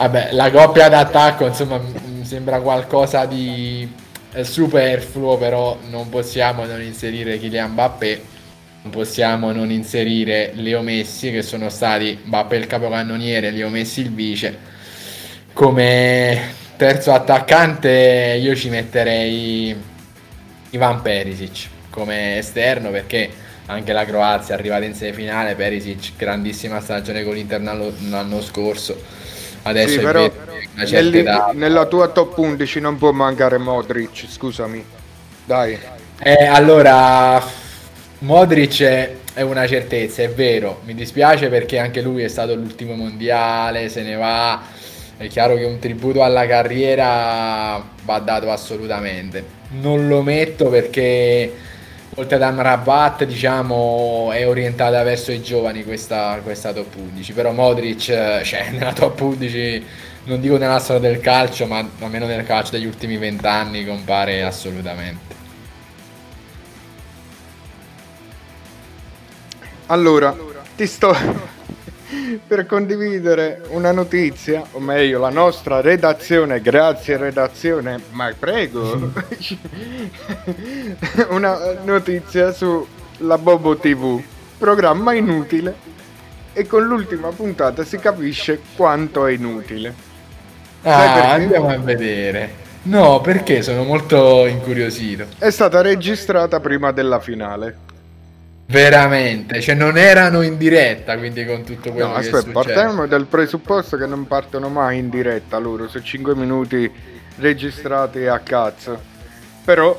Vabbè, 0.00 0.30
la 0.32 0.50
coppia 0.50 0.88
d'attacco, 0.88 1.44
insomma, 1.44 1.78
mi 1.78 2.24
sembra 2.24 2.58
qualcosa 2.62 3.26
di 3.26 3.86
eh, 4.32 4.44
superfluo, 4.44 5.36
però 5.36 5.78
non 5.90 6.08
possiamo 6.08 6.64
non 6.64 6.80
inserire 6.80 7.38
Kylian 7.38 7.72
Mbappé, 7.72 8.22
non 8.80 8.92
possiamo 8.92 9.52
non 9.52 9.70
inserire 9.70 10.52
Leo 10.54 10.80
Messi, 10.80 11.30
che 11.30 11.42
sono 11.42 11.68
stati 11.68 12.18
Mbappé 12.24 12.56
il 12.56 12.66
capocannoniere, 12.66 13.50
Leo 13.50 13.68
Messi 13.68 14.00
il 14.00 14.10
vice. 14.10 14.58
Come 15.52 16.54
terzo 16.78 17.12
attaccante 17.12 18.38
io 18.40 18.56
ci 18.56 18.70
metterei 18.70 19.76
Ivan 20.70 21.02
Perisic 21.02 21.68
come 21.90 22.38
esterno 22.38 22.88
perché 22.90 23.28
anche 23.66 23.92
la 23.92 24.06
Croazia 24.06 24.54
è 24.54 24.58
arrivata 24.58 24.86
in 24.86 24.94
semifinale, 24.94 25.56
Perisic 25.56 26.12
grandissima 26.16 26.80
stagione 26.80 27.22
con 27.22 27.34
l'Inter 27.34 27.60
l'anno 27.60 28.40
scorso. 28.40 29.19
Adesso 29.62 29.88
Sì, 29.88 29.98
è 29.98 30.00
però 30.02 30.30
nel- 30.74 31.14
età- 31.16 31.50
nella 31.54 31.86
tua 31.86 32.08
top 32.08 32.36
11 32.38 32.80
non 32.80 32.96
può 32.98 33.12
mancare 33.12 33.58
Modric, 33.58 34.24
scusami. 34.28 34.84
Dai. 35.44 35.78
Eh, 36.22 36.46
allora, 36.46 37.42
Modric 38.20 38.82
è, 38.82 39.14
è 39.34 39.42
una 39.42 39.66
certezza, 39.66 40.22
è 40.22 40.30
vero. 40.30 40.80
Mi 40.84 40.94
dispiace 40.94 41.48
perché 41.48 41.78
anche 41.78 42.00
lui 42.02 42.22
è 42.22 42.28
stato 42.28 42.54
l'ultimo 42.54 42.94
mondiale, 42.94 43.88
se 43.88 44.02
ne 44.02 44.14
va. 44.16 44.60
È 45.16 45.26
chiaro 45.28 45.54
che 45.56 45.64
un 45.64 45.78
tributo 45.78 46.22
alla 46.22 46.46
carriera 46.46 47.82
va 48.04 48.18
dato 48.20 48.50
assolutamente. 48.50 49.44
Non 49.80 50.08
lo 50.08 50.22
metto 50.22 50.68
perché 50.68 51.52
oltre 52.14 52.36
ad 52.36 52.42
Amrabat, 52.42 53.24
diciamo, 53.24 54.30
è 54.32 54.46
orientata 54.46 55.02
verso 55.02 55.32
i 55.32 55.42
giovani 55.42 55.84
questa, 55.84 56.40
questa 56.42 56.72
top 56.72 56.96
11. 56.96 57.32
Però 57.32 57.52
Modric, 57.52 58.08
eh, 58.08 58.42
cioè, 58.44 58.70
nella 58.72 58.92
top 58.92 59.20
11, 59.20 59.84
non 60.24 60.40
dico 60.40 60.56
nella 60.56 60.78
storia 60.78 61.08
del 61.08 61.20
calcio, 61.20 61.66
ma 61.66 61.86
almeno 62.00 62.26
nel 62.26 62.44
calcio 62.44 62.72
degli 62.72 62.86
ultimi 62.86 63.16
vent'anni 63.16 63.84
compare 63.84 64.42
assolutamente. 64.42 65.38
Allora, 69.86 70.36
ti 70.76 70.86
sto 70.86 71.58
per 72.46 72.66
condividere 72.66 73.62
una 73.68 73.92
notizia, 73.92 74.62
o 74.72 74.80
meglio 74.80 75.18
la 75.18 75.30
nostra 75.30 75.80
redazione, 75.80 76.60
grazie 76.60 77.16
redazione, 77.16 78.00
ma 78.10 78.32
prego, 78.38 79.12
una 81.30 81.76
notizia 81.84 82.52
sulla 82.52 83.38
Bobo 83.38 83.76
TV, 83.76 84.22
programma 84.58 85.14
inutile 85.14 85.88
e 86.52 86.66
con 86.66 86.84
l'ultima 86.84 87.28
puntata 87.28 87.84
si 87.84 87.98
capisce 87.98 88.60
quanto 88.76 89.26
è 89.26 89.32
inutile. 89.32 90.08
Ah, 90.82 91.32
andiamo 91.32 91.68
a 91.68 91.78
vedere. 91.78 92.68
No, 92.82 93.20
perché 93.20 93.60
sono 93.60 93.84
molto 93.84 94.46
incuriosito. 94.46 95.26
È 95.38 95.50
stata 95.50 95.82
registrata 95.82 96.60
prima 96.60 96.92
della 96.92 97.20
finale. 97.20 97.88
Veramente, 98.70 99.60
cioè 99.60 99.74
non 99.74 99.98
erano 99.98 100.42
in 100.42 100.56
diretta, 100.56 101.18
quindi 101.18 101.44
con 101.44 101.64
tutto 101.64 101.90
quello 101.90 102.06
No, 102.06 102.12
che 102.14 102.28
aspetta, 102.28 102.52
partiamo 102.52 103.06
dal 103.08 103.26
presupposto 103.26 103.96
che 103.96 104.06
non 104.06 104.28
partono 104.28 104.68
mai 104.68 104.98
in 104.98 105.10
diretta 105.10 105.58
loro, 105.58 105.88
su 105.88 106.00
5 106.00 106.36
minuti 106.36 106.88
registrati 107.38 108.26
a 108.26 108.38
cazzo. 108.38 109.02
Però 109.64 109.98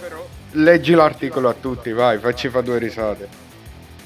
leggi 0.52 0.94
l'articolo 0.94 1.50
a 1.50 1.54
tutti, 1.54 1.92
vai, 1.92 2.18
facci 2.20 2.48
fa 2.48 2.62
due 2.62 2.78
risate. 2.78 3.28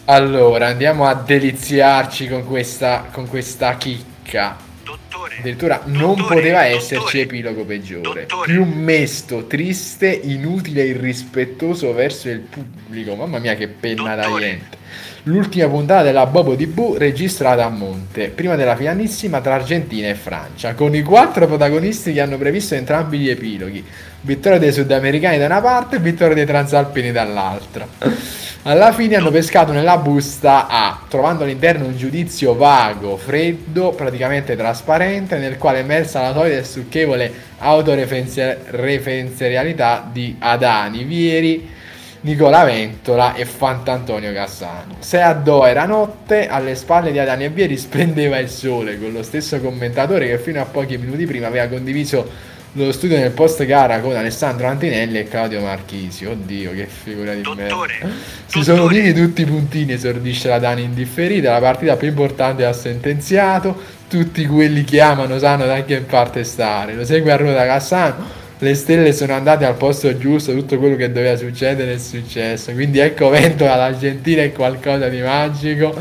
Allora, 0.06 0.66
andiamo 0.66 1.06
a 1.06 1.14
deliziarci 1.14 2.28
con 2.28 2.44
questa, 2.44 3.06
con 3.12 3.28
questa 3.28 3.76
chicca. 3.76 4.65
Addirittura 5.40 5.82
non 5.86 6.16
poteva 6.16 6.66
esserci 6.66 7.20
epilogo 7.20 7.64
peggiore. 7.64 8.28
Più 8.44 8.66
mesto, 8.66 9.46
triste, 9.46 10.08
inutile 10.08 10.82
e 10.82 10.88
irrispettoso 10.88 11.94
verso 11.94 12.30
il 12.30 12.40
pubblico. 12.40 13.16
Mamma 13.16 13.40
mia, 13.40 13.56
che 13.56 13.68
penna 13.68 14.16
da 14.16 14.28
niente. 14.28 14.84
L'ultima 15.24 15.68
puntata 15.68 16.04
della 16.04 16.28
Bobo 16.28 16.56
TV 16.56 16.96
registrata 16.98 17.66
a 17.66 17.70
monte, 17.70 18.30
prima 18.30 18.56
della 18.56 18.76
finalissima 18.76 19.42
tra 19.42 19.56
Argentina 19.56 20.08
e 20.08 20.14
Francia, 20.14 20.76
con 20.76 20.94
i 20.94 21.02
quattro 21.02 21.48
protagonisti 21.48 22.14
che 22.14 22.22
hanno 22.22 22.38
previsto 22.38 22.76
entrambi 22.76 23.18
gli 23.18 23.30
epiloghi. 23.30 23.84
Vittoria 24.26 24.58
dei 24.58 24.74
sudamericani 24.74 25.38
da 25.38 25.46
una 25.46 25.62
parte 25.62 25.98
e 25.98 26.00
vittoria 26.00 26.34
dei 26.34 26.48
transalpini 26.48 27.12
dall'altra. 27.12 27.88
Alla 28.64 28.92
fine 28.92 29.18
hanno 29.18 29.30
pescato 29.30 29.72
nella 29.72 29.98
busta 29.98 30.66
A, 30.68 31.00
trovando 31.08 31.44
all'interno 31.44 31.86
un 31.86 31.96
giudizio 31.96 32.56
vago, 32.56 33.18
freddo, 33.18 33.92
praticamente 33.92 34.56
trasparente, 34.56 35.38
nel 35.38 35.60
quale 35.60 35.78
è 35.78 35.82
emersa 35.82 36.22
la 36.22 36.34
solita 36.34 36.58
e 36.58 36.64
stucchevole 36.64 37.32
autoreferenzialità 37.60 40.10
di 40.12 40.36
Adani, 40.40 41.04
Vieri, 41.04 41.70
Nicola 42.22 42.64
Ventola 42.64 43.36
e 43.36 43.46
Fantantonio 43.46 44.34
Cassano. 44.34 44.96
Se 44.98 45.22
a 45.22 45.34
Do 45.34 45.68
era 45.68 45.86
notte, 45.86 46.48
alle 46.48 46.74
spalle 46.74 47.12
di 47.12 47.20
Adani 47.20 47.44
e 47.44 47.50
Vieri 47.50 47.78
splendeva 47.86 48.40
il 48.40 48.50
sole, 48.50 49.00
con 49.00 49.12
lo 49.12 49.22
stesso 49.22 49.62
commentatore 49.62 50.26
che 50.26 50.40
fino 50.40 50.60
a 50.60 50.66
pochi 50.66 50.98
minuti 50.98 51.28
prima 51.28 51.46
aveva 51.46 51.68
condiviso 51.68 52.54
lo 52.84 52.92
studio 52.92 53.18
nel 53.18 53.32
post 53.32 53.64
gara 53.66 54.00
con 54.02 54.16
Alessandro 54.16 54.68
Antinelli 54.68 55.18
e 55.18 55.24
Claudio 55.24 55.62
Marchisio. 55.62 56.32
Oddio, 56.32 56.72
che 56.72 56.88
figura 56.88 57.34
di 57.34 57.42
merda. 57.56 58.10
Si 58.46 58.64
sono 58.64 58.84
uniti 58.84 59.14
tutti 59.14 59.44
i 59.44 59.46
puntini, 59.46 59.94
esordisce 59.94 60.50
la 60.50 60.60
Dani 60.60 60.84
indifferita. 60.84 61.52
La 61.52 61.60
partita 61.60 61.96
più 61.96 62.10
importante 62.10 62.66
ha 62.66 62.74
sentenziato. 62.74 63.94
Tutti 64.10 64.46
quelli 64.46 64.84
che 64.84 65.00
amano 65.00 65.40
sanno 65.40 65.66
da 65.66 65.84
che 65.86 66.02
parte 66.02 66.44
stare. 66.44 66.96
Lo 66.96 67.06
segue 67.06 67.32
a 67.32 67.38
ruota 67.38 67.66
Cassano. 67.66 68.44
Le 68.58 68.74
stelle 68.74 69.14
sono 69.14 69.34
andate 69.34 69.66
al 69.66 69.76
posto 69.76 70.18
giusto, 70.18 70.54
tutto 70.54 70.78
quello 70.78 70.96
che 70.96 71.12
doveva 71.12 71.36
succedere 71.38 71.94
è 71.94 71.98
successo. 71.98 72.72
Quindi 72.74 73.00
ecco 73.00 73.30
Ventola, 73.30 73.76
l'Argentina 73.76 74.42
è 74.42 74.52
qualcosa 74.52 75.08
di 75.08 75.22
magico. 75.22 75.94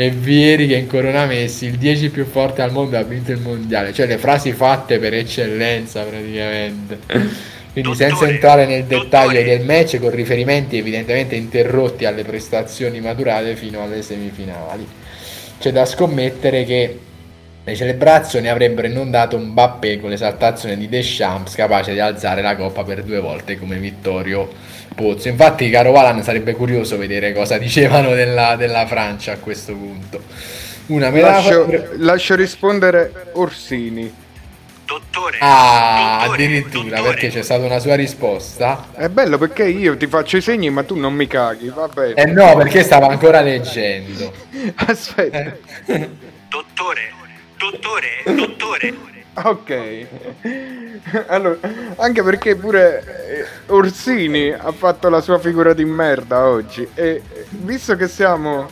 E 0.00 0.10
Vieri 0.10 0.68
che 0.68 0.76
incorona 0.76 1.26
Messi, 1.26 1.64
il 1.64 1.76
10 1.76 2.10
più 2.10 2.24
forte 2.24 2.62
al 2.62 2.70
mondo 2.70 2.96
ha 2.96 3.02
vinto 3.02 3.32
il 3.32 3.40
mondiale. 3.40 3.92
Cioè 3.92 4.06
le 4.06 4.16
frasi 4.16 4.52
fatte 4.52 5.00
per 5.00 5.12
eccellenza 5.12 6.04
praticamente. 6.04 7.00
Quindi 7.72 7.96
senza 7.96 8.28
entrare 8.28 8.64
nel 8.66 8.84
dettaglio 8.84 9.42
del 9.42 9.64
match 9.64 9.98
con 9.98 10.10
riferimenti 10.10 10.78
evidentemente 10.78 11.34
interrotti 11.34 12.04
alle 12.04 12.22
prestazioni 12.22 13.00
maturate 13.00 13.56
fino 13.56 13.82
alle 13.82 14.02
semifinali. 14.02 14.86
C'è 15.58 15.72
da 15.72 15.84
scommettere 15.84 16.64
che 16.64 16.98
le 17.68 17.76
celebrazioni 17.76 18.48
avrebbero 18.48 18.86
inondato 18.86 19.36
un 19.36 19.48
Mbappé 19.48 20.00
con 20.00 20.08
l'esaltazione 20.08 20.76
di 20.76 20.88
Deschamps 20.88 21.54
capace 21.54 21.92
di 21.92 22.00
alzare 22.00 22.40
la 22.40 22.56
coppa 22.56 22.82
per 22.82 23.02
due 23.02 23.20
volte 23.20 23.58
come 23.58 23.76
Vittorio 23.76 24.48
Pozzo. 24.94 25.28
Infatti 25.28 25.68
caro 25.68 25.92
Valan 25.92 26.22
sarebbe 26.22 26.54
curioso 26.54 26.96
vedere 26.96 27.34
cosa 27.34 27.58
dicevano 27.58 28.14
della, 28.14 28.56
della 28.56 28.86
Francia 28.86 29.32
a 29.32 29.36
questo 29.36 29.74
punto. 29.74 30.22
Una 30.86 31.10
metafora... 31.10 31.66
Lascio, 31.66 31.88
lascio 31.98 32.34
rispondere 32.34 33.30
Orsini. 33.34 34.26
Ah, 35.40 36.22
addirittura 36.22 37.02
perché 37.02 37.28
c'è 37.28 37.42
stata 37.42 37.62
una 37.62 37.78
sua 37.78 37.94
risposta. 37.94 38.86
È 38.94 39.10
bello 39.10 39.36
perché 39.36 39.68
io 39.68 39.98
ti 39.98 40.06
faccio 40.06 40.38
i 40.38 40.40
segni 40.40 40.70
ma 40.70 40.82
tu 40.82 40.96
non 40.96 41.12
mi 41.12 41.26
caghi, 41.26 41.68
va 41.68 41.86
bene. 41.88 42.14
Eh 42.14 42.24
no, 42.24 42.56
perché 42.56 42.82
stava 42.82 43.08
ancora 43.08 43.42
leggendo. 43.42 44.32
Aspetta. 44.86 45.54
Dottore, 46.48 47.12
dottore, 47.58 48.22
dottore. 48.24 48.94
Ok. 49.34 50.06
Allora, 51.26 51.58
anche 51.96 52.22
perché 52.22 52.56
pure 52.56 53.04
eh, 53.28 53.72
Orsini 53.72 54.50
ha 54.50 54.72
fatto 54.72 55.08
la 55.08 55.20
sua 55.20 55.38
figura 55.38 55.72
di 55.72 55.84
merda 55.84 56.46
oggi. 56.46 56.86
E 56.94 57.22
eh, 57.32 57.46
visto 57.50 57.94
che 57.96 58.08
siamo 58.08 58.68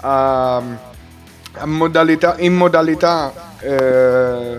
a, 0.00 0.56
a 0.56 1.66
modalità, 1.66 2.36
in 2.38 2.54
modalità 2.54 3.54
eh, 3.60 4.58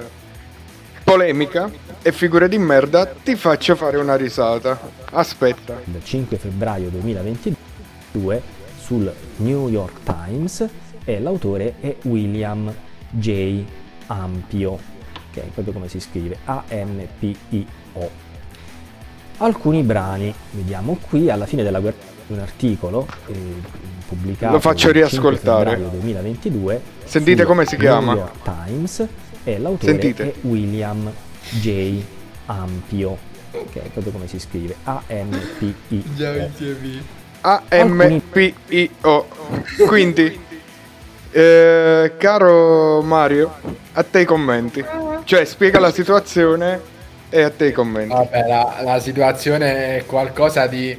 polemica 1.03 1.69
e 2.01 2.11
figure 2.11 2.49
di 2.49 2.57
merda, 2.57 3.05
ti 3.05 3.35
faccio 3.35 3.75
fare 3.75 3.97
una 3.97 4.15
risata. 4.15 4.79
Aspetta. 5.11 5.79
Il 5.85 6.03
5 6.03 6.37
febbraio 6.37 6.89
2022 6.89 8.41
sul 8.79 9.13
New 9.37 9.69
York 9.69 9.99
Times 10.03 10.67
e 11.03 11.19
l'autore 11.19 11.75
è 11.79 11.95
William 12.03 12.73
J. 13.11 13.63
Ampio 14.07 14.95
che 15.37 15.43
è 15.43 15.45
proprio 15.53 15.73
come 15.73 15.87
si 15.87 15.99
scrive, 15.99 16.37
A-M-P-I-O. 16.45 18.09
Alcuni 19.37 19.83
brani, 19.83 20.33
vediamo 20.51 20.97
qui, 21.09 21.29
alla 21.29 21.45
fine 21.45 21.61
della 21.61 21.79
guerra 21.79 22.15
un 22.27 22.39
articolo 22.39 23.07
eh, 23.27 23.33
pubblicato 24.05 24.53
Lo 24.53 24.59
faccio 24.59 24.89
il 24.89 24.95
5 24.95 25.09
riascoltare. 25.09 25.69
febbraio 25.69 25.99
2022 25.99 26.81
Sentite 27.05 27.45
come 27.45 27.65
si 27.65 27.77
chiama. 27.77 28.13
New 28.13 28.21
York 28.21 28.43
Times 28.43 29.07
e 29.43 29.57
l'autore 29.59 29.91
Sentite. 29.93 30.23
è 30.23 30.33
William 30.41 31.09
J. 31.61 32.01
Ampio 32.47 33.17
che 33.71 33.83
è 33.83 33.87
proprio 33.89 34.11
come 34.11 34.27
si 34.27 34.39
scrive 34.39 34.75
A-M-P-I-O 34.83 36.45
A-M-P-I-O. 37.41 39.27
Quindi, 39.87 40.39
eh, 41.37 42.13
caro 42.17 43.03
Mario, 43.03 43.53
a 43.93 44.01
te 44.01 44.21
i 44.21 44.25
commenti. 44.25 44.83
Cioè, 45.23 45.45
spiega 45.45 45.79
la 45.79 45.91
situazione 45.91 46.81
e 47.29 47.41
a 47.43 47.51
te 47.51 47.67
i 47.67 47.71
commenti. 47.71 48.11
Vabbè, 48.11 48.47
la, 48.47 48.79
la 48.81 48.99
situazione 48.99 49.97
è 49.97 50.05
qualcosa 50.07 50.65
di 50.65 50.97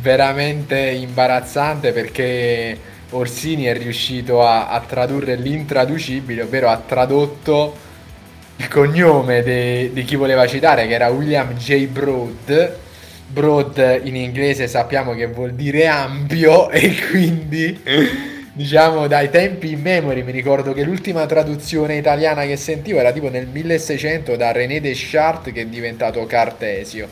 veramente 0.00 0.76
imbarazzante 0.78 1.92
perché 1.92 2.76
Orsini 3.10 3.64
è 3.64 3.76
riuscito 3.76 4.44
a, 4.44 4.68
a 4.68 4.80
tradurre 4.80 5.36
l'intraducibile, 5.36 6.42
ovvero 6.42 6.70
ha 6.70 6.82
tradotto 6.84 7.76
il 8.56 8.66
cognome 8.66 9.44
di 9.44 10.02
chi 10.04 10.16
voleva 10.16 10.44
citare, 10.48 10.88
che 10.88 10.94
era 10.94 11.06
William 11.10 11.54
J. 11.54 11.86
Broad. 11.86 12.76
Broad 13.28 14.00
in 14.02 14.16
inglese 14.16 14.66
sappiamo 14.66 15.14
che 15.14 15.26
vuol 15.26 15.52
dire 15.52 15.86
ampio 15.86 16.68
e 16.70 16.96
quindi 17.10 17.78
diciamo 18.58 19.06
dai 19.06 19.30
tempi 19.30 19.70
in 19.70 19.80
memory. 19.80 20.24
Mi 20.24 20.32
ricordo 20.32 20.72
che 20.72 20.82
l'ultima 20.82 21.24
traduzione 21.26 21.96
italiana 21.96 22.44
che 22.44 22.56
sentivo 22.56 22.98
era 22.98 23.12
tipo 23.12 23.30
nel 23.30 23.46
1600 23.46 24.34
da 24.34 24.50
René 24.50 24.80
Deschartes 24.80 25.52
che 25.52 25.60
è 25.60 25.66
diventato 25.66 26.26
Cartesio. 26.26 27.08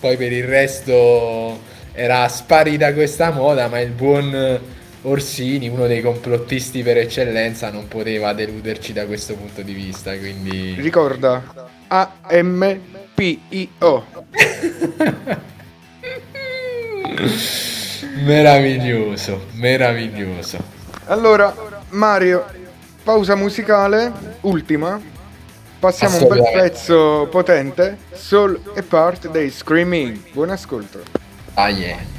Poi 0.00 0.16
per 0.16 0.32
il 0.32 0.42
resto 0.42 1.60
era 1.92 2.26
sparita 2.26 2.92
questa 2.92 3.30
moda 3.30 3.68
ma 3.68 3.78
il 3.78 3.90
buon 3.90 4.60
Orsini 5.02 5.68
uno 5.68 5.86
dei 5.86 6.00
complottisti 6.00 6.82
per 6.82 6.96
eccellenza 6.98 7.70
non 7.70 7.86
poteva 7.86 8.32
deluderci 8.32 8.92
da 8.92 9.06
questo 9.06 9.34
punto 9.34 9.62
di 9.62 9.72
vista 9.72 10.18
quindi 10.18 10.74
Ricorda, 10.76 11.70
A-M-P-I-O. 11.86 13.46
meraviglioso 18.24 19.46
meraviglioso 19.52 20.77
Allora, 21.08 21.54
Mario, 21.90 22.44
pausa 23.02 23.34
musicale, 23.34 24.12
ultima. 24.42 25.00
Passiamo 25.78 26.18
un 26.18 26.28
bel 26.28 26.42
pezzo 26.52 27.28
potente, 27.30 27.98
Soul 28.12 28.60
e 28.74 28.82
Part 28.82 29.28
dei 29.30 29.50
Screaming. 29.50 30.32
Buon 30.32 30.50
ascolto. 30.50 31.00
ah 31.54 31.68
yeah 31.68 32.17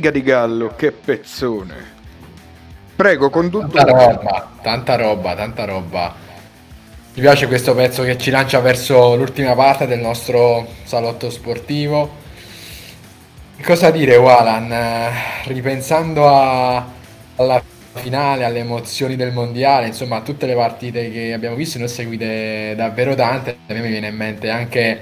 Figa 0.00 0.12
di 0.12 0.22
gallo, 0.22 0.72
che 0.76 0.92
pezzone. 0.92 1.74
Prego, 2.96 3.28
Tanta 3.28 3.38
conduttore. 3.38 3.92
roba, 3.92 4.50
tanta 4.62 4.96
roba, 4.96 5.34
tanta 5.34 5.64
roba. 5.66 6.14
Mi 7.12 7.20
piace 7.20 7.46
questo 7.46 7.74
pezzo 7.74 8.02
che 8.02 8.16
ci 8.16 8.30
lancia 8.30 8.60
verso 8.60 9.14
l'ultima 9.14 9.54
parte 9.54 9.86
del 9.86 9.98
nostro 9.98 10.66
salotto 10.84 11.28
sportivo. 11.28 12.16
Cosa 13.62 13.90
dire, 13.90 14.16
Walan? 14.16 14.74
Ripensando 15.44 16.26
a- 16.26 16.82
alla 17.36 17.62
finale, 17.92 18.44
alle 18.46 18.60
emozioni 18.60 19.16
del 19.16 19.32
mondiale, 19.32 19.88
insomma, 19.88 20.16
a 20.16 20.20
tutte 20.22 20.46
le 20.46 20.54
partite 20.54 21.10
che 21.10 21.34
abbiamo 21.34 21.56
visto, 21.56 21.76
ne 21.76 21.84
ho 21.84 21.88
seguite 21.88 22.72
davvero 22.74 23.14
tante. 23.14 23.58
A 23.66 23.74
me 23.74 23.80
mi 23.80 23.88
viene 23.90 24.08
in 24.08 24.16
mente 24.16 24.48
anche 24.48 24.98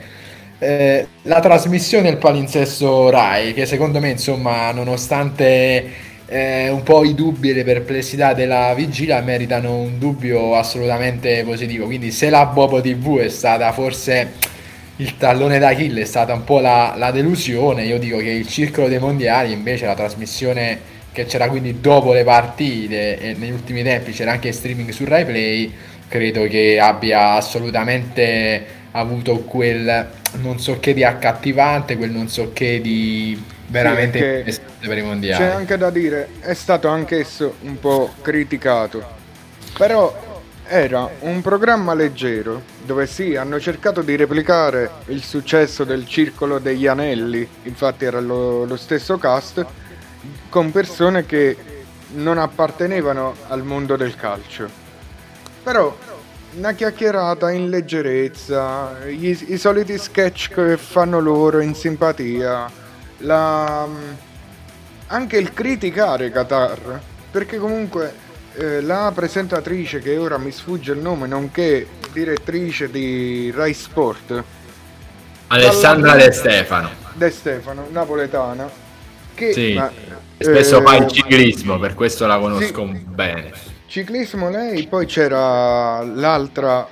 eh, 0.58 1.06
la 1.22 1.40
trasmissione 1.40 2.10
del 2.10 2.18
palinsesto 2.18 3.10
Rai, 3.10 3.54
che 3.54 3.66
secondo 3.66 4.00
me, 4.00 4.10
insomma, 4.10 4.72
nonostante 4.72 5.84
eh, 6.26 6.68
un 6.68 6.82
po' 6.82 7.04
i 7.04 7.14
dubbi 7.14 7.50
e 7.50 7.54
le 7.54 7.64
perplessità 7.64 8.34
della 8.34 8.74
vigilia, 8.74 9.20
meritano 9.20 9.76
un 9.78 9.98
dubbio 9.98 10.56
assolutamente 10.56 11.44
positivo. 11.44 11.86
Quindi, 11.86 12.10
se 12.10 12.28
la 12.30 12.46
Bobo 12.46 12.80
TV 12.80 13.18
è 13.18 13.28
stata 13.28 13.70
forse 13.72 14.32
il 14.96 15.16
tallone 15.16 15.58
d'Achille, 15.58 16.02
è 16.02 16.04
stata 16.04 16.34
un 16.34 16.42
po' 16.44 16.58
la, 16.58 16.94
la 16.96 17.12
delusione, 17.12 17.84
io 17.84 17.98
dico 17.98 18.18
che 18.18 18.30
il 18.30 18.48
circolo 18.48 18.88
dei 18.88 18.98
mondiali, 18.98 19.52
invece, 19.52 19.86
la 19.86 19.94
trasmissione 19.94 20.96
che 21.12 21.24
c'era 21.24 21.48
quindi 21.48 21.80
dopo 21.80 22.12
le 22.12 22.22
partite 22.24 23.18
e 23.18 23.34
negli 23.34 23.50
ultimi 23.50 23.82
tempi 23.82 24.12
c'era 24.12 24.32
anche 24.32 24.52
streaming 24.52 24.90
su 24.90 25.04
Rai 25.04 25.24
Play, 25.24 25.72
credo 26.08 26.46
che 26.46 26.78
abbia 26.80 27.32
assolutamente 27.32 28.76
avuto 28.98 29.38
quel 29.40 30.08
non 30.32 30.58
so 30.58 30.78
che 30.78 30.94
di 30.94 31.04
accattivante, 31.04 31.96
quel 31.96 32.10
non 32.10 32.28
so 32.28 32.50
che 32.52 32.80
di 32.80 33.42
veramente 33.66 34.18
Sì, 34.18 34.24
interessante 34.24 34.88
per 34.88 34.98
i 34.98 35.02
mondiali. 35.02 35.44
C'è 35.44 35.50
anche 35.50 35.76
da 35.76 35.90
dire, 35.90 36.28
è 36.40 36.54
stato 36.54 36.88
anch'esso 36.88 37.56
un 37.62 37.78
po' 37.78 38.12
criticato. 38.22 39.16
Però 39.76 40.26
era 40.66 41.08
un 41.20 41.40
programma 41.40 41.94
leggero 41.94 42.62
dove 42.84 43.06
sì, 43.06 43.36
hanno 43.36 43.58
cercato 43.58 44.02
di 44.02 44.16
replicare 44.16 44.90
il 45.06 45.22
successo 45.22 45.84
del 45.84 46.06
Circolo 46.06 46.58
degli 46.58 46.86
Anelli, 46.86 47.46
infatti 47.62 48.04
era 48.04 48.20
lo, 48.20 48.64
lo 48.64 48.76
stesso 48.76 49.16
cast, 49.16 49.64
con 50.48 50.70
persone 50.70 51.24
che 51.24 51.56
non 52.14 52.38
appartenevano 52.38 53.34
al 53.48 53.62
mondo 53.64 53.96
del 53.96 54.14
calcio. 54.14 54.68
Però 55.62 55.96
una 56.56 56.72
chiacchierata 56.72 57.50
in 57.50 57.68
leggerezza, 57.68 59.04
gli- 59.06 59.44
i 59.48 59.58
soliti 59.58 59.98
sketch 59.98 60.52
che 60.52 60.76
fanno 60.76 61.20
loro 61.20 61.60
in 61.60 61.74
simpatia, 61.74 62.70
la, 63.18 63.86
anche 65.06 65.36
il 65.36 65.52
criticare 65.52 66.30
Qatar, 66.30 67.00
perché 67.30 67.58
comunque 67.58 68.12
eh, 68.54 68.80
la 68.80 69.12
presentatrice 69.14 70.00
che 70.00 70.16
ora 70.16 70.38
mi 70.38 70.50
sfugge 70.50 70.92
il 70.92 70.98
nome, 70.98 71.26
nonché 71.26 71.86
direttrice 72.12 72.90
di 72.90 73.52
Rai 73.54 73.74
Sport, 73.74 74.42
Alessandra 75.48 76.14
De 76.14 76.32
Stefano. 76.32 76.90
De 77.14 77.30
Stefano, 77.30 77.86
napoletana, 77.90 78.70
che 79.34 79.52
Sì, 79.52 79.74
ma, 79.74 79.90
spesso 80.38 80.78
eh, 80.78 80.82
fa 80.82 80.96
il 80.96 81.10
ciclismo, 81.10 81.78
per 81.78 81.94
questo 81.94 82.26
la 82.26 82.38
conosco 82.38 82.84
bene. 82.84 83.76
Ciclismo 83.88 84.50
lei, 84.50 84.86
poi 84.86 85.06
c'era 85.06 86.02
l'altra 86.02 86.86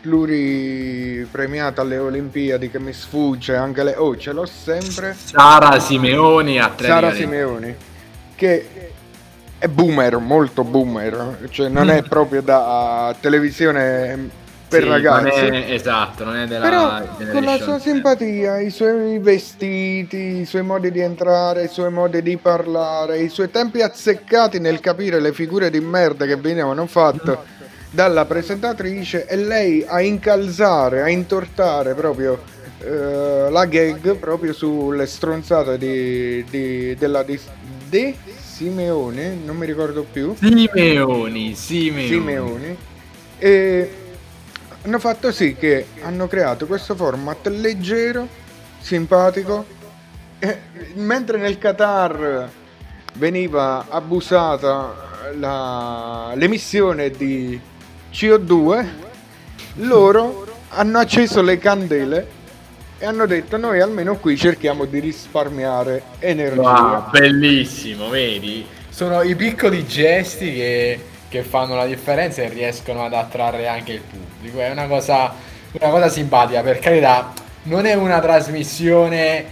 pluripremiata 0.00 1.82
alle 1.82 1.96
Olimpiadi 1.98 2.70
che 2.70 2.80
mi 2.80 2.92
sfugge, 2.92 3.54
anche 3.54 3.84
lei, 3.84 3.94
oh 3.96 4.16
ce 4.16 4.32
l'ho 4.32 4.44
sempre, 4.44 5.16
Sara 5.16 5.78
Simeoni, 5.78 6.58
atletica 6.58 6.94
Sara 6.94 7.10
di- 7.12 7.16
Simeoni, 7.18 7.76
che 8.34 8.90
è 9.56 9.68
boomer, 9.68 10.18
molto 10.18 10.64
boomer, 10.64 11.46
cioè 11.50 11.68
non 11.68 11.88
è 11.88 12.02
proprio 12.02 12.42
da 12.42 13.14
televisione 13.20 14.28
per 14.74 14.82
Sì, 14.82 14.88
ragazzi. 14.88 15.42
non 15.44 15.54
è- 15.54 15.72
esatto, 15.72 16.24
non 16.24 16.36
è 16.36 16.46
della 16.46 16.68
Però 16.68 17.02
con 17.30 17.44
la 17.44 17.56
sua 17.58 17.78
simpatia, 17.78 18.58
i 18.58 18.70
suoi 18.70 19.18
vestiti, 19.20 20.40
i 20.40 20.44
suoi 20.44 20.62
modi 20.62 20.90
di 20.90 21.00
entrare, 21.00 21.64
i 21.64 21.68
suoi 21.68 21.92
modi 21.92 22.22
di 22.22 22.36
parlare, 22.36 23.20
i 23.20 23.28
suoi 23.28 23.50
tempi 23.50 23.82
azzeccati 23.82 24.58
nel 24.58 24.80
capire 24.80 25.20
le 25.20 25.32
figure 25.32 25.70
di 25.70 25.78
merda 25.80 26.26
che 26.26 26.36
venivano 26.36 26.86
fatte 26.86 27.38
dalla 27.90 28.24
presentatrice 28.24 29.26
e 29.26 29.36
lei 29.36 29.84
a 29.86 30.00
incalzare, 30.00 31.02
a 31.02 31.08
intortare 31.08 31.94
proprio 31.94 32.42
eh, 32.80 33.48
la 33.50 33.64
gag 33.66 34.16
proprio 34.16 34.52
sulle 34.52 35.06
stronzate 35.06 35.78
di, 35.78 36.44
di- 36.50 36.96
della 36.96 37.22
di, 37.22 37.38
De 37.88 38.14
Simeone, 38.42 39.36
non 39.44 39.56
mi 39.56 39.66
ricordo 39.66 40.04
più. 40.10 40.34
Simeoni, 40.36 41.54
Simeoni. 41.54 42.08
Simeoni. 42.08 42.76
E 43.38 43.90
hanno 44.84 44.98
fatto 44.98 45.32
sì 45.32 45.56
che 45.56 45.86
hanno 46.02 46.26
creato 46.26 46.66
questo 46.66 46.94
format 46.94 47.46
leggero, 47.46 48.28
simpatico, 48.80 49.64
e 50.38 50.58
mentre 50.96 51.38
nel 51.38 51.56
Qatar 51.56 52.50
veniva 53.14 53.86
abusata 53.88 54.94
la- 55.38 56.32
l'emissione 56.34 57.10
di 57.10 57.58
CO2, 58.12 58.86
loro 59.76 60.44
hanno 60.68 60.98
acceso 60.98 61.40
le 61.40 61.56
candele 61.58 62.28
e 62.98 63.06
hanno 63.06 63.24
detto 63.24 63.56
noi 63.56 63.80
almeno 63.80 64.16
qui 64.16 64.36
cerchiamo 64.36 64.84
di 64.84 64.98
risparmiare 64.98 66.02
energia. 66.18 66.60
Wow, 66.60 67.10
bellissimo, 67.10 68.10
vedi? 68.10 68.66
Sono 68.90 69.22
i 69.22 69.34
piccoli 69.34 69.86
gesti 69.86 70.52
che, 70.52 71.00
che 71.30 71.42
fanno 71.42 71.74
la 71.74 71.86
differenza 71.86 72.42
e 72.42 72.50
riescono 72.50 73.02
ad 73.02 73.14
attrarre 73.14 73.66
anche 73.66 73.92
il 73.92 74.00
pubblico. 74.00 74.33
È 74.50 74.70
una 74.70 74.86
cosa, 74.86 75.34
una 75.72 75.90
cosa 75.90 76.08
simpatica, 76.08 76.60
per 76.60 76.78
carità, 76.78 77.32
non 77.64 77.86
è 77.86 77.94
una 77.94 78.20
trasmissione 78.20 79.44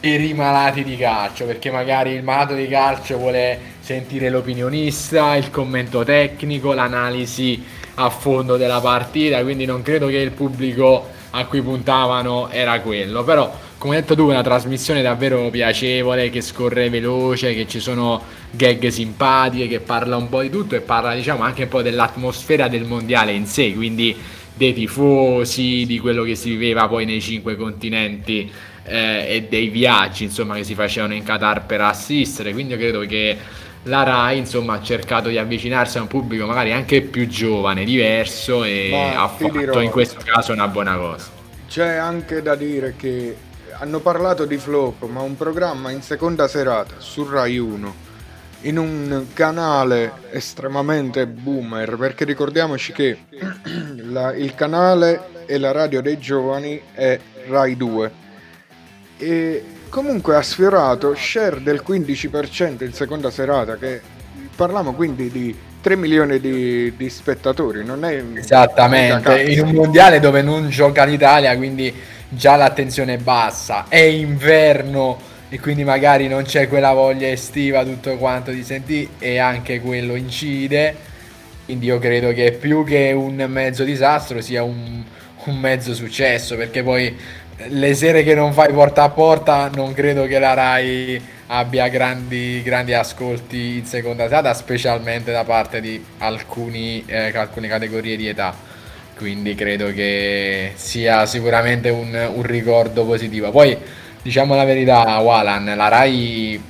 per 0.00 0.20
i 0.20 0.34
malati 0.34 0.82
di 0.82 0.96
calcio, 0.96 1.44
perché 1.44 1.70
magari 1.70 2.12
il 2.12 2.24
malato 2.24 2.54
di 2.54 2.66
calcio 2.66 3.16
vuole 3.16 3.58
sentire 3.80 4.28
l'opinionista, 4.28 5.36
il 5.36 5.50
commento 5.50 6.02
tecnico, 6.02 6.72
l'analisi 6.72 7.62
a 7.94 8.10
fondo 8.10 8.56
della 8.56 8.80
partita, 8.80 9.40
quindi 9.42 9.66
non 9.66 9.82
credo 9.82 10.08
che 10.08 10.16
il 10.16 10.32
pubblico 10.32 11.06
a 11.30 11.44
cui 11.44 11.62
puntavano 11.62 12.48
era 12.50 12.80
quello, 12.80 13.22
però 13.22 13.54
come 13.78 13.96
detto 13.96 14.14
tu 14.14 14.28
è 14.28 14.32
una 14.32 14.42
trasmissione 14.42 15.00
davvero 15.00 15.48
piacevole, 15.48 16.28
che 16.28 16.40
scorre 16.40 16.90
veloce, 16.90 17.54
che 17.54 17.66
ci 17.66 17.78
sono 17.78 18.20
gag 18.50 18.88
simpatiche, 18.88 19.68
che 19.68 19.80
parla 19.80 20.16
un 20.16 20.28
po' 20.28 20.42
di 20.42 20.50
tutto 20.50 20.74
e 20.74 20.80
parla 20.80 21.14
diciamo 21.14 21.42
anche 21.42 21.62
un 21.62 21.68
po' 21.68 21.82
dell'atmosfera 21.82 22.68
del 22.68 22.84
mondiale 22.84 23.32
in 23.32 23.46
sé, 23.46 23.72
quindi 23.74 24.14
dei 24.60 24.74
tifosi, 24.74 25.86
di 25.86 25.98
quello 25.98 26.22
che 26.22 26.34
si 26.34 26.50
viveva 26.50 26.86
poi 26.86 27.06
nei 27.06 27.22
cinque 27.22 27.56
continenti 27.56 28.52
eh, 28.84 29.36
e 29.36 29.46
dei 29.48 29.68
viaggi 29.68 30.24
insomma 30.24 30.54
che 30.54 30.64
si 30.64 30.74
facevano 30.74 31.14
in 31.14 31.22
Qatar 31.22 31.64
per 31.64 31.80
assistere, 31.80 32.52
quindi 32.52 32.74
io 32.74 32.78
credo 32.78 33.00
che 33.06 33.38
la 33.84 34.02
Rai 34.02 34.36
insomma 34.36 34.74
ha 34.74 34.82
cercato 34.82 35.30
di 35.30 35.38
avvicinarsi 35.38 35.96
a 35.96 36.02
un 36.02 36.08
pubblico 36.08 36.44
magari 36.44 36.72
anche 36.72 37.00
più 37.00 37.26
giovane, 37.26 37.84
diverso 37.84 38.62
e 38.62 38.90
Ma 38.90 39.22
ha 39.22 39.28
fatto 39.28 39.58
dirò- 39.58 39.80
in 39.80 39.90
questo 39.90 40.20
caso 40.22 40.52
una 40.52 40.68
buona 40.68 40.94
cosa. 40.96 41.30
C'è 41.66 41.94
anche 41.94 42.42
da 42.42 42.54
dire 42.54 42.92
che 42.98 43.34
hanno 43.78 44.00
parlato 44.00 44.44
di 44.44 44.58
flop, 44.58 45.08
ma 45.08 45.22
un 45.22 45.38
programma 45.38 45.90
in 45.90 46.02
seconda 46.02 46.46
serata 46.48 46.96
su 46.98 47.26
Rai 47.26 47.56
1 47.56 48.08
in 48.62 48.78
un 48.78 49.26
canale 49.32 50.12
estremamente 50.30 51.26
boomer, 51.26 51.96
perché 51.96 52.24
ricordiamoci 52.24 52.92
che 52.92 53.18
la- 54.08 54.34
il 54.34 54.54
canale 54.54 55.44
e 55.46 55.58
la 55.58 55.72
radio 55.72 56.00
dei 56.00 56.18
giovani 56.18 56.80
è 56.92 57.18
Rai 57.48 57.76
2 57.76 58.12
e 59.16 59.64
comunque 59.88 60.36
ha 60.36 60.42
sfiorato 60.42 61.14
share 61.14 61.62
del 61.62 61.82
15% 61.86 62.84
in 62.84 62.92
seconda 62.92 63.30
serata 63.30 63.76
che 63.76 64.00
parliamo 64.54 64.94
quindi 64.94 65.30
di 65.30 65.56
3 65.80 65.96
milioni 65.96 66.38
di, 66.40 66.94
di 66.96 67.10
spettatori 67.10 67.84
non 67.84 68.04
è 68.04 68.22
Esattamente, 68.34 69.42
in 69.42 69.64
un 69.64 69.72
mondiale 69.72 70.20
dove 70.20 70.42
non 70.42 70.68
gioca 70.68 71.04
l'Italia, 71.04 71.56
quindi 71.56 71.92
già 72.28 72.56
l'attenzione 72.56 73.14
è 73.14 73.18
bassa, 73.18 73.86
è 73.88 73.98
inverno 73.98 75.18
e 75.52 75.58
quindi 75.58 75.82
magari 75.82 76.28
non 76.28 76.44
c'è 76.44 76.68
quella 76.68 76.92
voglia 76.92 77.28
estiva, 77.28 77.84
tutto 77.84 78.16
quanto 78.16 78.52
di 78.52 78.62
sentire 78.62 79.10
e 79.18 79.38
anche 79.38 79.80
quello 79.80 80.14
incide. 80.14 80.94
Quindi 81.64 81.86
io 81.86 81.98
credo 81.98 82.32
che 82.32 82.52
più 82.52 82.84
che 82.84 83.10
un 83.12 83.44
mezzo 83.48 83.82
disastro 83.82 84.40
sia 84.40 84.62
un, 84.62 85.02
un 85.44 85.56
mezzo 85.58 85.92
successo, 85.92 86.56
perché 86.56 86.84
poi 86.84 87.16
le 87.66 87.94
sere 87.94 88.22
che 88.22 88.34
non 88.34 88.52
fai 88.52 88.72
porta 88.72 89.02
a 89.02 89.10
porta 89.10 89.68
non 89.74 89.92
credo 89.92 90.24
che 90.26 90.38
la 90.38 90.54
Rai 90.54 91.20
abbia 91.48 91.88
grandi, 91.88 92.62
grandi 92.62 92.94
ascolti 92.94 93.78
in 93.78 93.86
seconda 93.86 94.28
serata, 94.28 94.54
specialmente 94.54 95.32
da 95.32 95.42
parte 95.42 95.80
di 95.80 96.02
alcuni, 96.18 97.02
eh, 97.06 97.36
alcune 97.36 97.66
categorie 97.66 98.16
di 98.16 98.28
età. 98.28 98.54
quindi 99.16 99.54
credo 99.54 99.92
che 99.92 100.72
sia 100.76 101.26
sicuramente 101.26 101.90
un, 101.90 102.30
un 102.34 102.42
ricordo 102.42 103.04
positivo. 103.04 103.50
Poi 103.50 103.76
diciamo 104.22 104.54
la 104.54 104.64
verità, 104.64 105.18
Walan, 105.18 105.72
la 105.76 105.88
Rai, 105.88 106.60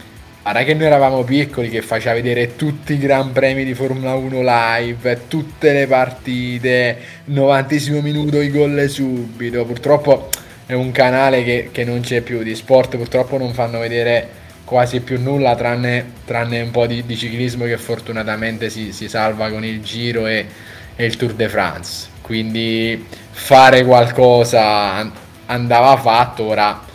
la 0.43 0.53
Rai 0.53 0.65
che 0.65 0.75
noi 0.75 0.87
eravamo 0.87 1.23
piccoli, 1.25 1.69
che 1.69 1.83
faceva 1.83 2.15
vedere 2.15 2.57
tutti 2.57 2.95
i 2.95 2.99
Gran 2.99 3.33
Premi 3.33 3.65
di 3.65 3.75
Formula 3.75 4.15
1 4.15 4.41
live, 4.43 5.27
tutte 5.29 5.73
le 5.73 5.87
partite, 5.87 6.99
90 7.25 7.75
minuto, 8.01 8.41
i 8.41 8.51
gol 8.51 8.89
subito. 8.89 9.65
Purtroppo 9.65 10.29
è 10.67 10.75
un 10.75 10.93
canale 10.93 11.43
che, 11.43 11.71
che 11.73 11.85
non 11.85 12.01
c'è 12.01 12.21
più 12.21 12.43
di 12.43 12.55
sport, 12.55 12.97
purtroppo 12.97 13.37
non 13.37 13.53
fanno 13.53 13.79
vedere 13.79 14.39
quasi 14.65 15.01
più 15.01 15.21
nulla 15.21 15.57
tranne, 15.57 16.13
tranne 16.25 16.61
un 16.61 16.71
po' 16.71 16.87
di, 16.87 17.05
di 17.05 17.17
ciclismo 17.17 17.65
che 17.65 17.77
fortunatamente 17.77 18.71
si, 18.71 18.93
si 18.93 19.09
salva 19.09 19.51
con 19.51 19.65
il 19.65 19.83
Giro 19.83 20.29
e, 20.29 20.47
e 20.95 21.05
il 21.05 21.17
Tour 21.17 21.33
de 21.33 21.49
France. 21.49 22.07
Quindi 22.23 23.05
fare 23.33 23.85
qualcosa 23.85 24.93
an- 24.93 25.13
andava 25.47 25.97
fatto, 25.97 26.45
ora 26.45 26.89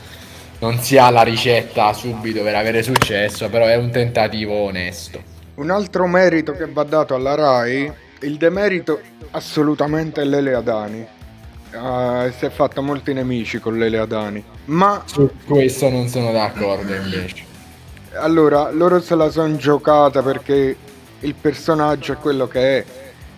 non 0.59 0.79
si 0.79 0.97
ha 0.97 1.09
la 1.09 1.21
ricetta 1.23 1.93
subito 1.93 2.41
per 2.43 2.55
avere 2.55 2.81
successo, 2.83 3.49
però 3.49 3.65
è 3.65 3.75
un 3.75 3.91
tentativo 3.91 4.53
onesto. 4.53 5.21
Un 5.55 5.69
altro 5.69 6.07
merito 6.07 6.53
che 6.53 6.65
va 6.67 6.83
dato 6.83 7.13
alla 7.15 7.35
RAI, 7.35 7.91
il 8.21 8.37
demerito 8.37 8.99
assolutamente 9.31 10.21
è 10.21 10.25
Lele 10.25 10.53
Adani. 10.53 11.05
Ah, 11.73 12.31
si 12.37 12.45
è 12.45 12.49
fatta 12.49 12.81
molti 12.81 13.13
nemici 13.13 13.59
con 13.59 13.77
Lele 13.77 13.97
Adani. 13.99 14.43
Ma 14.65 15.03
Su 15.05 15.29
questo 15.45 15.89
non 15.89 16.07
sono 16.07 16.31
d'accordo 16.31 16.93
invece. 16.93 17.43
allora 18.13 18.71
loro 18.71 19.01
se 19.01 19.15
la 19.15 19.29
sono 19.29 19.55
giocata 19.57 20.21
perché 20.23 20.75
il 21.19 21.35
personaggio 21.39 22.13
è 22.13 22.17
quello 22.17 22.47
che 22.47 22.77
è. 22.79 22.85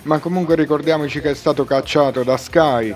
Ma 0.03 0.19
comunque 0.19 0.56
ricordiamoci 0.56 1.19
che 1.19 1.31
è 1.31 1.35
stato 1.35 1.65
cacciato 1.65 2.23
da 2.23 2.38
Sky. 2.38 2.95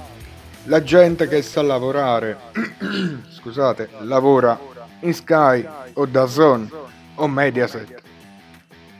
La 0.65 0.83
gente 0.83 1.27
che 1.27 1.41
sa 1.41 1.63
lavorare, 1.63 2.37
scusate, 3.33 3.89
lavora 4.01 4.59
in 4.99 5.13
Sky 5.13 5.67
o 5.93 6.05
da 6.05 6.27
Zone 6.27 6.69
o 7.15 7.27
Mediaset. 7.27 8.01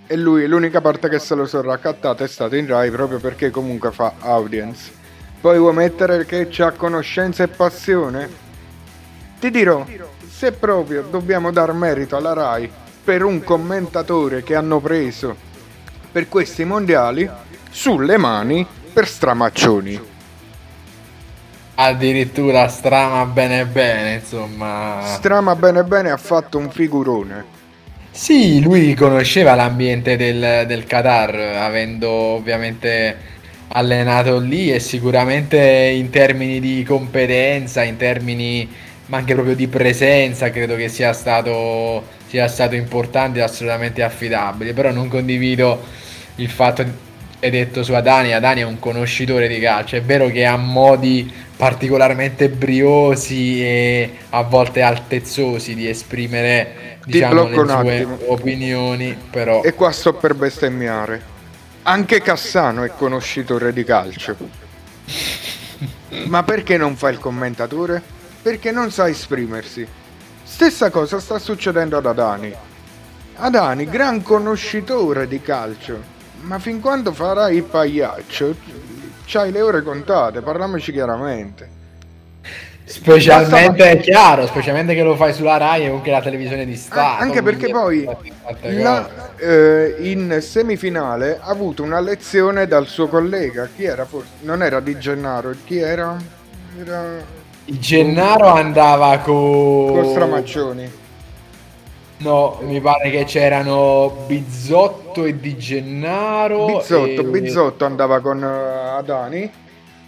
E 0.08 0.18
lui 0.18 0.48
l'unica 0.48 0.82
parte 0.82 1.08
che 1.08 1.20
se 1.20 1.36
lo 1.36 1.46
sono 1.46 1.70
raccattato 1.70 2.24
è 2.24 2.28
stato 2.28 2.56
in 2.56 2.66
Rai 2.66 2.90
proprio 2.90 3.20
perché 3.20 3.52
comunque 3.52 3.92
fa 3.92 4.14
audience. 4.20 4.92
Poi 5.40 5.60
vuoi 5.60 5.74
mettere 5.74 6.26
che 6.26 6.48
c'ha 6.50 6.72
conoscenza 6.72 7.44
e 7.44 7.48
passione? 7.48 8.30
Ti 9.40 9.52
dirò, 9.52 9.86
se 10.28 10.52
proprio 10.54 11.04
dobbiamo 11.04 11.52
dar 11.52 11.74
merito 11.74 12.16
alla 12.16 12.34
Rai 12.34 12.70
per 13.04 13.24
un 13.24 13.44
commentatore 13.44 14.42
che 14.42 14.56
hanno 14.56 14.80
preso 14.80 15.36
per 16.12 16.28
questi 16.28 16.66
mondiali 16.66 17.30
sulle 17.70 18.18
mani 18.18 18.66
per 18.92 19.08
stramaccioni. 19.08 20.11
Addirittura 21.84 22.68
strama 22.68 23.26
bene 23.26 23.66
bene, 23.66 24.14
insomma. 24.14 25.00
Strama 25.04 25.56
bene 25.56 25.84
bene 25.84 26.12
ha 26.12 26.18
fatto 26.18 26.60
un 26.60 26.70
figurone. 26.70 27.44
Sì, 28.12 28.62
lui 28.62 28.94
conosceva 28.94 29.56
l'ambiente 29.56 30.16
del, 30.16 30.66
del 30.68 30.86
Qatar, 30.86 31.34
avendo 31.34 32.08
ovviamente 32.10 33.18
allenato 33.70 34.38
lì 34.38 34.72
e 34.72 34.80
sicuramente 34.80 35.58
in 35.58 36.12
termini 36.12 36.60
di 36.60 36.84
competenza, 36.84 37.82
in 37.82 37.98
termini 37.98 38.70
ma 39.08 39.18
anche 39.18 39.34
proprio 39.34 39.56
di 39.56 39.68
presenza, 39.68 40.52
credo 40.52 40.76
che 40.76 40.88
sia 40.88 41.14
stato, 41.14 42.04
sia 42.28 42.48
stato 42.48 42.76
importante 42.76 43.40
e 43.40 43.42
assolutamente 43.42 44.04
affidabile. 44.04 44.74
Però 44.74 44.92
non 44.92 45.08
condivido 45.08 45.84
il 46.36 46.50
fatto, 46.50 46.86
hai 47.42 47.50
detto 47.50 47.84
su 47.84 47.94
Adani, 47.94 48.34
Adani 48.34 48.62
è 48.62 48.66
un 48.66 48.78
conoscitore 48.78 49.48
di 49.48 49.60
calcio, 49.60 49.96
è 49.96 50.02
vero 50.04 50.28
che 50.30 50.46
ha 50.46 50.58
modi 50.58 51.32
particolarmente 51.58 52.50
briosi 52.50 53.64
e 53.64 54.18
a 54.30 54.44
volte 54.44 54.82
altezzosi 54.84 55.74
di 55.74 55.88
esprimere 55.90 56.98
Ti 57.04 57.12
diciamo, 57.12 57.48
le 57.48 57.56
sue 57.56 57.74
attimo. 57.74 58.18
opinioni, 58.28 59.18
però 59.30 59.64
E 59.64 59.74
qua 59.74 59.92
sto 59.92 60.14
per 60.14 60.36
bestemmiare. 60.36 61.30
Anche 61.84 62.22
Cassano 62.22 62.84
è 62.84 62.92
conoscitore 62.96 63.74
di 63.74 63.84
calcio. 63.84 64.36
Ma 66.26 66.44
perché 66.44 66.78
non 66.78 66.96
fa 66.96 67.10
il 67.10 67.18
commentatore? 67.18 68.02
Perché 68.42 68.72
non 68.72 68.92
sa 68.92 69.10
esprimersi. 69.10 69.88
Stessa 70.44 70.92
cosa 70.92 71.20
sta 71.20 71.40
succedendo 71.40 71.98
ad 71.98 72.06
Adani. 72.06 72.54
Adani, 73.36 73.86
gran 73.86 74.22
conoscitore 74.22 75.28
di 75.28 75.42
calcio, 75.42 76.20
ma 76.42 76.60
fin 76.60 76.80
quando 76.80 77.12
farà 77.12 77.50
il 77.50 77.64
pagliaccio, 77.64 78.56
c'hai 79.26 79.52
le 79.52 79.62
ore 79.62 79.82
contate, 79.82 80.42
parliamoci 80.42 80.92
chiaramente. 80.92 81.80
specialmente 82.84 83.90
è 83.90 84.00
chiaro, 84.00 84.46
specialmente 84.48 84.94
che 84.94 85.04
lo 85.04 85.16
fai 85.16 85.34
sulla 85.34 85.58
Rai 85.58 85.84
e 85.84 85.88
comunque 85.88 86.12
la 86.12 86.22
televisione 86.22 86.66
di 86.66 86.76
Stato. 86.76 87.22
Anche 87.24 87.42
perché 87.42 87.70
poi 87.70 88.08
la- 88.62 89.36
eh, 89.38 89.96
in 90.00 90.40
semifinale 90.42 91.40
ha 91.42 91.50
avuto 91.50 91.84
una 91.84 92.00
lezione 92.00 92.68
dal 92.68 92.88
suo 92.88 93.08
collega. 93.08 93.70
Chi 93.74 93.86
era? 93.86 94.06
Forse? 94.06 94.30
Non 94.42 94.62
era 94.62 94.80
Di 94.82 94.98
Gennaro, 95.00 95.54
chi 95.64 95.78
era? 95.78 96.18
Era 96.78 97.40
Gennaro 97.66 98.48
andava 98.48 99.20
con... 99.20 99.92
con 99.94 100.06
Stramaccioni. 100.06 100.92
No, 102.22 102.60
mi 102.62 102.80
pare 102.80 103.10
che 103.10 103.24
c'erano 103.24 104.26
Bizzotto 104.28 105.26
e 105.26 105.40
Di 105.40 105.58
Gennaro. 105.58 106.66
Bizzotto, 106.66 107.22
e- 107.22 107.24
Bizzotto 107.24 107.84
andava 107.86 108.20
con 108.20 108.44
eh, 108.44 108.98
Adani. 108.98 109.52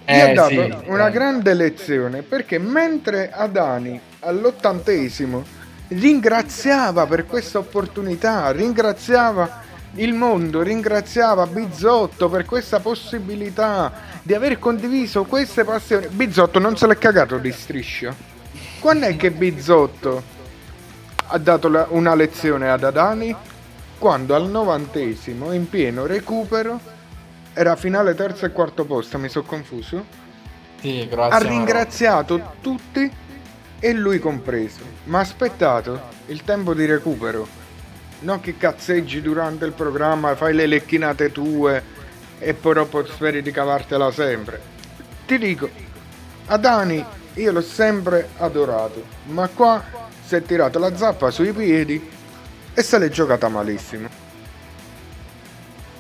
Eh, 0.06 0.20
ha 0.20 0.34
dato 0.34 0.50
sì, 0.50 0.76
una 0.86 1.08
eh. 1.08 1.12
grande 1.12 1.54
lezione 1.56 2.22
perché 2.22 2.60
mentre 2.60 3.32
Adani 3.32 4.00
all'ottantesimo 4.20 5.44
ringraziava 5.88 7.08
per 7.08 7.26
questa 7.26 7.58
opportunità, 7.58 8.52
ringraziava 8.52 9.62
il 9.96 10.14
mondo, 10.14 10.62
ringraziava 10.62 11.48
Bizzotto 11.48 12.30
per 12.30 12.46
questa 12.46 12.80
possibilità 12.80 13.92
di 14.22 14.36
aver 14.36 14.60
condiviso 14.60 15.24
queste 15.24 15.64
passioni. 15.64 16.08
Bizzotto 16.08 16.60
non 16.60 16.78
se 16.78 16.86
l'è 16.86 16.98
cagato 16.98 17.40
di 17.40 17.52
striscia. 17.52 18.14
Quando 18.80 19.08
è 19.08 19.16
che 19.16 19.32
Bizzotto 19.32 20.33
ha 21.34 21.38
dato 21.40 21.68
la- 21.68 21.88
una 21.90 22.14
lezione 22.14 22.70
ad 22.70 22.84
Adani? 22.84 23.36
Quando 23.98 24.36
al 24.36 24.48
novantesimo, 24.50 25.52
in 25.52 25.68
pieno 25.68 26.06
recupero, 26.06 26.80
era 27.54 27.76
finale 27.76 28.14
terzo 28.14 28.46
e 28.46 28.52
quarto 28.52 28.86
posto, 28.86 29.18
mi 29.18 29.30
sono 29.30 29.46
confuso. 29.46 30.06
Sì, 30.80 31.02
Ha 31.02 31.08
Croazia 31.08 31.38
ringraziato 31.40 32.54
tutti 32.62 33.12
e 33.80 33.94
lui 33.94 34.20
compreso. 34.20 34.82
Ma 35.06 35.18
ha 35.20 35.22
aspettato 35.22 36.00
il 36.28 36.44
tempo 36.44 36.76
di 36.76 36.86
recupero. 36.86 37.48
Non 38.20 38.40
che 38.40 38.56
cazzeggi 38.56 39.20
durante 39.22 39.66
il 39.66 39.72
programma, 39.72 40.36
fai 40.36 40.54
le 40.54 40.68
lecchinate 40.68 41.32
tue 41.32 41.84
e 42.38 42.54
poi 42.54 42.74
dopo 42.76 43.04
speri 43.08 43.42
di 43.42 43.52
cavartela 43.52 44.12
sempre. 44.12 44.62
Ti 45.26 45.38
dico, 45.40 45.68
Adani 46.46 47.04
io 47.36 47.52
l'ho 47.52 47.62
sempre 47.62 48.30
adorato, 48.38 49.04
ma 49.26 49.48
qua 49.48 49.82
si 50.34 50.40
è 50.40 50.42
tirato 50.44 50.80
la 50.80 50.96
zappa 50.96 51.30
sui 51.30 51.52
piedi 51.52 52.10
e 52.74 52.82
se 52.82 52.98
l'è 52.98 53.10
giocata 53.10 53.48
malissimo. 53.50 54.08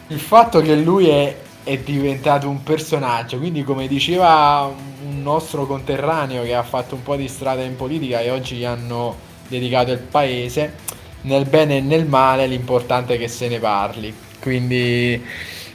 Il 0.07 0.19
fatto 0.19 0.59
che 0.61 0.75
lui 0.75 1.07
è, 1.07 1.35
è 1.63 1.77
diventato 1.77 2.49
un 2.49 2.63
personaggio, 2.63 3.37
quindi 3.37 3.63
come 3.63 3.87
diceva 3.87 4.71
un 5.05 5.21
nostro 5.21 5.67
conterraneo 5.67 6.43
che 6.43 6.55
ha 6.55 6.63
fatto 6.63 6.95
un 6.95 7.03
po' 7.03 7.15
di 7.15 7.27
strada 7.27 7.61
in 7.61 7.75
politica 7.75 8.21
e 8.21 8.31
oggi 8.31 8.55
gli 8.55 8.65
hanno 8.65 9.15
dedicato 9.47 9.91
il 9.91 9.99
paese, 9.99 10.73
nel 11.21 11.45
bene 11.45 11.77
e 11.77 11.81
nel 11.81 12.05
male 12.05 12.47
l'importante 12.47 13.15
è 13.15 13.17
che 13.19 13.27
se 13.27 13.47
ne 13.47 13.59
parli. 13.59 14.13
Quindi 14.41 15.23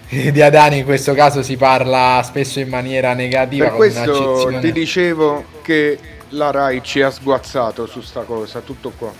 di 0.09 0.43
Adani 0.43 0.79
in 0.79 0.85
questo 0.85 1.15
caso 1.15 1.43
si 1.43 1.57
parla 1.57 2.23
spesso 2.25 2.59
in 2.59 2.69
maniera 2.69 3.15
negativa. 3.15 3.69
Per 3.69 3.75
con 3.75 3.79
questo 3.79 4.59
ti 4.61 4.73
dicevo 4.73 5.45
che 5.63 5.99
la 6.31 6.51
Rai 6.51 6.83
ci 6.83 7.01
ha 7.03 7.11
sguazzato 7.11 7.87
su 7.87 8.01
sta 8.01 8.23
cosa, 8.23 8.61
tutto 8.61 8.93
qua. 8.97 9.13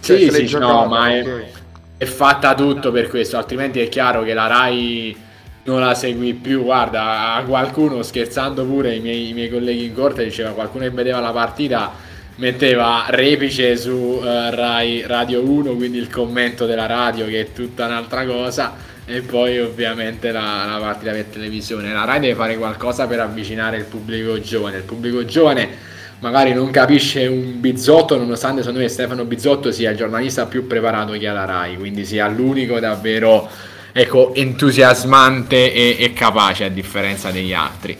Cioè, 0.00 0.18
Sì, 0.18 0.30
sì, 0.30 0.46
giocata, 0.46 0.72
no, 0.72 0.86
ma 0.86 1.10
è, 1.10 1.50
è 1.96 2.04
fatta 2.04 2.54
tutto 2.54 2.90
per 2.92 3.08
questo, 3.08 3.36
altrimenti 3.36 3.80
è 3.80 3.88
chiaro 3.88 4.22
che 4.22 4.34
la 4.34 4.46
Rai 4.46 5.16
non 5.64 5.80
la 5.80 5.94
segui 5.94 6.34
più. 6.34 6.62
Guarda, 6.62 7.34
a 7.34 7.42
qualcuno 7.44 8.02
scherzando 8.02 8.64
pure, 8.64 8.94
i 8.94 9.00
miei, 9.00 9.28
i 9.28 9.32
miei 9.32 9.50
colleghi 9.50 9.84
in 9.84 9.94
corte 9.94 10.24
diceva 10.24 10.50
qualcuno 10.50 10.84
che 10.84 10.90
vedeva 10.90 11.20
la 11.20 11.32
partita 11.32 12.06
metteva 12.38 13.06
repice 13.08 13.76
su 13.76 14.20
eh, 14.22 14.50
Rai 14.54 15.02
Radio 15.06 15.42
1, 15.42 15.74
quindi 15.74 15.98
il 15.98 16.08
commento 16.08 16.66
della 16.66 16.86
radio 16.86 17.26
che 17.26 17.40
è 17.40 17.52
tutta 17.52 17.86
un'altra 17.86 18.24
cosa. 18.24 18.86
E 19.04 19.22
poi 19.22 19.58
ovviamente 19.58 20.30
la, 20.30 20.66
la 20.66 20.78
partita 20.78 21.12
per 21.12 21.24
televisione. 21.24 21.92
La 21.92 22.04
Rai 22.04 22.20
deve 22.20 22.34
fare 22.34 22.58
qualcosa 22.58 23.06
per 23.06 23.20
avvicinare 23.20 23.78
il 23.78 23.84
pubblico 23.84 24.38
giovane. 24.38 24.76
Il 24.76 24.82
pubblico 24.82 25.24
giovane 25.24 25.96
magari 26.20 26.52
non 26.52 26.70
capisce 26.70 27.26
un 27.26 27.60
Bizzotto, 27.60 28.16
nonostante 28.16 28.60
secondo 28.60 28.80
me 28.80 28.88
Stefano 28.88 29.24
Bizzotto 29.24 29.70
sia 29.70 29.90
il 29.90 29.96
giornalista 29.96 30.46
più 30.46 30.66
preparato 30.66 31.12
che 31.12 31.28
ha 31.28 31.32
la 31.32 31.44
Rai, 31.44 31.76
quindi 31.76 32.04
sia 32.04 32.26
l'unico 32.28 32.78
davvero 32.80 33.48
ecco, 33.92 34.34
entusiasmante 34.34 35.72
e, 35.72 35.96
e 35.98 36.12
capace 36.12 36.64
a 36.64 36.68
differenza 36.68 37.30
degli 37.30 37.52
altri. 37.52 37.96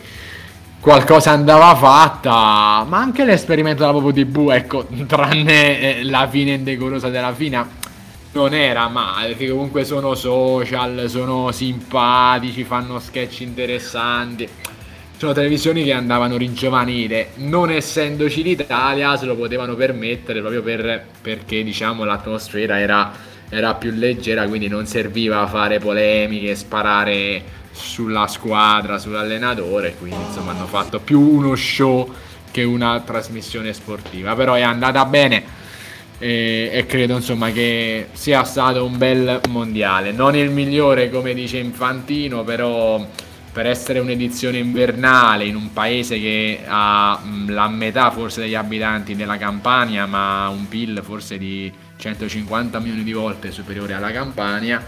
qualcosa 0.79 1.31
andava 1.31 1.75
fatta, 1.75 2.85
ma 2.87 2.99
anche 2.99 3.25
l'esperimento 3.25 3.81
della 3.81 3.93
Popo 3.93 4.11
TV, 4.11 4.49
ecco, 4.51 4.87
tranne 5.07 5.99
eh, 5.99 6.03
la 6.03 6.27
fine 6.29 6.53
indecorosa 6.53 7.09
della 7.09 7.33
fine, 7.33 7.77
non 8.31 8.53
era 8.53 8.87
male, 8.89 9.29
perché 9.29 9.49
comunque 9.49 9.83
sono 9.83 10.13
social, 10.13 11.05
sono 11.07 11.51
simpatici, 11.51 12.63
fanno 12.63 12.99
sketch 12.99 13.41
interessanti. 13.41 14.47
Sono 15.19 15.33
televisioni 15.33 15.83
che 15.83 15.91
andavano 15.91 16.37
ringiovanite, 16.37 17.31
non 17.39 17.69
essendoci 17.69 18.41
l'Italia 18.41 19.17
se 19.17 19.25
lo 19.25 19.35
potevano 19.35 19.75
permettere 19.75 20.39
proprio 20.39 20.63
per, 20.63 21.07
perché 21.21 21.61
diciamo 21.61 22.05
l'atmosfera 22.05 22.79
era, 22.79 23.11
era 23.49 23.73
più 23.73 23.91
leggera, 23.91 24.47
quindi 24.47 24.69
non 24.69 24.85
serviva 24.85 25.45
fare 25.47 25.77
polemiche, 25.77 26.55
sparare 26.55 27.43
sulla 27.69 28.27
squadra, 28.27 28.97
sull'allenatore, 28.97 29.95
quindi 29.99 30.23
insomma 30.25 30.51
hanno 30.51 30.67
fatto 30.67 31.01
più 31.01 31.19
uno 31.19 31.53
show 31.53 32.13
che 32.49 32.63
una 32.63 33.01
trasmissione 33.01 33.73
sportiva, 33.73 34.35
però 34.35 34.53
è 34.53 34.61
andata 34.61 35.03
bene 35.03 35.43
e, 36.17 36.69
e 36.71 36.85
credo 36.85 37.17
insomma 37.17 37.51
che 37.51 38.07
sia 38.13 38.45
stato 38.45 38.85
un 38.85 38.97
bel 38.97 39.41
mondiale, 39.49 40.13
non 40.13 40.37
il 40.37 40.49
migliore 40.49 41.09
come 41.09 41.33
dice 41.33 41.57
Infantino, 41.57 42.45
però 42.45 43.27
per 43.51 43.65
essere 43.65 43.99
un'edizione 43.99 44.57
invernale 44.57 45.45
in 45.45 45.55
un 45.55 45.73
paese 45.73 46.19
che 46.19 46.59
ha 46.65 47.17
mh, 47.17 47.51
la 47.51 47.67
metà 47.67 48.11
forse 48.11 48.41
degli 48.41 48.55
abitanti 48.55 49.15
della 49.15 49.37
Campania, 49.37 50.05
ma 50.05 50.47
un 50.49 50.67
PIL 50.67 51.01
forse 51.03 51.37
di 51.37 51.71
150 51.97 52.79
milioni 52.79 53.03
di 53.03 53.11
volte 53.11 53.51
superiore 53.51 53.93
alla 53.93 54.11
Campania, 54.11 54.83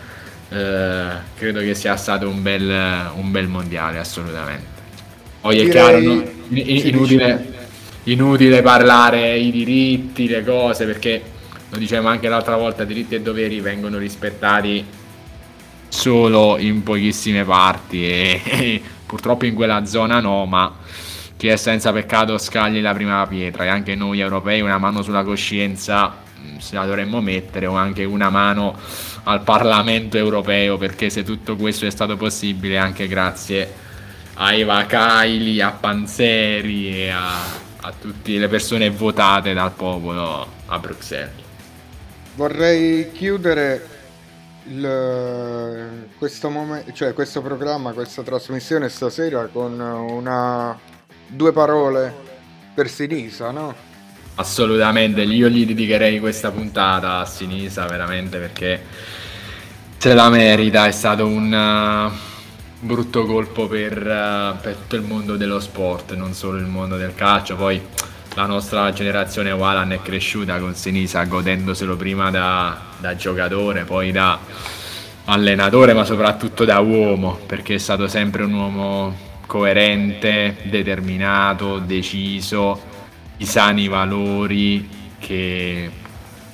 eh, 0.50 1.10
credo 1.36 1.60
che 1.60 1.74
sia 1.74 1.96
stato 1.96 2.30
un 2.30 2.42
bel, 2.42 3.12
un 3.16 3.32
bel 3.32 3.48
mondiale 3.48 3.98
assolutamente. 3.98 4.80
Poi 5.42 5.58
è 5.58 5.64
Direi- 5.64 5.72
chiaro, 5.72 6.00
no? 6.00 6.24
Inutile, 6.50 7.54
inutile 8.04 8.62
parlare 8.62 9.38
i 9.38 9.50
diritti, 9.50 10.28
le 10.28 10.44
cose, 10.44 10.86
perché 10.86 11.22
lo 11.70 11.78
dicevamo 11.78 12.10
anche 12.10 12.28
l'altra 12.28 12.58
volta, 12.58 12.84
diritti 12.84 13.16
e 13.16 13.22
doveri 13.22 13.60
vengono 13.60 13.98
rispettati 13.98 14.86
solo 15.92 16.58
in 16.58 16.84
pochissime 16.84 17.44
parti 17.44 18.08
e, 18.08 18.42
e 18.46 18.82
purtroppo 19.06 19.46
in 19.46 19.54
quella 19.54 19.86
zona 19.86 20.22
no, 20.22 20.46
ma 20.46 20.74
chi 21.36 21.48
è 21.48 21.58
senza 21.58 21.92
peccato 21.92 22.38
scagli 22.38 22.80
la 22.80 22.94
prima 22.94 23.26
pietra 23.28 23.66
e 23.66 23.68
anche 23.68 23.94
noi 23.96 24.22
europei 24.22 24.62
una 24.62 24.78
mano 24.78 25.02
sulla 25.02 25.24
coscienza 25.24 26.08
mh, 26.08 26.58
se 26.60 26.76
la 26.76 26.86
dovremmo 26.86 27.20
mettere 27.20 27.66
o 27.66 27.76
anche 27.76 28.06
una 28.06 28.30
mano 28.30 28.78
al 29.24 29.42
Parlamento 29.42 30.18
europeo 30.18 30.78
perché 30.78 31.10
se 31.10 31.24
tutto 31.24 31.56
questo 31.58 31.86
è 31.86 31.90
stato 31.90 32.16
possibile 32.16 32.78
anche 32.78 33.08
grazie 33.08 33.74
a 34.36 34.54
Eva 34.54 34.86
Kaili, 34.86 35.62
a 35.62 35.72
Panzeri 35.72 36.96
e 36.96 37.10
a, 37.10 37.44
a 37.82 37.94
tutte 38.00 38.38
le 38.38 38.48
persone 38.48 38.90
votate 38.90 39.54
dal 39.54 39.74
popolo 39.74 40.48
a 40.68 40.80
Bruxelles. 40.80 41.34
Vorrei 42.36 43.12
chiudere 43.12 43.91
il- 44.68 46.08
questo, 46.18 46.50
momen- 46.50 46.94
cioè 46.94 47.14
questo 47.14 47.42
programma, 47.42 47.94
questa 47.94 48.24
trasmissione 48.24 48.90
stasera 48.90 49.48
con 49.48 49.80
una, 49.80 50.78
due 51.28 51.52
parole 51.52 52.14
per 52.74 52.90
Sinisa, 52.90 53.52
no? 53.52 53.76
Assolutamente, 54.36 55.22
io 55.24 55.50
gli 55.50 55.66
dedicherei 55.66 56.20
questa 56.20 56.52
puntata 56.52 57.20
a 57.20 57.26
Sinisa 57.26 57.86
veramente 57.86 58.40
perché 58.40 58.82
se 59.98 60.14
la 60.16 60.30
merita, 60.30 60.88
è 60.88 60.92
stato 60.92 61.28
un 61.28 61.52
uh, 61.54 62.86
brutto 62.86 63.26
colpo 63.26 63.68
per, 63.68 63.98
uh, 63.98 64.60
per 64.60 64.76
tutto 64.76 64.96
il 64.96 65.04
mondo 65.04 65.38
dello 65.38 65.60
sport, 65.60 66.14
non 66.16 66.34
solo 66.34 66.58
il 66.58 66.66
mondo 66.66 66.98
del 66.98 67.14
calcio, 67.14 67.56
poi 67.56 67.80
la 68.36 68.46
nostra 68.46 68.92
generazione 68.94 69.52
Walan 69.52 69.92
è 69.92 70.02
cresciuta 70.02 70.60
con 70.60 70.74
Sinisa 70.74 71.24
godendoselo 71.26 71.98
prima 71.98 72.32
da, 72.32 72.80
da 73.00 73.16
giocatore, 73.16 73.84
poi 73.84 74.12
da 74.12 74.40
allenatore, 75.26 75.94
ma 75.94 76.06
soprattutto 76.06 76.64
da 76.64 76.80
uomo, 76.80 77.40
perché 77.46 77.76
è 77.76 77.78
stato 77.78 78.08
sempre 78.08 78.44
un 78.44 78.54
uomo 78.54 79.16
coerente, 79.46 80.58
determinato, 80.64 81.80
deciso, 81.80 82.90
di 83.36 83.46
sani 83.46 83.88
valori 83.88 84.88
che 85.20 85.90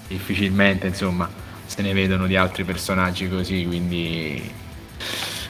difficilmente 0.08 0.88
insomma 0.88 1.30
se 1.66 1.82
ne 1.82 1.94
vedono 1.94 2.28
di 2.28 2.36
altri 2.36 2.64
personaggi 2.64 3.30
così, 3.30 3.66
quindi 3.66 4.52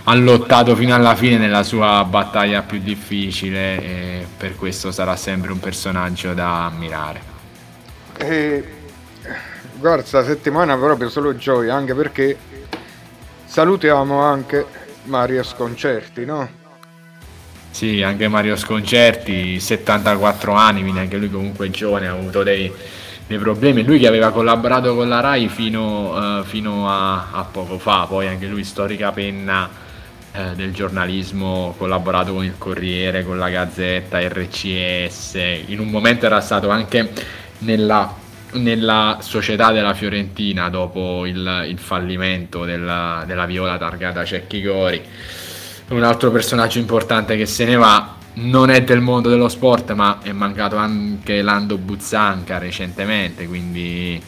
ha 0.10 0.16
lottato 0.16 0.74
fino 0.74 0.96
alla 0.96 1.16
fine 1.16 1.38
nella 1.38 1.64
sua 1.64 2.06
battaglia 2.06 2.62
più 2.62 2.80
difficile 2.80 3.82
e 3.82 4.28
per 4.38 4.56
questo 4.56 4.90
sarà 4.90 5.18
sempre 5.18 5.52
un 5.52 5.60
personaggio 5.60 6.34
da 6.34 6.66
ammirare. 6.66 7.22
E 8.18 8.64
guarda, 9.76 10.06
sta 10.06 10.24
settimana 10.24 10.78
proprio 10.78 11.10
solo 11.10 11.36
gioia, 11.36 11.76
anche 11.76 11.94
perché 11.94 12.38
salutiamo 13.44 14.22
anche 14.22 14.66
Mario 15.04 15.44
Sconcerti, 15.44 16.24
no? 16.24 16.50
Sì, 17.70 18.02
anche 18.02 18.30
Mario 18.30 18.56
Sconcerti, 18.56 19.60
74 19.60 20.54
anni, 20.54 20.84
quindi 20.84 21.00
anche 21.00 21.18
lui 21.18 21.30
comunque 21.30 21.68
è 21.68 21.70
giovane, 21.70 22.08
ha 22.08 22.14
avuto 22.14 22.44
dei, 22.44 22.72
dei 23.28 23.38
problemi. 23.38 23.84
Lui 23.84 24.00
che 24.00 24.08
aveva 24.08 24.32
collaborato 24.32 24.96
con 24.96 25.10
la 25.10 25.20
RAI 25.20 25.50
fino, 25.50 26.40
eh, 26.40 26.44
fino 26.46 26.90
a, 26.90 27.32
a 27.32 27.44
poco 27.44 27.78
fa, 27.78 28.06
poi 28.08 28.28
anche 28.28 28.48
lui 28.48 28.64
storica 28.64 29.12
penna 29.12 29.86
eh, 30.32 30.54
del 30.56 30.74
giornalismo, 30.74 31.74
collaborato 31.78 32.34
con 32.34 32.44
il 32.44 32.56
Corriere, 32.58 33.24
con 33.24 33.38
la 33.38 33.50
Gazzetta, 33.50 34.20
RCS, 34.20 35.36
in 35.68 35.80
un 35.80 35.90
momento 35.90 36.26
era 36.26 36.42
stato 36.42 36.70
anche 36.70 37.12
nella, 37.60 38.14
nella 38.54 39.18
società 39.22 39.72
della 39.72 39.94
Fiorentina 39.94 40.70
dopo 40.70 41.26
il, 41.26 41.66
il 41.68 41.80
fallimento 41.80 42.66
della, 42.66 43.24
della 43.26 43.46
viola 43.46 43.78
targata 43.78 44.24
Cecchi 44.24 44.62
Gori. 44.62 45.02
Un 45.90 46.04
altro 46.04 46.32
personaggio 46.32 46.80
importante 46.80 47.38
che 47.38 47.46
se 47.46 47.66
ne 47.66 47.76
va 47.76 48.16
non 48.34 48.70
è 48.70 48.84
del 48.84 49.00
mondo 49.00 49.30
dello 49.30 49.50
sport 49.50 49.94
ma 49.94 50.20
è 50.22 50.32
mancato 50.32 50.76
anche 50.76 51.42
Lando 51.42 51.78
Buzzanca 51.78 52.60
recentemente 52.60 53.48
quindi 53.48 54.22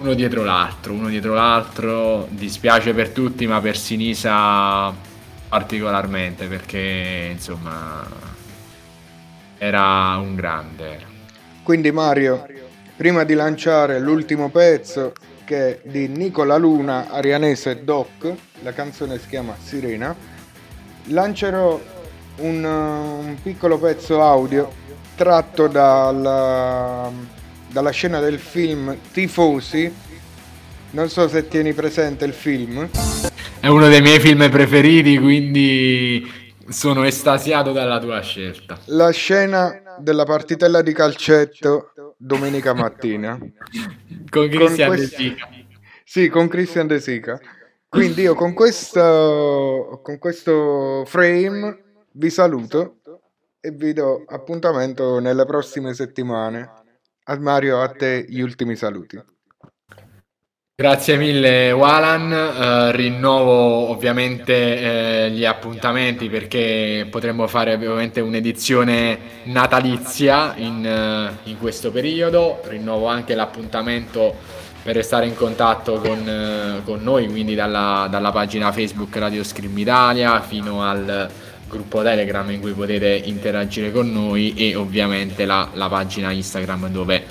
uno 0.00 0.14
dietro 0.14 0.44
l'altro 0.44 0.92
uno 0.92 1.08
dietro 1.08 1.34
l'altro 1.34 2.26
dispiace 2.30 2.92
per 2.92 3.10
tutti 3.10 3.46
ma 3.46 3.60
per 3.60 3.76
Sinisa 3.76 4.92
particolarmente 5.48 6.46
perché 6.46 7.30
insomma 7.32 8.06
era 9.62 10.16
un 10.16 10.36
grande. 10.36 11.00
Quindi 11.62 11.92
Mario, 11.92 12.46
prima 12.96 13.24
di 13.24 13.34
lanciare 13.34 14.00
l'ultimo 14.00 14.48
pezzo 14.48 15.12
che 15.44 15.68
è 15.68 15.80
di 15.82 16.08
Nicola 16.08 16.56
Luna, 16.56 17.10
Arianese 17.10 17.84
Doc, 17.84 18.32
la 18.62 18.72
canzone 18.72 19.18
si 19.18 19.28
chiama 19.28 19.54
Sirena, 19.62 20.16
lancerò 21.08 21.78
un, 22.36 22.64
un 22.64 23.36
piccolo 23.42 23.76
pezzo 23.78 24.22
audio 24.22 24.72
tratto 25.14 25.66
dalla, 25.66 27.10
dalla 27.70 27.90
scena 27.90 28.20
del 28.20 28.38
film 28.38 28.96
Tifosi. 29.12 29.92
Non 30.92 31.08
so 31.08 31.28
se 31.28 31.46
tieni 31.48 31.72
presente 31.72 32.24
il 32.24 32.32
film. 32.32 32.88
è 33.60 33.68
uno 33.68 33.88
dei 33.88 34.00
miei 34.00 34.18
film 34.18 34.48
preferiti 34.50 35.18
quindi 35.18 36.28
sono 36.68 37.04
estasiato 37.04 37.72
dalla 37.72 37.98
tua 38.00 38.20
scelta 38.22 38.78
La 38.86 39.10
scena 39.10 39.82
della 39.98 40.24
partitella 40.24 40.82
di 40.82 40.92
calcetto 40.92 41.92
domenica 42.16 42.72
mattina. 42.74 43.38
con 44.30 44.48
Cristian 44.48 44.88
Con 44.88 44.96
De 44.96 45.02
quest- 45.08 45.14
Sica 45.16 45.48
Sì, 46.04 46.28
con 46.28 46.48
Christian 46.48 46.86
De 46.88 47.00
Sica. 47.00 47.38
Quindi 47.88 48.22
io 48.22 48.34
con 48.34 48.52
questo, 48.54 50.00
con 50.02 50.18
questo 50.18 51.04
frame 51.06 51.82
vi 52.12 52.30
saluto 52.30 52.96
e 53.60 53.70
vi 53.72 53.92
do 53.92 54.24
appuntamento 54.26 55.18
nelle 55.20 55.44
prossime 55.44 55.92
settimane. 55.94 56.68
Mario, 57.38 57.80
a 57.80 57.88
te 57.88 58.24
gli 58.28 58.40
ultimi 58.40 58.74
saluti. 58.74 59.22
Grazie 60.80 61.18
mille 61.18 61.72
Walan, 61.72 62.32
Eh, 62.32 62.92
rinnovo 62.92 63.90
ovviamente 63.90 65.26
eh, 65.26 65.30
gli 65.30 65.44
appuntamenti 65.44 66.30
perché 66.30 67.06
potremmo 67.10 67.46
fare 67.46 67.74
ovviamente 67.74 68.22
un'edizione 68.22 69.18
natalizia 69.44 70.54
in, 70.56 70.86
eh, 70.86 71.50
in 71.50 71.58
questo 71.58 71.90
periodo, 71.90 72.62
rinnovo 72.64 73.08
anche 73.08 73.34
l'appuntamento 73.34 74.34
per 74.82 74.94
restare 74.94 75.26
in 75.26 75.34
contatto 75.36 76.00
con, 76.00 76.26
eh, 76.26 76.80
con 76.82 77.02
noi, 77.02 77.28
quindi 77.28 77.54
dalla, 77.54 78.08
dalla 78.10 78.30
pagina 78.30 78.72
Facebook 78.72 79.14
Radio 79.16 79.44
Scream 79.44 79.76
Italia 79.76 80.40
fino 80.40 80.82
al 80.82 81.28
gruppo 81.70 82.02
Telegram 82.02 82.50
in 82.50 82.60
cui 82.60 82.72
potete 82.72 83.22
interagire 83.24 83.92
con 83.92 84.12
noi 84.12 84.52
e 84.54 84.74
ovviamente 84.74 85.46
la, 85.46 85.70
la 85.74 85.88
pagina 85.88 86.32
Instagram 86.32 86.88
dove 86.88 87.24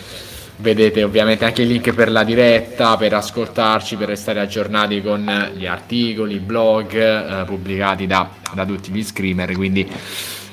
vedete 0.58 1.04
ovviamente 1.04 1.46
anche 1.46 1.62
il 1.62 1.68
link 1.68 1.94
per 1.94 2.10
la 2.10 2.24
diretta, 2.24 2.98
per 2.98 3.14
ascoltarci, 3.14 3.96
per 3.96 4.08
restare 4.08 4.40
aggiornati 4.40 5.02
con 5.02 5.52
gli 5.56 5.66
articoli, 5.66 6.36
i 6.36 6.40
blog 6.40 6.94
eh, 6.94 7.44
pubblicati 7.46 8.08
da, 8.08 8.30
da 8.54 8.66
tutti 8.66 8.92
gli 8.92 9.04
screamer, 9.04 9.54
quindi 9.54 9.88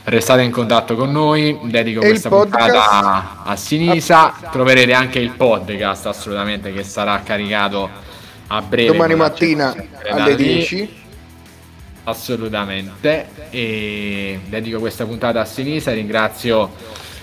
restate 0.04 0.42
in 0.42 0.50
contatto 0.50 0.94
con 0.94 1.10
noi, 1.10 1.58
dedico 1.64 2.00
E 2.02 2.08
questa 2.08 2.28
puntata 2.28 3.42
a 3.44 3.56
Sinisa, 3.56 4.34
troverete 4.50 4.92
anche 4.92 5.18
il 5.18 5.30
podcast 5.30 6.06
assolutamente 6.06 6.72
che 6.72 6.84
sarà 6.84 7.20
caricato 7.24 7.88
a 8.48 8.62
breve. 8.62 8.92
Domani 8.92 9.14
mattina 9.14 9.74
alle 10.08 10.18
da 10.18 10.36
lì. 10.36 10.44
10. 10.44 11.04
Assolutamente. 12.06 13.28
E 13.50 14.40
dedico 14.46 14.78
questa 14.78 15.04
puntata 15.04 15.40
a 15.40 15.44
Sinisa. 15.44 15.92
Ringrazio 15.92 16.72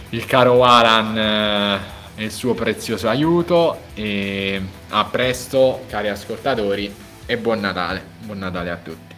il 0.09 0.25
caro 0.25 0.53
Waran 0.53 1.17
eh, 1.17 1.79
e 2.15 2.23
il 2.25 2.31
suo 2.31 2.53
prezioso 2.53 3.07
aiuto. 3.07 3.77
E 3.93 4.61
a 4.89 5.05
presto, 5.05 5.85
cari 5.87 6.09
ascoltatori, 6.09 6.93
e 7.25 7.37
buon 7.37 7.61
Natale. 7.61 8.03
Buon 8.19 8.39
Natale 8.39 8.69
a 8.71 8.77
tutti. 8.77 9.15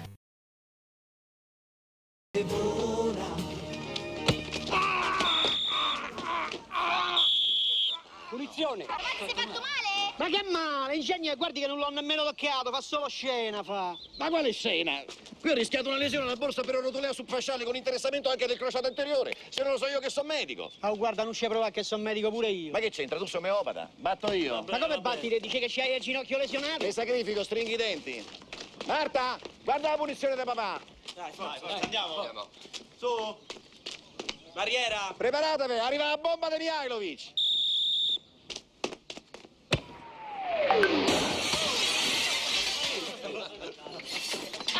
Punizione! 8.29 8.85
Ma 10.17 10.29
che 10.29 10.43
male, 10.49 10.95
ingegno, 10.95 11.35
guardi 11.35 11.59
che 11.59 11.67
non 11.67 11.77
l'ho 11.77 11.89
nemmeno 11.89 12.23
toccato, 12.23 12.71
fa 12.71 12.79
solo 12.79 13.09
scena, 13.09 13.63
fa. 13.63 13.97
Ma 14.17 14.29
quale 14.29 14.53
scena? 14.53 15.03
Qui 15.41 15.49
ho 15.49 15.53
rischiato 15.53 15.89
una 15.89 15.97
lesione 15.97 16.23
alla 16.23 16.37
borsa 16.37 16.61
per 16.61 16.75
rotolea 16.75 17.11
subfasciale 17.11 17.65
con 17.65 17.75
interessamento 17.75 18.29
anche 18.29 18.47
del 18.47 18.57
crociato 18.57 18.87
anteriore. 18.87 19.35
Se 19.49 19.61
non 19.61 19.73
lo 19.73 19.77
so 19.77 19.87
io 19.87 19.99
che 19.99 20.09
sono 20.09 20.27
medico. 20.27 20.71
Oh, 20.81 20.95
guarda, 20.95 21.23
non 21.23 21.33
ci 21.33 21.45
provare 21.47 21.71
che 21.71 21.83
sono 21.83 22.01
medico 22.01 22.31
pure 22.31 22.47
io. 22.47 22.71
Ma 22.71 22.79
che 22.79 22.91
c'entra? 22.91 23.17
Tu 23.17 23.25
sei 23.25 23.39
omeopata? 23.39 23.89
Batto 23.93 24.31
io. 24.31 24.63
Ma 24.69 24.79
come 24.79 24.99
batti? 25.01 25.37
Dice 25.39 25.59
che 25.59 25.67
c'hai 25.67 25.95
il 25.95 26.01
ginocchio 26.01 26.37
lesionato? 26.37 26.85
Ti 26.85 26.91
sacrifico, 26.93 27.43
stringhi 27.43 27.73
i 27.73 27.77
denti. 27.77 28.25
Marta, 28.85 29.37
guarda 29.63 29.89
la 29.89 29.97
punizione 29.97 30.35
da 30.35 30.45
papà. 30.45 30.79
Dai, 31.13 31.31
forza, 31.33 31.65
andiamo. 31.67 32.49
Su. 32.97 33.35
Barriera. 34.53 35.13
Preparatevi, 35.17 35.77
arriva 35.77 36.07
la 36.07 36.17
bomba 36.17 36.47
di 36.47 36.55
Mihailovic. 36.59 37.33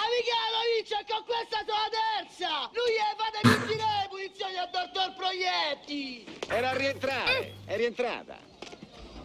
Amicalovic, 0.05 0.91
con 1.07 1.23
questa 1.25 1.63
sola 1.65 1.89
terza! 1.89 2.69
Lui 2.73 2.93
è 2.95 3.15
fate 3.17 3.39
tutti 3.41 3.75
le 3.75 4.07
punizioni 4.09 4.57
al 4.57 4.69
dottor 4.71 5.13
Proietti! 5.15 6.25
Era 6.47 6.69
a 6.69 6.77
rientrare, 6.77 7.55
è 7.65 7.75
rientrata. 7.75 8.37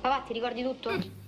Papà, 0.00 0.24
ti 0.26 0.32
ricordi 0.32 0.62
tutto? 0.62 1.19